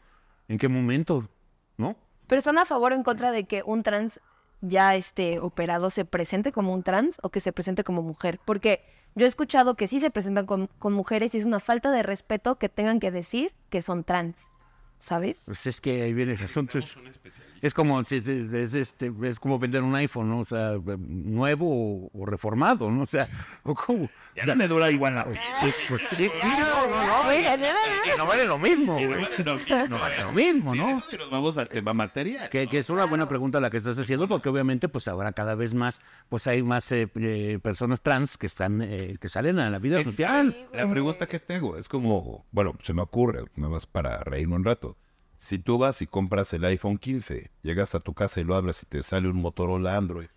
¿En 0.48 0.58
qué 0.58 0.68
momento? 0.68 1.30
¿No? 1.78 1.96
Pero 2.28 2.40
están 2.40 2.58
a 2.58 2.66
favor 2.66 2.92
o 2.92 2.96
en 2.96 3.04
contra 3.04 3.32
de 3.32 3.46
que 3.46 3.64
un 3.64 3.84
trans 3.84 4.20
ya 4.62 4.96
esté 4.96 5.40
operado 5.40 5.90
se 5.90 6.06
presente 6.06 6.52
como 6.52 6.74
un 6.74 6.84
trans 6.84 7.20
o 7.22 7.30
que 7.30 7.40
se 7.40 7.54
presente 7.54 7.84
como 7.84 8.02
mujer. 8.02 8.40
Porque 8.44 8.84
yo 9.16 9.26
he 9.26 9.30
escuchado 9.30 9.76
que 9.76 9.88
sí 9.88 10.00
se 10.00 10.10
presentan 10.10 10.46
con, 10.46 10.68
con 10.80 10.94
mujeres 10.94 11.36
y 11.36 11.38
es 11.38 11.46
una 11.46 11.60
falta 11.60 11.92
de 11.92 12.04
respeto 12.04 12.58
que 12.58 12.70
tengan 12.70 13.00
que 13.00 13.12
decir 13.12 13.54
que 13.70 13.82
son 13.82 14.04
trans. 14.04 14.52
¿Sabes? 15.00 15.44
Pues 15.46 15.68
es 15.68 15.80
que 15.80 16.02
ahí 16.02 16.14
viene 16.14 16.34
el 16.34 16.44
asunto. 16.44 16.80
Es, 16.80 16.86
Somos 16.86 17.06
un 17.06 17.12
especialista. 17.12 17.57
Es 17.62 17.74
como 17.74 18.04
si- 18.04 18.18
es, 18.18 18.28
es, 18.28 18.74
este, 18.76 19.12
es 19.24 19.40
como 19.40 19.60
vender 19.60 19.84
un 19.84 19.96
iPhone, 19.96 20.30
¿no? 20.30 20.40
O 20.40 20.46
sea, 20.46 20.74
nuevo 20.98 21.66
o, 22.06 22.10
o 22.14 22.26
reformado, 22.26 22.90
¿no? 22.92 23.04
O 23.04 23.08
sea, 23.08 23.28
¿o 23.64 23.74
cómo? 23.76 24.10
Ya 24.36 24.46
no 24.46 24.56
me 24.56 24.68
dura 24.68 24.92
igual 24.92 25.16
la 25.16 25.26
no, 25.26 25.32
no, 25.32 27.22
no, 27.24 27.30
Oiga, 27.30 27.54
es 27.56 27.60
no, 27.60 27.66
no, 27.68 27.74
no. 27.74 28.04
que 28.12 28.18
no 28.18 28.26
vale 28.26 28.46
lo 28.46 28.58
mismo, 28.60 28.94
güey. 28.94 29.08
No, 29.46 29.56
No 29.90 30.00
vale 30.00 30.22
lo 30.22 30.32
mismo, 30.32 30.76
¿no? 30.76 31.02
vamos 31.32 31.58
al 31.58 31.68
tema 31.68 31.94
material. 31.94 32.50
Que, 32.50 32.68
que 32.68 32.80
es 32.80 32.90
una 32.90 33.06
buena 33.06 33.28
pregunta 33.28 33.60
la 33.60 33.70
que 33.70 33.78
estás 33.78 33.98
haciendo, 34.00 34.28
porque 34.28 34.50
obviamente, 34.50 34.88
pues 34.90 35.08
ahora 35.08 35.32
cada 35.34 35.56
vez 35.56 35.74
más, 35.74 36.00
pues 36.30 36.48
hay 36.48 36.62
más 36.64 36.92
eh, 36.92 37.10
eh, 37.16 37.60
personas 37.62 38.02
trans 38.02 38.38
que 38.38 38.46
están, 38.46 38.82
eh, 38.82 39.18
que 39.20 39.30
salen 39.30 39.60
a 39.60 39.70
la 39.70 39.80
vida 39.80 40.00
Es- 40.00 40.06
social. 40.06 40.56
La 40.74 40.88
pregunta 40.90 41.26
que 41.26 41.40
tengo 41.40 41.78
es 41.78 41.90
como, 41.90 42.46
bueno, 42.52 42.76
se 42.84 42.94
me 42.94 43.02
ocurre, 43.02 43.44
nada 43.56 43.72
más 43.74 43.86
para 43.86 44.20
reírme 44.24 44.56
un 44.56 44.64
rato. 44.64 44.96
Si 45.38 45.60
tú 45.60 45.78
vas 45.78 46.02
y 46.02 46.08
compras 46.08 46.52
el 46.54 46.66
iPhone 46.66 46.98
15, 46.98 47.52
llegas 47.62 47.94
a 47.94 48.00
tu 48.00 48.14
casa 48.14 48.42
y 48.42 48.44
lo 48.44 48.56
abres 48.56 48.82
y 48.84 48.86
te 48.88 49.04
sale 49.04 49.30
un 49.30 49.38
Motorola 49.38 49.96
Android, 49.96 50.28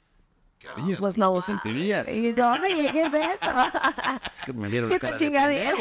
¿qué 0.59 0.68
harías? 0.68 1.01
Pues 1.01 1.16
no, 1.16 1.32
¿Te 1.34 1.40
sí. 1.40 1.46
sentirías? 1.46 2.07
Y 2.09 2.32
no, 2.32 2.53
oye, 2.53 2.90
¿qué 2.92 3.03
es 3.03 3.14
eso? 3.14 3.40
Es 4.36 4.44
que 4.44 4.53
me 4.53 4.68
vieron 4.68 4.90
¿Qué 4.90 4.98
chingadera? 5.16 5.74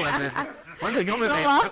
Bueno, 0.82 1.02
yo 1.02 1.18
me, 1.18 1.28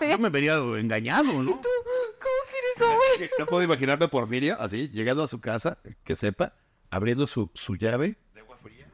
yo 0.09 0.17
me 0.17 0.29
vería 0.29 0.55
engañado, 0.55 1.23
¿no? 1.23 1.51
¿Cómo 1.51 1.61
quieres 1.61 2.75
eso, 2.75 2.85
güey? 2.85 3.29
No 3.39 3.45
puedo 3.45 3.63
imaginarme 3.63 4.09
Porfirio 4.09 4.59
así, 4.59 4.89
llegando 4.89 5.23
a 5.23 5.29
su 5.29 5.39
casa, 5.39 5.77
que 6.03 6.15
sepa, 6.15 6.53
abriendo 6.89 7.25
su, 7.27 7.49
su 7.53 7.75
llave 7.75 8.17
de 8.33 8.41
agua 8.41 8.57
fría. 8.61 8.87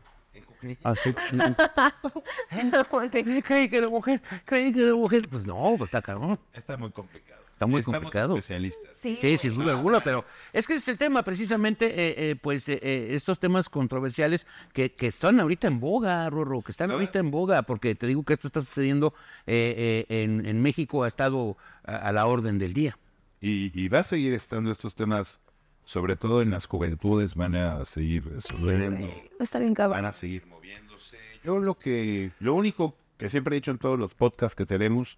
Así. 0.84 1.12
creí 3.44 3.70
que 3.70 3.78
era 3.78 3.90
mujer, 3.90 4.22
creí 4.46 4.72
que 4.72 4.84
era 4.84 4.94
mujer. 4.94 5.28
Pues 5.28 5.48
no, 5.48 5.74
pues 5.78 5.88
está 5.88 6.04
cabrón. 6.04 6.40
Está 6.54 6.78
muy 6.78 6.92
complicado. 6.92 7.43
Está 7.64 7.72
muy 7.72 7.80
Estamos 7.80 8.00
complicado. 8.00 8.34
especialistas. 8.36 8.98
Sí, 8.98 9.18
Sí, 9.22 9.38
sin 9.38 9.54
duda 9.56 9.72
alguna, 9.72 10.02
pero 10.04 10.26
es 10.52 10.68
que 10.68 10.74
ese 10.74 10.82
es 10.82 10.88
el 10.90 10.98
tema, 10.98 11.24
precisamente, 11.24 11.86
eh, 11.88 12.32
eh, 12.32 12.36
pues 12.36 12.68
eh, 12.70 12.80
eh, 12.82 13.08
estos 13.12 13.40
temas 13.40 13.70
controversiales 13.70 14.46
que, 14.74 14.92
que 14.94 15.08
están 15.08 15.40
ahorita 15.40 15.68
en 15.68 15.80
boga, 15.80 16.30
Rorro, 16.30 16.62
que 16.62 16.72
están 16.72 16.88
¿No 16.90 16.96
ahorita 16.96 17.14
ves? 17.14 17.26
en 17.26 17.32
boga, 17.32 17.62
porque 17.64 17.96
te 17.96 18.08
digo 18.08 18.24
que 18.24 18.34
esto 18.34 18.48
está 18.48 18.62
sucediendo 18.62 19.14
eh, 19.48 20.06
eh, 20.10 20.24
en, 20.24 20.46
en 20.46 20.62
México, 20.62 21.04
ha 21.04 21.08
estado 21.08 21.58
a, 21.86 21.96
a 21.96 22.12
la 22.12 22.26
orden 22.26 22.60
del 22.60 22.74
día. 22.74 22.98
Y, 23.42 23.72
y 23.80 23.90
va 23.90 24.00
a 24.00 24.04
seguir 24.04 24.34
estando 24.34 24.72
estos 24.72 24.96
temas 24.96 25.40
sobre 25.86 26.16
todo 26.16 26.42
en 26.42 26.50
las 26.50 26.66
juventudes, 26.66 27.36
van 27.36 27.56
a 27.56 27.84
seguir 27.84 28.24
subiendo, 28.40 29.06
Va 29.06 29.36
a 29.42 29.44
estar 29.44 29.62
bien 29.62 29.74
cabrón. 29.74 29.98
van 29.98 30.06
a 30.06 30.14
seguir 30.14 30.46
moviéndose. 30.48 31.18
Yo 31.44 31.60
lo 31.60 31.78
que, 31.78 32.32
lo 32.40 32.54
único 32.54 32.96
que 33.18 33.30
siempre 33.30 33.54
he 33.54 33.58
dicho 33.60 33.72
en 33.72 33.78
todos 33.80 34.00
los 34.00 34.14
podcasts 34.16 34.56
que 34.56 34.66
tenemos 34.66 35.18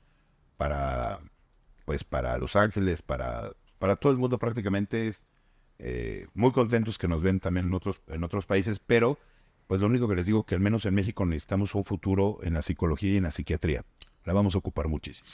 para, 0.57 1.19
pues 1.85 2.03
para 2.03 2.37
Los 2.37 2.55
Ángeles, 2.55 3.01
para, 3.01 3.51
para 3.79 3.95
todo 3.95 4.11
el 4.11 4.17
mundo 4.17 4.37
prácticamente 4.39 5.07
es 5.07 5.25
eh, 5.79 6.27
muy 6.33 6.51
contentos 6.51 6.97
que 6.97 7.07
nos 7.07 7.21
ven 7.21 7.39
también 7.39 7.67
en 7.67 7.73
otros, 7.73 8.01
en 8.07 8.23
otros 8.23 8.45
países, 8.45 8.79
pero 8.79 9.17
pues 9.67 9.81
lo 9.81 9.87
único 9.87 10.07
que 10.07 10.15
les 10.15 10.25
digo 10.25 10.45
que 10.45 10.55
al 10.55 10.61
menos 10.61 10.85
en 10.85 10.95
México 10.95 11.25
necesitamos 11.25 11.75
un 11.75 11.83
futuro 11.83 12.39
en 12.43 12.53
la 12.53 12.61
psicología 12.61 13.13
y 13.13 13.17
en 13.17 13.23
la 13.23 13.31
psiquiatría. 13.31 13.83
La 14.23 14.33
vamos 14.33 14.55
a 14.55 14.57
ocupar 14.57 14.87
muchísimo. 14.87 15.29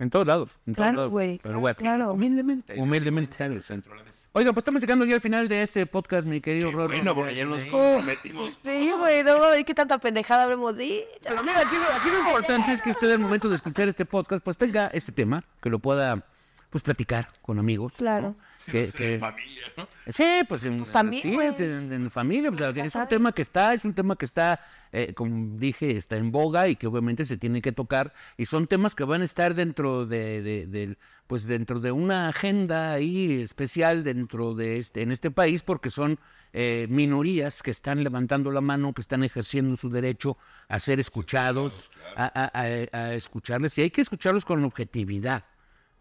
En 0.00 0.10
todos 0.10 0.26
lados. 0.26 0.50
En 0.66 0.74
todos 0.74 0.84
claro, 0.86 0.96
lados. 0.96 1.10
güey. 1.10 1.40
Pero 1.42 1.58
bueno. 1.60 1.76
Claro. 1.76 2.12
Humildemente. 2.12 2.74
Humildemente. 2.80 3.44
En 3.44 3.52
el 3.52 3.62
centro 3.64 3.92
de 3.94 3.98
la 3.98 4.04
mesa. 4.04 4.28
Oiga, 4.32 4.52
pues 4.52 4.62
estamos 4.62 4.80
llegando 4.80 5.04
ya 5.04 5.16
al 5.16 5.20
final 5.20 5.48
de 5.48 5.62
este 5.62 5.86
podcast, 5.86 6.24
mi 6.26 6.40
querido 6.40 6.70
Rorro. 6.70 6.88
Bueno, 6.88 7.14
porque 7.14 7.34
ya 7.34 7.44
nos 7.44 7.64
comprometimos. 7.64 8.56
Sí, 8.62 8.92
güey, 8.96 9.24
no 9.24 9.32
a 9.42 9.50
ver 9.50 9.64
qué 9.64 9.74
tanta 9.74 9.98
pendejada 9.98 10.44
hablemos 10.44 10.76
de. 10.76 11.04
Pero 11.22 11.42
mira, 11.42 11.58
aquí, 11.60 11.74
lo- 11.74 11.96
aquí 11.96 12.08
lo 12.10 12.18
importante 12.20 12.72
es 12.72 12.82
que 12.82 12.90
usted 12.90 13.10
al 13.12 13.18
momento 13.18 13.48
de 13.48 13.56
escuchar 13.56 13.88
este 13.88 14.04
podcast, 14.04 14.42
pues 14.44 14.56
tenga 14.56 14.86
este 14.88 15.10
tema, 15.12 15.42
que 15.60 15.68
lo 15.68 15.78
pueda 15.80 16.24
pues 16.70 16.84
platicar 16.84 17.28
con 17.42 17.58
amigos. 17.58 17.94
Claro. 17.96 18.28
¿no? 18.28 18.36
Que, 18.72 18.90
que- 18.92 19.18
Familia, 19.18 19.62
¿no? 19.76 19.88
sí, 20.12 20.24
pues 20.48 20.64
en, 20.64 20.82
también, 20.84 21.22
sí, 21.22 21.34
güey. 21.34 21.48
en, 21.58 21.92
en 21.92 22.10
familia, 22.10 22.50
pues, 22.52 22.76
es 22.76 22.94
un 22.94 23.06
tema 23.08 23.32
que 23.32 23.42
está, 23.42 23.74
es 23.74 23.84
un 23.84 23.94
tema 23.94 24.16
que 24.16 24.24
está, 24.24 24.60
eh, 24.92 25.12
como 25.14 25.58
dije, 25.58 25.90
está 25.96 26.16
en 26.16 26.30
boga 26.30 26.68
y 26.68 26.76
que 26.76 26.86
obviamente 26.86 27.24
se 27.24 27.36
tiene 27.36 27.60
que 27.62 27.72
tocar 27.72 28.12
y 28.36 28.44
son 28.46 28.66
temas 28.66 28.94
que 28.94 29.04
van 29.04 29.22
a 29.22 29.24
estar 29.24 29.54
dentro 29.54 30.06
de, 30.06 30.42
de- 30.42 30.66
del- 30.66 30.98
pues 31.26 31.46
dentro 31.46 31.78
de 31.78 31.92
una 31.92 32.28
agenda 32.28 32.92
ahí 32.94 33.42
especial 33.42 34.02
dentro 34.02 34.54
de 34.54 34.78
este, 34.78 35.02
en 35.02 35.12
este 35.12 35.30
país 35.30 35.62
porque 35.62 35.90
son 35.90 36.18
eh, 36.54 36.86
minorías 36.88 37.62
que 37.62 37.70
están 37.70 38.02
levantando 38.02 38.50
la 38.50 38.62
mano, 38.62 38.94
que 38.94 39.02
están 39.02 39.22
ejerciendo 39.24 39.76
su 39.76 39.90
derecho 39.90 40.38
a 40.68 40.78
ser 40.78 40.98
escuchados, 41.00 41.90
a, 42.16 42.24
a- 42.24 42.50
a- 42.62 42.98
a 43.08 43.14
escucharles 43.14 43.76
y 43.76 43.82
hay 43.82 43.90
que 43.90 44.00
escucharlos 44.00 44.46
con 44.46 44.64
objetividad, 44.64 45.44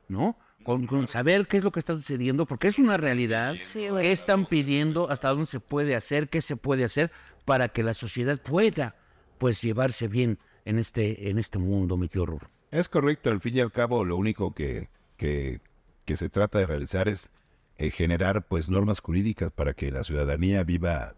¿no? 0.07 0.37
Con, 0.67 0.85
con 0.85 1.07
saber 1.07 1.47
qué 1.47 1.55
es 1.55 1.63
lo 1.63 1.71
que 1.71 1.79
está 1.79 1.95
sucediendo, 1.95 2.45
porque 2.45 2.67
es 2.67 2.77
una 2.77 2.97
realidad. 2.97 3.55
Sí, 3.57 3.87
güey. 3.87 4.03
¿Qué 4.03 4.11
están 4.11 4.45
pidiendo? 4.45 5.09
¿Hasta 5.09 5.29
dónde 5.29 5.45
se 5.45 5.61
puede 5.61 5.95
hacer? 5.95 6.27
¿Qué 6.27 6.41
se 6.41 6.57
puede 6.57 6.83
hacer 6.83 7.09
para 7.45 7.69
que 7.69 7.83
la 7.83 7.93
sociedad 7.93 8.37
pueda, 8.37 8.93
pues, 9.37 9.61
llevarse 9.61 10.09
bien 10.09 10.39
en 10.65 10.77
este, 10.77 11.29
en 11.29 11.39
este 11.39 11.57
mundo, 11.57 11.95
mi 11.95 12.09
Rorro? 12.13 12.49
Es 12.69 12.89
correcto, 12.89 13.29
al 13.29 13.39
fin 13.39 13.55
y 13.55 13.61
al 13.61 13.71
cabo 13.71 14.03
lo 14.03 14.17
único 14.17 14.53
que, 14.53 14.89
que, 15.15 15.61
que 16.03 16.17
se 16.17 16.27
trata 16.27 16.59
de 16.59 16.65
realizar 16.65 17.07
es 17.07 17.31
eh, 17.77 17.89
generar 17.89 18.45
pues 18.45 18.67
normas 18.67 18.99
jurídicas 18.99 19.51
para 19.51 19.73
que 19.73 19.89
la 19.89 20.03
ciudadanía 20.03 20.65
viva 20.65 21.15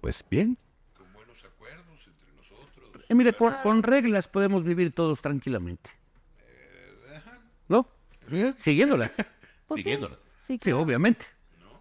pues 0.00 0.24
bien. 0.30 0.56
Eh, 3.08 3.14
mire, 3.16 3.32
con, 3.32 3.54
con 3.60 3.82
reglas 3.82 4.28
podemos 4.28 4.62
vivir 4.62 4.92
todos 4.92 5.20
tranquilamente. 5.20 5.90
¿No? 7.66 7.88
Siguiéndolas. 8.58 9.10
Pues 9.66 9.78
sí. 9.78 9.84
Siguiéndola. 9.84 10.16
Sí, 10.36 10.54
Sí, 10.54 10.58
claro. 10.58 10.80
obviamente. 10.80 11.24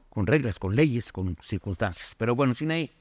Con 0.10 0.26
reglas, 0.26 0.58
con 0.58 0.74
leyes, 0.76 1.12
con 1.12 1.36
circunstancias. 1.42 2.16
Pero 2.18 2.34
bueno, 2.34 2.54
sin 2.54 2.72
ahí. 2.72 2.92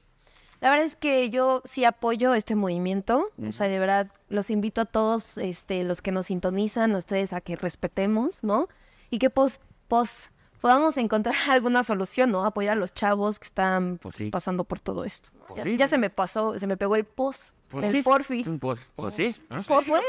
La 0.59 0.69
verdad 0.69 0.85
es 0.85 0.95
que 0.97 1.29
yo 1.29 1.61
sí 1.63 1.85
apoyo 1.85 2.33
este 2.33 2.55
movimiento. 2.55 3.29
O 3.47 3.51
sea, 3.53 3.67
de 3.69 3.79
verdad, 3.79 4.11
los 4.27 4.49
invito 4.49 4.81
a 4.81 4.85
todos, 4.85 5.37
este, 5.37 5.83
los 5.85 6.01
que 6.01 6.11
nos 6.11 6.25
sintonizan, 6.25 6.95
a 6.95 6.97
ustedes 6.97 7.31
a 7.31 7.39
que 7.39 7.55
respetemos, 7.55 8.43
¿no? 8.43 8.67
Y 9.09 9.19
que 9.19 9.29
pues, 9.29 9.61
pues 9.87 10.31
podamos 10.59 10.97
encontrar 10.97 11.35
alguna 11.49 11.83
solución, 11.83 12.31
¿no? 12.31 12.43
Apoyar 12.45 12.73
a 12.73 12.79
los 12.79 12.93
chavos 12.93 13.39
que 13.39 13.45
están 13.45 13.99
Pues 14.01 14.15
pues, 14.15 14.15
sí. 14.15 14.29
pasando 14.31 14.65
por 14.65 14.81
todo 14.81 15.05
esto. 15.05 15.29
Pues 15.47 15.63
ya, 15.63 15.69
sí. 15.69 15.77
ya 15.77 15.87
se 15.87 15.97
me 15.97 16.09
pasó, 16.09 16.59
se 16.59 16.67
me 16.67 16.75
pegó 16.75 16.97
el 16.97 17.05
post 17.05 17.53
Pues 17.73 17.87
del 17.87 17.95
sí. 17.95 18.03
porfi. 18.03 18.43
Pues, 18.59 18.79
pues 18.95 19.15
sí. 19.15 19.35
Pues 19.49 19.87
bueno. 19.87 20.03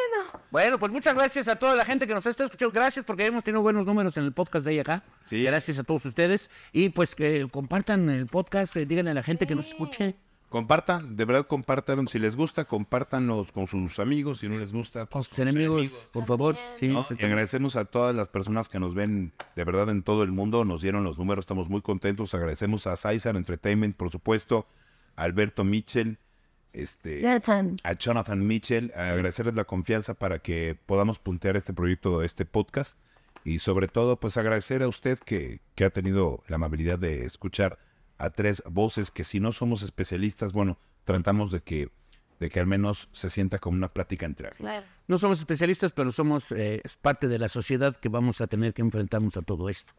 Bueno, 0.51 0.79
pues 0.79 0.93
muchas 0.93 1.15
gracias 1.15 1.49
a 1.49 1.57
toda 1.57 1.75
la 1.75 1.87
gente 1.87 2.07
que 2.07 2.13
nos 2.13 2.27
está 2.27 2.45
escuchando. 2.45 2.73
Gracias 2.73 3.07
porque 3.07 3.25
hemos 3.25 3.43
tenido 3.43 3.63
buenos 3.63 3.87
números 3.87 4.15
en 4.19 4.25
el 4.25 4.33
podcast 4.33 4.67
de 4.67 4.73
ahí 4.73 4.79
acá. 4.81 5.03
Sí. 5.25 5.45
Gracias 5.45 5.79
a 5.79 5.83
todos 5.83 6.05
ustedes. 6.05 6.51
Y 6.73 6.91
pues 6.91 7.15
que 7.15 7.49
compartan 7.51 8.11
el 8.11 8.27
podcast, 8.27 8.77
eh, 8.77 8.85
díganle 8.85 9.13
a 9.13 9.15
la 9.15 9.23
gente 9.23 9.47
que 9.47 9.55
nos 9.55 9.69
escuche. 9.69 10.15
Compartan, 10.51 11.17
de 11.17 11.25
verdad 11.25 11.47
compartan, 11.47 12.07
si 12.07 12.19
les 12.19 12.37
gusta, 12.37 12.67
compártanlos 12.67 13.51
con 13.51 13.67
sus 13.67 13.99
amigos, 13.99 14.41
si 14.41 14.49
no 14.49 14.59
les 14.59 14.73
gusta, 14.73 15.07
pues 15.07 15.27
Sus 15.27 15.37
con 15.37 15.47
sus 15.47 15.55
enemigos, 15.55 15.89
por 16.13 16.27
favor. 16.27 16.57
Sí, 16.77 16.89
¿no? 16.89 17.03
sí, 17.03 17.17
Y 17.19 17.25
agradecemos 17.25 17.77
a 17.77 17.87
todas 17.87 18.15
las 18.15 18.29
personas 18.29 18.69
que 18.69 18.79
nos 18.79 18.95
ven 18.95 19.33
de 19.57 19.65
verdad 19.65 19.89
en 19.89 20.03
todo 20.03 20.23
el 20.23 20.31
mundo, 20.31 20.65
nos 20.65 20.83
dieron 20.83 21.03
los 21.03 21.19
números, 21.19 21.43
estamos 21.43 21.71
muy 21.71 21.81
contentos, 21.81 22.35
agradecemos 22.35 22.87
a 22.87 22.95
César 22.95 23.37
Entertainment, 23.37 23.97
por 23.97 24.11
supuesto, 24.11 24.69
a 25.17 25.23
Alberto 25.25 25.65
Mitchell, 25.65 26.19
este, 26.75 27.21
Jonathan. 27.21 27.77
a 27.83 27.93
Jonathan 27.95 28.47
Mitchell, 28.47 28.93
a 28.97 29.11
agradecerles 29.11 29.55
la 29.55 29.65
confianza 29.65 30.15
para 30.15 30.39
que 30.39 30.77
podamos 30.87 31.19
puntear 31.19 31.57
este 31.57 31.73
proyecto, 31.73 32.23
este 32.23 32.45
podcast, 32.45 32.99
y 33.45 33.59
sobre 33.59 33.89
todo, 33.89 34.19
pues 34.19 34.37
agradecer 34.37 34.83
a 34.83 34.89
usted 34.89 35.19
que, 35.19 35.61
que 35.75 35.85
ha 35.85 35.91
tenido 35.91 36.43
la 36.49 36.57
amabilidad 36.57 36.99
de 36.99 37.25
escuchar 37.25 37.79
a 38.19 38.31
tres 38.31 38.63
voces 38.71 39.11
que 39.11 39.25
si 39.25 39.41
no 39.41 39.53
somos 39.53 39.83
especialistas, 39.83 40.53
bueno, 40.53 40.79
tratamos 41.05 41.53
de 41.53 41.61
que, 41.61 41.91
de 42.41 42.51
que 42.51 42.61
al 42.61 42.67
menos 42.67 43.09
se 43.13 43.29
sienta 43.29 43.59
como 43.59 43.77
una 43.77 43.93
plática 43.93 44.27
entre 44.27 44.49
amigos. 44.49 44.59
Claro. 44.59 44.87
No 45.07 45.19
somos 45.19 45.39
especialistas, 45.39 45.93
pero 45.93 46.11
somos 46.13 46.51
eh, 46.53 46.83
parte 47.03 47.29
de 47.29 47.39
la 47.39 47.49
sociedad 47.49 47.97
que 47.97 48.09
vamos 48.09 48.41
a 48.41 48.47
tener 48.47 48.73
que 48.73 48.83
enfrentarnos 48.83 49.37
a 49.37 49.43
todo 49.43 49.69
esto. 49.69 49.93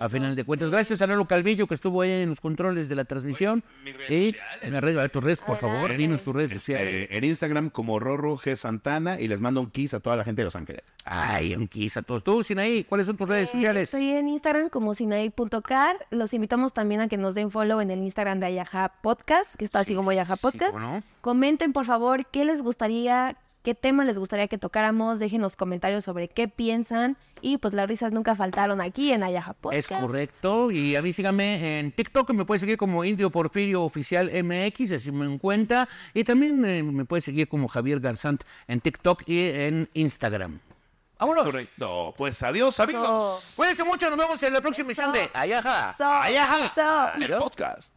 A 0.00 0.08
final 0.08 0.34
de 0.34 0.44
cuentas, 0.44 0.68
sí. 0.68 0.72
gracias 0.72 1.02
a 1.02 1.06
Lalo 1.06 1.26
Calvillo 1.26 1.66
que 1.66 1.74
estuvo 1.74 2.02
ahí 2.02 2.10
en 2.10 2.30
los 2.30 2.40
controles 2.40 2.88
de 2.88 2.94
la 2.96 3.04
transmisión. 3.04 3.62
y 4.08 4.34
en 4.62 4.72
la 4.72 4.80
red, 4.80 4.98
a 4.98 5.08
tus 5.08 5.22
redes, 5.22 5.38
por 5.38 5.58
favor, 5.58 5.96
dinos 5.96 6.22
tus 6.22 6.34
redes 6.34 6.52
sociales. 6.52 6.92
Eh, 6.94 7.08
en 7.16 7.24
Instagram 7.24 7.70
como 7.70 7.98
Rorro 8.00 8.36
G 8.36 8.56
Santana 8.56 9.20
y 9.20 9.28
les 9.28 9.40
mando 9.40 9.60
un 9.60 9.70
kiss 9.70 9.94
a 9.94 10.00
toda 10.00 10.16
la 10.16 10.24
gente 10.24 10.40
de 10.42 10.44
Los 10.46 10.56
Ángeles. 10.56 10.82
Ay, 11.04 11.54
un 11.54 11.68
kiss 11.68 11.96
a 11.96 12.02
todos. 12.02 12.24
Tú, 12.24 12.42
Sinaí, 12.42 12.84
¿cuáles 12.84 13.06
son 13.06 13.16
tus 13.16 13.28
redes 13.28 13.48
Eh, 13.50 13.52
sociales? 13.52 13.82
Estoy 13.84 14.10
en 14.10 14.28
Instagram 14.28 14.68
como 14.68 14.94
sinaí.car. 14.94 15.96
Los 16.10 16.34
invitamos 16.34 16.72
también 16.72 17.00
a 17.00 17.08
que 17.08 17.16
nos 17.16 17.34
den 17.34 17.50
follow 17.50 17.80
en 17.80 17.90
el 17.90 18.00
Instagram 18.00 18.40
de 18.40 18.46
Ayaja 18.46 18.92
Podcast, 19.02 19.54
que 19.56 19.64
está 19.64 19.80
así 19.80 19.94
como 19.94 20.10
Ayaja 20.10 20.36
Podcast. 20.36 20.72
¿cómo 20.72 20.78
no? 20.96 21.02
Comenten, 21.20 21.72
por 21.72 21.84
favor, 21.84 22.26
qué 22.26 22.44
les 22.44 22.62
gustaría, 22.62 23.36
qué 23.66 23.74
tema 23.74 24.04
les 24.04 24.16
gustaría 24.16 24.46
que 24.46 24.58
tocáramos. 24.58 25.18
Dejen 25.18 25.42
los 25.42 25.56
comentarios 25.56 26.04
sobre 26.04 26.28
qué 26.28 26.46
piensan. 26.46 27.16
Y 27.40 27.58
pues 27.58 27.74
las 27.74 27.88
risas 27.88 28.12
nunca 28.12 28.36
faltaron 28.36 28.80
aquí 28.80 29.12
en 29.12 29.24
Ayaja 29.24 29.54
Podcast. 29.54 29.90
Es 29.90 29.98
correcto. 29.98 30.70
Y 30.70 30.94
a 30.94 31.02
mí 31.02 31.12
síganme 31.12 31.80
en 31.80 31.90
TikTok, 31.90 32.30
me 32.30 32.44
puede 32.44 32.60
seguir 32.60 32.76
como 32.76 33.02
Indio 33.04 33.28
Porfirio 33.28 33.82
Oficial 33.82 34.30
MX, 34.30 34.92
así 34.92 35.10
me 35.10 35.26
encuentra. 35.26 35.88
Y 36.14 36.22
también 36.22 36.64
eh, 36.64 36.84
me 36.84 37.04
puede 37.04 37.22
seguir 37.22 37.48
como 37.48 37.66
Javier 37.66 37.98
Garzant 37.98 38.44
en 38.68 38.80
TikTok 38.80 39.24
y 39.26 39.48
en 39.48 39.90
Instagram. 39.94 40.60
¡Vámonos! 41.18 41.42
Correcto. 41.42 42.14
Pues 42.16 42.40
adiós, 42.44 42.78
amigos. 42.78 43.54
Cuídense 43.56 43.82
mucho, 43.82 44.08
nos 44.08 44.18
vemos 44.18 44.40
en 44.44 44.52
la 44.52 44.60
próxima 44.60 44.86
emisión 44.86 45.12
de 45.12 45.28
Ayaja. 45.34 45.96
So, 45.98 46.06
Ayaja. 46.08 46.72
so. 46.72 47.20
El 47.20 47.36
podcast. 47.38 47.92